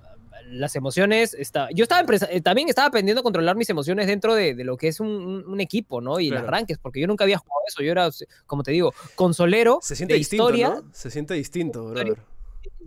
las 0.50 0.76
emociones, 0.76 1.34
está, 1.34 1.70
yo 1.74 1.84
estaba 1.84 2.06
eh, 2.30 2.42
también 2.42 2.68
estaba 2.70 2.88
aprendiendo 2.88 3.22
a 3.22 3.24
controlar 3.24 3.56
mis 3.56 3.70
emociones 3.70 4.08
dentro 4.08 4.36
de, 4.36 4.54
lo 4.64 4.78
que 4.78 4.88
es 4.88 5.00
un, 5.00 5.60
equipo, 5.60 6.02
¿no? 6.02 6.20
Y 6.20 6.30
las 6.30 6.44
arranques, 6.44 6.78
porque 6.78 7.00
yo 7.00 7.08
nunca 7.08 7.24
había 7.24 7.38
jugado 7.38 7.62
eso, 7.68 7.84
yo 7.84 7.92
era, 7.92 8.10
como 8.46 8.64
te 8.64 8.72
digo, 8.72 8.94
consolero. 9.16 9.80
Se 9.82 9.96
siente 9.96 10.16
distinto, 10.16 10.52
¿no? 10.52 10.84
Se 10.92 11.10
siente 11.12 11.34
distinto, 11.34 11.86
brother. 11.86 12.18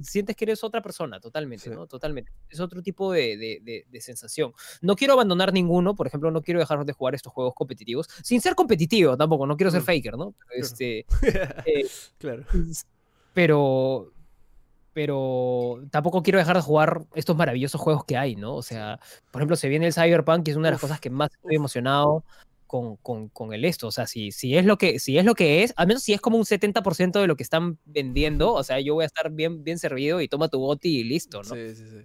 Sientes 0.02 0.36
que 0.36 0.44
eres 0.44 0.64
otra 0.64 0.82
persona, 0.82 1.20
totalmente, 1.20 1.70
¿no? 1.70 1.86
Totalmente. 1.86 2.32
Es 2.48 2.60
otro 2.60 2.82
tipo 2.82 3.12
de, 3.12 3.84
sensación. 4.00 4.52
No 4.80 4.96
quiero 4.96 5.14
abandonar 5.14 5.52
ninguno, 5.52 5.94
por 5.94 6.06
ejemplo, 6.06 6.30
no 6.30 6.42
quiero 6.42 6.60
dejar 6.60 6.84
de 6.84 6.92
jugar 6.92 7.14
estos 7.14 7.32
juegos 7.32 7.54
competitivos, 7.54 8.08
sin 8.22 8.40
ser 8.40 8.54
competitivo 8.54 9.16
tampoco, 9.16 9.46
no 9.46 9.56
quiero 9.56 9.70
ser 9.70 9.82
mm. 9.82 9.84
faker, 9.84 10.16
¿no? 10.16 10.34
Este, 10.50 11.06
eh, 11.66 11.86
claro. 12.18 12.44
Pero, 13.32 14.12
pero 14.92 15.82
tampoco 15.90 16.22
quiero 16.22 16.38
dejar 16.38 16.56
de 16.56 16.62
jugar 16.62 17.04
estos 17.14 17.36
maravillosos 17.36 17.80
juegos 17.80 18.04
que 18.04 18.16
hay, 18.16 18.36
¿no? 18.36 18.54
O 18.54 18.62
sea, 18.62 19.00
por 19.30 19.40
ejemplo, 19.40 19.56
se 19.56 19.68
viene 19.68 19.86
el 19.86 19.94
Cyberpunk, 19.94 20.44
que 20.44 20.50
es 20.50 20.56
una 20.56 20.68
de 20.68 20.72
las 20.72 20.80
cosas 20.80 21.00
que 21.00 21.10
más 21.10 21.30
estoy 21.32 21.56
emocionado 21.56 22.24
con, 22.74 22.96
con, 22.96 23.28
con, 23.28 23.52
el 23.52 23.64
esto. 23.64 23.86
O 23.86 23.92
sea, 23.92 24.08
si, 24.08 24.32
si, 24.32 24.56
es 24.56 24.64
lo 24.64 24.78
que, 24.78 24.98
si 24.98 25.16
es 25.16 25.24
lo 25.24 25.36
que 25.36 25.62
es, 25.62 25.72
al 25.76 25.86
menos 25.86 26.02
si 26.02 26.12
es 26.12 26.20
como 26.20 26.38
un 26.38 26.44
70% 26.44 27.20
de 27.20 27.28
lo 27.28 27.36
que 27.36 27.44
están 27.44 27.78
vendiendo, 27.84 28.52
o 28.52 28.64
sea, 28.64 28.80
yo 28.80 28.94
voy 28.94 29.04
a 29.04 29.06
estar 29.06 29.30
bien, 29.30 29.62
bien 29.62 29.78
servido 29.78 30.20
y 30.20 30.26
toma 30.26 30.48
tu 30.48 30.58
boti 30.58 30.98
y 30.98 31.04
listo, 31.04 31.44
¿no? 31.44 31.54
Sí, 31.54 31.72
sí, 31.76 31.84
sí. 31.88 31.98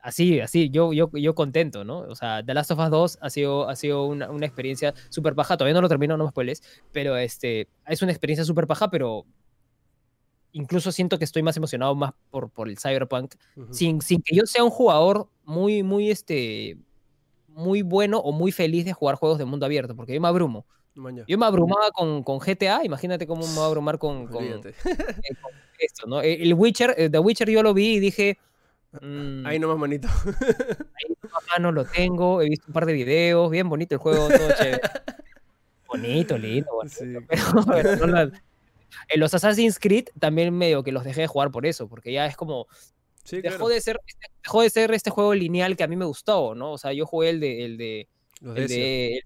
Así, 0.00 0.40
así, 0.40 0.70
yo, 0.70 0.92
yo, 0.92 1.12
yo 1.12 1.36
contento, 1.36 1.84
¿no? 1.84 2.00
O 2.00 2.16
sea, 2.16 2.44
The 2.44 2.54
Last 2.54 2.72
of 2.72 2.80
Us 2.80 2.90
2 2.90 3.18
ha 3.20 3.30
sido, 3.30 3.68
ha 3.68 3.76
sido 3.76 4.06
una, 4.06 4.28
una 4.32 4.46
experiencia 4.46 4.94
súper 5.10 5.34
baja, 5.34 5.56
todavía 5.56 5.74
no 5.74 5.80
lo 5.80 5.88
termino, 5.88 6.16
no 6.16 6.24
me 6.24 6.30
spoiles, 6.30 6.60
pero 6.90 7.16
este, 7.16 7.68
es 7.86 8.02
una 8.02 8.10
experiencia 8.10 8.44
súper 8.44 8.66
baja, 8.66 8.90
pero 8.90 9.26
incluso 10.50 10.90
siento 10.90 11.18
que 11.18 11.24
estoy 11.24 11.44
más 11.44 11.56
emocionado 11.56 11.94
más 11.94 12.14
por, 12.30 12.50
por 12.50 12.68
el 12.68 12.78
Cyberpunk, 12.80 13.36
sin, 13.70 14.00
sin 14.00 14.22
que 14.22 14.34
yo 14.34 14.44
sea 14.44 14.64
un 14.64 14.70
jugador 14.70 15.28
muy, 15.44 15.84
muy, 15.84 16.10
este, 16.10 16.78
muy 17.58 17.82
bueno 17.82 18.18
o 18.18 18.32
muy 18.32 18.52
feliz 18.52 18.84
de 18.84 18.92
jugar 18.92 19.16
juegos 19.16 19.38
de 19.38 19.44
mundo 19.44 19.66
abierto, 19.66 19.96
porque 19.96 20.14
yo 20.14 20.20
me 20.20 20.28
abrumo. 20.28 20.64
Yo 21.26 21.38
me 21.38 21.46
abrumaba 21.46 21.90
con, 21.92 22.22
con, 22.22 22.38
GTA, 22.38 22.84
imagínate 22.84 23.26
cómo 23.26 23.46
me 23.46 23.54
voy 23.54 23.62
a 23.62 23.66
abrumar 23.66 23.98
con, 23.98 24.26
con, 24.26 24.44
eh, 24.44 24.74
esto, 25.78 26.08
¿no? 26.08 26.22
Eh, 26.22 26.42
el 26.42 26.54
Witcher, 26.54 26.94
eh, 26.96 27.08
The 27.08 27.18
Witcher 27.18 27.48
yo 27.50 27.62
lo 27.62 27.74
vi 27.74 27.96
y 27.96 28.00
dije... 28.00 28.38
Mm, 29.00 29.46
ahí 29.46 29.58
nomás, 29.58 29.78
manito. 29.78 30.08
Ahí 30.08 31.14
nomás, 31.22 31.42
mano, 31.52 31.72
lo 31.72 31.84
tengo, 31.84 32.42
he 32.42 32.48
visto 32.48 32.64
un 32.68 32.72
par 32.72 32.86
de 32.86 32.94
videos, 32.94 33.50
bien 33.50 33.68
bonito 33.68 33.94
el 33.94 34.00
juego, 34.00 34.28
todo 34.28 34.48
chévere. 34.56 34.80
Bonito, 35.86 36.36
lindo, 36.36 36.70
bonito, 36.72 37.20
pero, 37.68 38.06
no, 38.06 38.20
en 38.20 39.20
los 39.20 39.34
Assassin's 39.34 39.78
Creed 39.78 40.06
también 40.18 40.56
medio 40.56 40.82
que 40.82 40.92
los 40.92 41.04
dejé 41.04 41.22
de 41.22 41.26
jugar 41.26 41.50
por 41.50 41.66
eso, 41.66 41.88
porque 41.88 42.12
ya 42.12 42.26
es 42.26 42.36
como... 42.36 42.66
dejó, 43.30 43.68
de 43.68 43.80
ser, 43.80 44.00
dejó 44.42 44.62
de 44.62 44.70
ser 44.70 44.92
este 44.92 45.10
juego 45.10 45.34
lineal 45.34 45.76
que 45.76 45.84
a 45.84 45.88
mí 45.88 45.96
me 45.96 46.04
gustó, 46.04 46.54
¿no? 46.54 46.72
O 46.72 46.78
sea, 46.78 46.92
yo 46.92 47.06
jugué 47.06 47.30
el 47.30 47.40
de... 47.40 47.64
El 47.64 47.76
de, 47.78 48.08
el 48.54 48.68
de, 48.68 49.20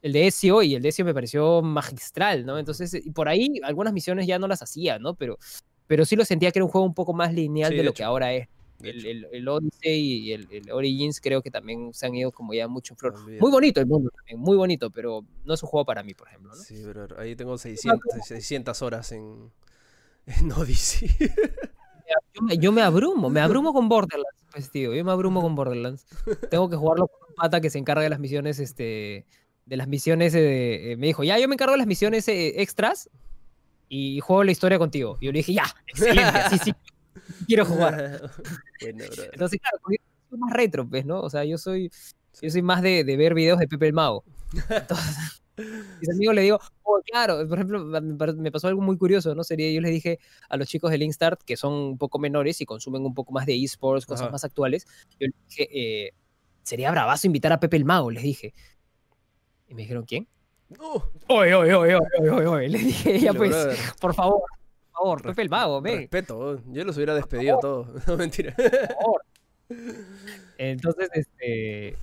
el 0.00 0.12
de 0.12 0.26
Ezio 0.26 0.62
y 0.62 0.74
el 0.74 0.82
de 0.82 0.90
Ezio 0.90 1.04
me 1.04 1.14
pareció 1.14 1.60
magistral, 1.62 2.46
¿no? 2.46 2.58
Entonces, 2.58 2.94
y 2.94 3.10
por 3.10 3.28
ahí 3.28 3.60
algunas 3.62 3.92
misiones 3.92 4.26
ya 4.26 4.38
no 4.38 4.46
las 4.46 4.62
hacía, 4.62 4.98
¿no? 4.98 5.14
Pero, 5.14 5.38
pero 5.86 6.04
sí 6.04 6.16
lo 6.16 6.24
sentía 6.24 6.52
que 6.52 6.60
era 6.60 6.64
un 6.64 6.70
juego 6.70 6.86
un 6.86 6.94
poco 6.94 7.12
más 7.12 7.32
lineal 7.34 7.76
de, 7.76 7.82
lo 7.82 7.92
que 7.92 8.04
ahora 8.04 8.32
es 8.32 8.48
el, 8.82 9.26
el, 9.32 9.48
Odyssey 9.48 10.00
y 10.00 10.32
el, 10.32 10.70
Origins 10.70 11.20
creo 11.20 11.42
que 11.42 11.50
también 11.50 11.92
se 11.92 12.06
han 12.06 12.14
ido 12.14 12.30
como 12.30 12.54
ya 12.54 12.68
mucho 12.68 12.94
flor. 12.94 13.18
Muy 13.40 13.50
bonito 13.50 13.80
el 13.80 13.86
mundo 13.86 14.10
también, 14.10 14.38
muy 14.38 14.56
bonito, 14.56 14.90
pero 14.90 15.24
no 15.44 15.54
es 15.54 15.62
un 15.62 15.68
juego 15.68 15.84
para 15.84 16.02
mí, 16.02 16.14
por 16.14 16.28
ejemplo. 16.28 16.54
¿no? 16.54 16.62
Sí, 16.62 16.80
pero 16.84 17.18
ahí 17.18 17.34
tengo 17.34 17.58
600, 17.58 18.00
600 18.24 18.82
horas 18.82 19.12
en, 19.12 19.50
en 20.26 20.52
Odyssey. 20.52 21.08
Yo 22.58 22.72
me, 22.72 22.82
abrumo, 22.82 23.30
me 23.30 23.40
abrumo 23.40 23.72
con 23.72 23.88
Borderlands, 23.88 24.44
pues, 24.52 24.70
tío. 24.70 24.94
Yo 24.94 25.04
me 25.04 25.12
abrumo 25.12 25.40
con 25.42 25.54
Borderlands. 25.54 26.06
Tengo 26.50 26.68
que 26.68 26.76
jugarlo 26.76 27.08
con 27.08 27.28
un 27.28 27.34
pata 27.34 27.60
que 27.60 27.70
se 27.70 27.78
encarga 27.78 28.02
de 28.02 28.10
las 28.10 28.18
misiones, 28.18 28.58
este, 28.58 29.26
de 29.66 29.76
las 29.76 29.86
misiones, 29.86 30.34
eh, 30.34 30.96
me 30.98 31.08
dijo, 31.08 31.24
ya, 31.24 31.38
yo 31.38 31.46
me 31.46 31.54
encargo 31.54 31.72
de 31.72 31.78
las 31.78 31.86
misiones 31.86 32.26
eh, 32.28 32.62
extras 32.62 33.10
y 33.88 34.20
juego 34.20 34.44
la 34.44 34.52
historia 34.52 34.78
contigo. 34.78 35.18
Y 35.20 35.26
yo 35.26 35.32
le 35.32 35.38
dije, 35.38 35.52
ya, 35.52 35.64
excelente, 35.86 36.40
sí, 36.50 36.58
sí, 36.64 36.74
quiero 37.46 37.66
jugar. 37.66 38.30
Entonces, 38.80 39.60
claro, 39.60 39.78
yo 39.90 39.96
soy 40.30 40.38
más 40.38 40.52
retro, 40.52 40.88
pues, 40.88 41.04
¿no? 41.04 41.20
O 41.20 41.28
sea, 41.28 41.44
yo 41.44 41.58
soy, 41.58 41.90
yo 42.40 42.50
soy 42.50 42.62
más 42.62 42.82
de, 42.82 43.04
de 43.04 43.16
ver 43.16 43.34
videos 43.34 43.58
de 43.58 43.68
Pepe 43.68 43.88
el 43.88 43.92
Mago. 43.92 44.24
Entonces, 44.70 45.42
mis 46.00 46.10
amigos 46.10 46.34
le 46.34 46.42
digo, 46.42 46.60
claro, 47.02 47.46
por 47.48 47.58
ejemplo, 47.58 47.84
me 47.84 48.52
pasó 48.52 48.68
algo 48.68 48.80
muy 48.80 48.96
curioso, 48.96 49.34
¿no? 49.34 49.44
Sería, 49.44 49.70
yo 49.70 49.80
les 49.80 49.90
dije 49.90 50.18
a 50.48 50.56
los 50.56 50.68
chicos 50.68 50.90
de 50.90 50.98
Linkstart, 50.98 51.42
que 51.42 51.56
son 51.56 51.72
un 51.72 51.98
poco 51.98 52.18
menores 52.18 52.60
y 52.60 52.66
consumen 52.66 53.04
un 53.04 53.14
poco 53.14 53.32
más 53.32 53.46
de 53.46 53.62
esports, 53.62 54.06
cosas 54.06 54.30
más 54.30 54.44
actuales, 54.44 54.86
yo 55.18 55.26
les 55.26 55.34
dije, 55.48 55.68
eh, 55.72 56.10
sería 56.62 56.90
bravazo 56.90 57.26
invitar 57.26 57.52
a 57.52 57.60
Pepe 57.60 57.76
el 57.76 57.84
Mago, 57.84 58.10
les 58.10 58.22
dije. 58.22 58.54
Y 59.68 59.74
me 59.74 59.82
dijeron, 59.82 60.04
¿quién? 60.04 60.28
No. 60.68 61.10
Oye, 61.28 61.54
oye, 61.54 61.74
oye, 61.74 61.94
oye, 61.94 62.30
oye, 62.30 62.46
oye. 62.46 62.68
Le 62.68 62.78
dije, 62.78 63.20
ya 63.20 63.32
pues, 63.34 63.54
por 64.00 64.14
favor, 64.14 64.42
favor, 64.98 65.22
Pepe 65.22 65.42
el 65.42 65.48
Vago, 65.48 65.80
ve. 65.80 65.96
Respeto, 65.96 66.62
yo 66.66 66.84
los 66.84 66.96
hubiera 66.96 67.14
despedido 67.14 67.58
todos. 67.60 67.88
No, 68.06 68.16
mentira. 68.16 68.54
Por 68.54 68.70
favor. 68.70 69.24
Entonces, 70.58 71.08
este. 71.12 71.96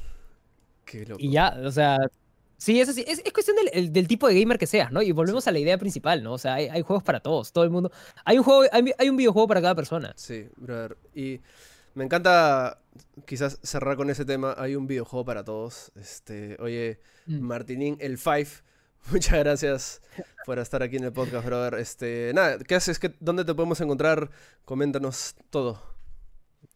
Qué 0.86 1.06
loco. 1.06 1.22
Y 1.22 1.32
ya, 1.32 1.58
o 1.64 1.72
sea. 1.72 1.98
Sí, 2.58 2.80
es 2.80 2.90
así. 2.90 3.04
Es, 3.08 3.22
es 3.24 3.34
cuestión 3.34 3.58
del, 3.58 3.92
del, 3.92 4.08
tipo 4.08 4.28
de 4.28 4.40
gamer 4.40 4.58
que 4.58 4.68
seas, 4.68 4.92
¿no? 4.92 5.02
Y 5.02 5.12
volvemos 5.12 5.48
a 5.48 5.52
la 5.52 5.60
idea 5.60 5.78
principal, 5.78 6.24
¿no? 6.24 6.34
O 6.34 6.38
sea, 6.38 6.56
hay, 6.56 6.68
hay, 6.68 6.82
juegos 6.82 7.04
para 7.04 7.20
todos, 7.20 7.52
todo 7.52 7.64
el 7.64 7.70
mundo. 7.70 7.92
Hay 8.24 8.38
un 8.38 8.44
juego, 8.44 8.64
hay, 8.72 8.92
hay 8.98 9.10
un 9.10 9.18
videojuego 9.18 9.48
para 9.48 9.62
cada 9.62 9.76
persona. 9.76 10.14
Sí, 10.16 10.48
brother. 10.56 10.98
Y 11.14 11.42
me 11.94 12.04
encanta 12.04 12.80
quizás 13.26 13.60
cerrar 13.62 13.98
con 13.98 14.10
ese 14.10 14.26
tema. 14.26 14.56
Hay 14.58 14.76
un 14.76 14.88
videojuego 14.88 15.26
para 15.26 15.44
todos. 15.44 15.92
Este, 15.96 16.58
oye, 16.60 17.00
mm. 17.26 17.40
Martinín, 17.40 17.98
el 18.00 18.18
Five 18.18 18.50
Muchas 19.12 19.40
gracias 19.40 20.02
por 20.46 20.58
estar 20.58 20.82
aquí 20.82 20.98
en 20.98 21.04
el 21.04 21.14
podcast, 21.14 21.46
brother. 21.46 21.76
Este, 21.76 22.32
nada, 22.34 22.58
¿qué 22.58 22.76
haces? 22.76 22.98
¿Qué, 22.98 23.14
¿Dónde 23.20 23.46
te 23.46 23.54
podemos 23.54 23.80
encontrar? 23.82 24.32
Coméntanos 24.66 25.36
todo. 25.50 25.95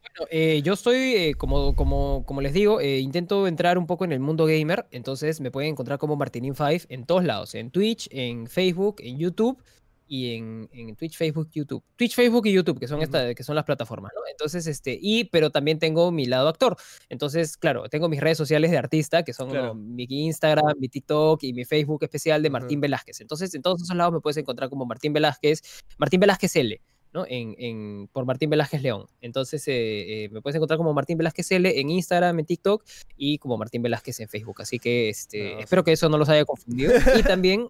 Bueno, 0.02 0.28
eh, 0.30 0.62
yo 0.62 0.72
estoy, 0.72 0.96
eh, 1.14 1.34
como, 1.34 1.74
como, 1.76 2.24
como 2.26 2.40
les 2.40 2.54
digo, 2.54 2.80
eh, 2.80 3.00
intento 3.00 3.46
entrar 3.46 3.76
un 3.76 3.86
poco 3.86 4.04
en 4.04 4.12
el 4.12 4.20
mundo 4.20 4.46
gamer, 4.46 4.86
entonces 4.90 5.40
me 5.40 5.50
pueden 5.50 5.72
encontrar 5.72 5.98
como 5.98 6.16
Martinin5 6.16 6.86
en 6.88 7.04
todos 7.04 7.24
lados, 7.24 7.54
en 7.54 7.70
Twitch, 7.70 8.08
en 8.10 8.46
Facebook, 8.46 8.96
en 9.00 9.18
YouTube 9.18 9.62
y 10.08 10.34
en, 10.34 10.68
en, 10.72 10.96
Twitch, 10.96 11.16
Facebook, 11.16 11.50
YouTube. 11.52 11.84
Twitch, 11.96 12.16
Facebook 12.16 12.46
y 12.46 12.52
YouTube, 12.52 12.80
que 12.80 12.88
son, 12.88 13.00
esta, 13.00 13.32
que 13.34 13.44
son 13.44 13.54
las 13.54 13.64
plataformas, 13.64 14.10
¿no? 14.12 14.22
Entonces, 14.28 14.66
este, 14.66 14.98
y, 15.00 15.24
pero 15.24 15.50
también 15.50 15.78
tengo 15.78 16.10
mi 16.10 16.24
lado 16.24 16.48
actor. 16.48 16.76
Entonces, 17.08 17.56
claro, 17.56 17.88
tengo 17.88 18.08
mis 18.08 18.20
redes 18.20 18.36
sociales 18.36 18.72
de 18.72 18.78
artista, 18.78 19.22
que 19.22 19.32
son 19.32 19.94
mi 19.94 20.06
Instagram, 20.08 20.74
mi 20.80 20.88
TikTok 20.88 21.44
y 21.44 21.52
mi 21.52 21.64
Facebook 21.64 22.02
especial 22.02 22.42
de 22.42 22.50
Martín 22.50 22.80
Velázquez. 22.80 23.20
Entonces, 23.20 23.54
en 23.54 23.62
todos 23.62 23.82
esos 23.82 23.96
lados 23.96 24.12
me 24.12 24.20
puedes 24.20 24.38
encontrar 24.38 24.68
como 24.68 24.84
Martín 24.84 25.12
Velázquez, 25.12 25.62
Martín 25.98 26.18
Velázquez 26.18 26.56
L. 26.56 26.80
¿no? 27.12 27.24
En, 27.28 27.54
en, 27.58 28.08
por 28.12 28.24
Martín 28.24 28.50
Velázquez 28.50 28.82
León. 28.82 29.06
Entonces 29.20 29.66
eh, 29.68 30.24
eh, 30.24 30.28
me 30.30 30.40
puedes 30.40 30.56
encontrar 30.56 30.78
como 30.78 30.92
Martín 30.92 31.18
Velázquez 31.18 31.50
L 31.52 31.80
en 31.80 31.90
Instagram, 31.90 32.38
en 32.38 32.46
TikTok 32.46 32.84
y 33.16 33.38
como 33.38 33.56
Martín 33.56 33.82
Velázquez 33.82 34.20
en 34.20 34.28
Facebook. 34.28 34.62
Así 34.62 34.78
que 34.78 35.08
este, 35.08 35.60
espero 35.60 35.84
que 35.84 35.92
eso 35.92 36.08
no 36.08 36.18
los 36.18 36.28
haya 36.28 36.44
confundido. 36.44 36.92
Y 37.18 37.22
también 37.22 37.66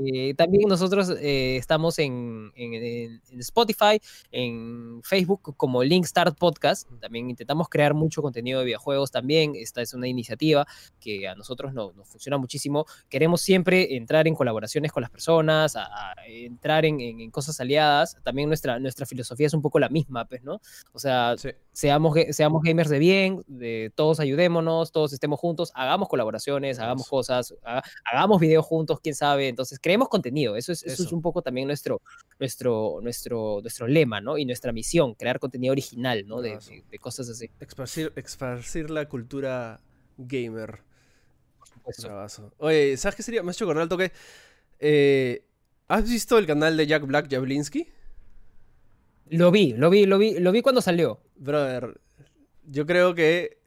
Eh, 0.00 0.34
también 0.34 0.68
nosotros 0.68 1.10
eh, 1.10 1.56
estamos 1.56 1.98
en, 1.98 2.52
en, 2.54 3.20
Spotify, 3.40 4.00
en 4.30 5.02
Facebook 5.02 5.54
como 5.56 5.82
Link 5.82 6.04
Start 6.06 6.38
Podcast. 6.38 6.88
También 7.00 7.30
intentamos 7.30 7.68
crear 7.68 7.94
mucho 7.94 8.22
contenido 8.22 8.60
de 8.60 8.66
videojuegos 8.66 9.10
también. 9.10 9.54
Esta 9.56 9.82
es 9.82 9.94
una 9.94 10.08
iniciativa 10.08 10.66
que 11.00 11.28
a 11.28 11.34
nosotros 11.34 11.72
nos, 11.72 11.92
funciona 12.04 12.38
muchísimo. 12.38 12.86
Queremos 13.08 13.40
siempre 13.40 13.96
entrar 13.96 14.26
en 14.26 14.34
colaboraciones 14.34 14.92
con 14.92 15.02
las 15.02 15.10
personas, 15.10 15.76
a, 15.76 16.14
entrar 16.26 16.84
en, 16.84 17.00
en, 17.00 17.30
cosas 17.30 17.60
aliadas. 17.60 18.16
También 18.22 18.48
nuestra, 18.48 18.78
nuestra 18.78 19.06
filosofía 19.06 19.46
es 19.46 19.54
un 19.54 19.62
poco 19.62 19.78
la 19.78 19.88
misma, 19.88 20.24
pues, 20.26 20.42
¿no? 20.42 20.60
O 20.92 20.98
sea, 20.98 21.34
seamos, 21.72 22.14
seamos 22.30 22.62
gamers 22.62 22.90
de 22.90 22.98
bien, 22.98 23.42
de, 23.46 23.92
todos 23.94 24.20
ayudémonos, 24.20 24.92
todos 24.92 25.12
estemos 25.12 25.40
juntos, 25.40 25.72
hagamos 25.74 26.08
colaboraciones, 26.08 26.78
hagamos 26.78 27.08
cosas, 27.08 27.54
hagamos 28.04 28.40
videos 28.40 28.64
juntos, 28.64 29.00
quién 29.00 29.14
sabe. 29.14 29.48
Entonces, 29.48 29.78
creemos 29.82 30.08
contenido. 30.08 30.56
Eso 30.56 30.72
es, 30.72 30.82
eso. 30.84 31.02
es 31.02 31.12
un 31.12 31.20
poco 31.20 31.42
también 31.42 31.66
nuestro, 31.66 32.00
nuestro, 32.38 33.00
nuestro, 33.02 33.58
nuestro 33.60 33.86
lema, 33.86 34.22
¿no? 34.22 34.38
Y 34.38 34.46
nuestra 34.46 34.72
misión, 34.72 35.14
crear 35.14 35.38
contenido 35.38 35.72
original, 35.72 36.26
¿no? 36.26 36.40
De, 36.40 36.58
de, 36.90 36.98
cosas 36.98 37.28
así. 37.28 37.50
Esparcir, 37.60 38.90
la 38.90 39.06
cultura 39.08 39.80
gamer. 40.16 40.80
Oye, 42.58 42.96
¿sabes 42.96 43.16
qué 43.16 43.22
sería? 43.22 43.42
Me 43.42 43.50
has 43.50 43.56
hecho 43.56 43.66
con 43.66 43.76
alto 43.76 43.98
que. 43.98 44.12
Eh, 44.78 45.44
¿Has 45.88 46.08
visto 46.08 46.38
el 46.38 46.46
canal 46.46 46.76
de 46.76 46.86
Jack 46.86 47.04
Black 47.04 47.30
Jablinski? 47.30 47.88
Lo 49.28 49.50
vi, 49.50 49.74
lo 49.74 49.90
vi, 49.90 50.06
lo 50.06 50.18
vi, 50.18 50.38
lo 50.38 50.52
vi 50.52 50.62
cuando 50.62 50.80
salió. 50.80 51.20
Brother, 51.36 52.00
yo 52.64 52.86
creo 52.86 53.14
que 53.14 53.58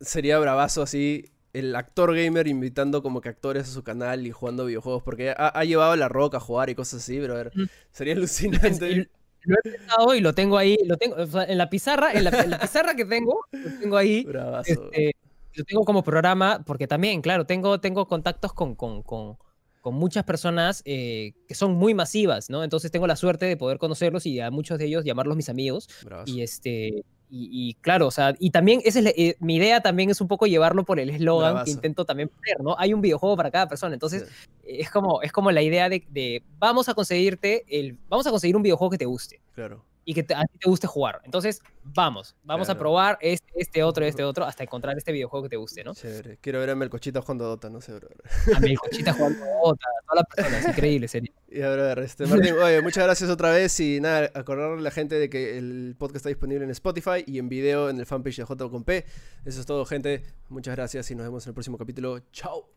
sería 0.00 0.38
bravazo 0.38 0.82
así 0.82 1.30
el 1.52 1.74
actor 1.74 2.14
gamer 2.14 2.46
invitando 2.46 3.02
como 3.02 3.20
que 3.20 3.28
actores 3.28 3.68
a 3.68 3.72
su 3.72 3.82
canal 3.82 4.26
y 4.26 4.30
jugando 4.30 4.66
videojuegos, 4.66 5.02
porque 5.02 5.34
ha, 5.36 5.64
llevado 5.64 5.92
a 5.92 5.96
la 5.96 6.08
roca 6.08 6.36
a 6.36 6.40
jugar 6.40 6.70
y 6.70 6.74
cosas 6.74 7.02
así, 7.02 7.18
brother. 7.18 7.52
Sería 7.90 8.14
alucinante. 8.14 9.08
Lo 9.42 9.56
he 9.64 9.70
pensado 9.70 10.14
y 10.14 10.20
lo 10.20 10.34
tengo 10.34 10.58
ahí, 10.58 10.76
lo 10.84 10.96
tengo 10.96 11.16
en 11.18 11.58
la 11.58 11.70
pizarra, 11.70 12.12
en 12.12 12.24
la, 12.24 12.58
pizarra 12.60 12.94
que 12.94 13.06
tengo, 13.06 13.46
lo 13.52 13.78
tengo 13.80 13.96
ahí. 13.96 14.26
Este, 14.66 15.16
lo 15.54 15.64
tengo 15.64 15.84
como 15.84 16.04
programa, 16.04 16.62
porque 16.66 16.86
también, 16.86 17.22
claro, 17.22 17.46
tengo, 17.46 17.80
tengo 17.80 18.06
contactos 18.06 18.52
con, 18.52 18.74
con, 18.74 19.02
con, 19.02 19.38
con 19.80 19.94
muchas 19.94 20.24
personas 20.24 20.82
eh, 20.84 21.32
que 21.48 21.54
son 21.54 21.72
muy 21.72 21.94
masivas, 21.94 22.50
¿no? 22.50 22.62
Entonces 22.62 22.90
tengo 22.90 23.06
la 23.06 23.16
suerte 23.16 23.46
de 23.46 23.56
poder 23.56 23.78
conocerlos 23.78 24.26
y 24.26 24.40
a 24.40 24.50
muchos 24.50 24.78
de 24.78 24.84
ellos 24.86 25.04
llamarlos 25.04 25.36
mis 25.36 25.48
amigos. 25.48 25.88
Y 26.26 26.42
este 26.42 27.04
y, 27.32 27.74
claro, 27.80 28.08
o 28.08 28.10
sea, 28.10 28.34
y 28.38 28.50
también 28.50 28.80
esa 28.84 28.98
es 28.98 29.06
eh, 29.06 29.36
mi 29.38 29.56
idea 29.56 29.80
también 29.80 30.10
es 30.10 30.20
un 30.20 30.28
poco 30.28 30.46
llevarlo 30.46 30.84
por 30.84 30.98
el 30.98 31.10
eslogan 31.10 31.64
que 31.64 31.70
intento 31.70 32.04
también 32.04 32.28
poner, 32.28 32.60
¿no? 32.60 32.76
Hay 32.78 32.92
un 32.92 33.00
videojuego 33.00 33.36
para 33.36 33.50
cada 33.50 33.68
persona, 33.68 33.94
entonces 33.94 34.26
es 34.64 34.90
como 34.90 35.22
es 35.22 35.32
como 35.32 35.50
la 35.50 35.62
idea 35.62 35.88
de, 35.88 36.04
de, 36.10 36.42
vamos 36.58 36.88
a 36.88 36.94
conseguirte 36.94 37.64
el 37.68 37.96
vamos 38.08 38.26
a 38.26 38.30
conseguir 38.30 38.56
un 38.56 38.62
videojuego 38.62 38.90
que 38.90 38.98
te 38.98 39.06
guste. 39.06 39.40
Claro 39.54 39.84
y 40.04 40.14
que 40.14 40.20
a 40.34 40.44
ti 40.44 40.58
te 40.58 40.68
guste 40.68 40.86
jugar. 40.86 41.20
Entonces, 41.24 41.62
vamos, 41.84 42.36
vamos 42.42 42.68
a 42.68 42.78
probar 42.78 43.18
este, 43.20 43.52
este 43.56 43.82
otro, 43.82 44.04
este 44.04 44.24
otro, 44.24 44.44
hasta 44.44 44.62
encontrar 44.62 44.96
este 44.96 45.12
videojuego 45.12 45.44
que 45.44 45.50
te 45.50 45.56
guste, 45.56 45.84
¿no? 45.84 45.94
Chévere. 45.94 46.38
Quiero 46.40 46.60
ver 46.60 46.70
a 46.70 46.74
Melcochita 46.74 47.20
jugando 47.20 47.44
Dota, 47.44 47.70
no 47.70 47.80
sé, 47.80 47.92
bro. 47.92 48.08
A 48.54 48.60
Melcochita 48.60 49.12
jugando 49.12 49.44
Dota, 49.64 49.86
todas 50.08 50.16
las 50.16 50.26
personas, 50.34 50.68
increíble, 50.68 51.08
sería. 51.08 51.32
Y 51.48 51.62
a 51.62 51.68
ver, 51.68 51.98
este, 52.00 52.26
Martín, 52.26 52.54
oye, 52.54 52.80
muchas 52.82 53.04
gracias 53.04 53.30
otra 53.30 53.50
vez 53.50 53.78
y 53.80 54.00
nada, 54.00 54.30
acordarle 54.34 54.78
a 54.78 54.82
la 54.82 54.90
gente 54.90 55.16
de 55.16 55.28
que 55.28 55.58
el 55.58 55.96
podcast 55.98 56.16
está 56.16 56.28
disponible 56.28 56.64
en 56.64 56.70
Spotify 56.70 57.24
y 57.26 57.38
en 57.38 57.48
video 57.48 57.90
en 57.90 57.98
el 57.98 58.06
fanpage 58.06 58.36
de 58.36 58.44
J 58.44 58.68
con 58.68 58.84
P. 58.84 59.04
Eso 59.44 59.60
es 59.60 59.66
todo, 59.66 59.84
gente. 59.84 60.22
Muchas 60.48 60.76
gracias 60.76 61.10
y 61.10 61.14
nos 61.14 61.26
vemos 61.26 61.44
en 61.46 61.50
el 61.50 61.54
próximo 61.54 61.78
capítulo. 61.78 62.20
Chao. 62.32 62.68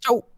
Chao. 0.00 0.33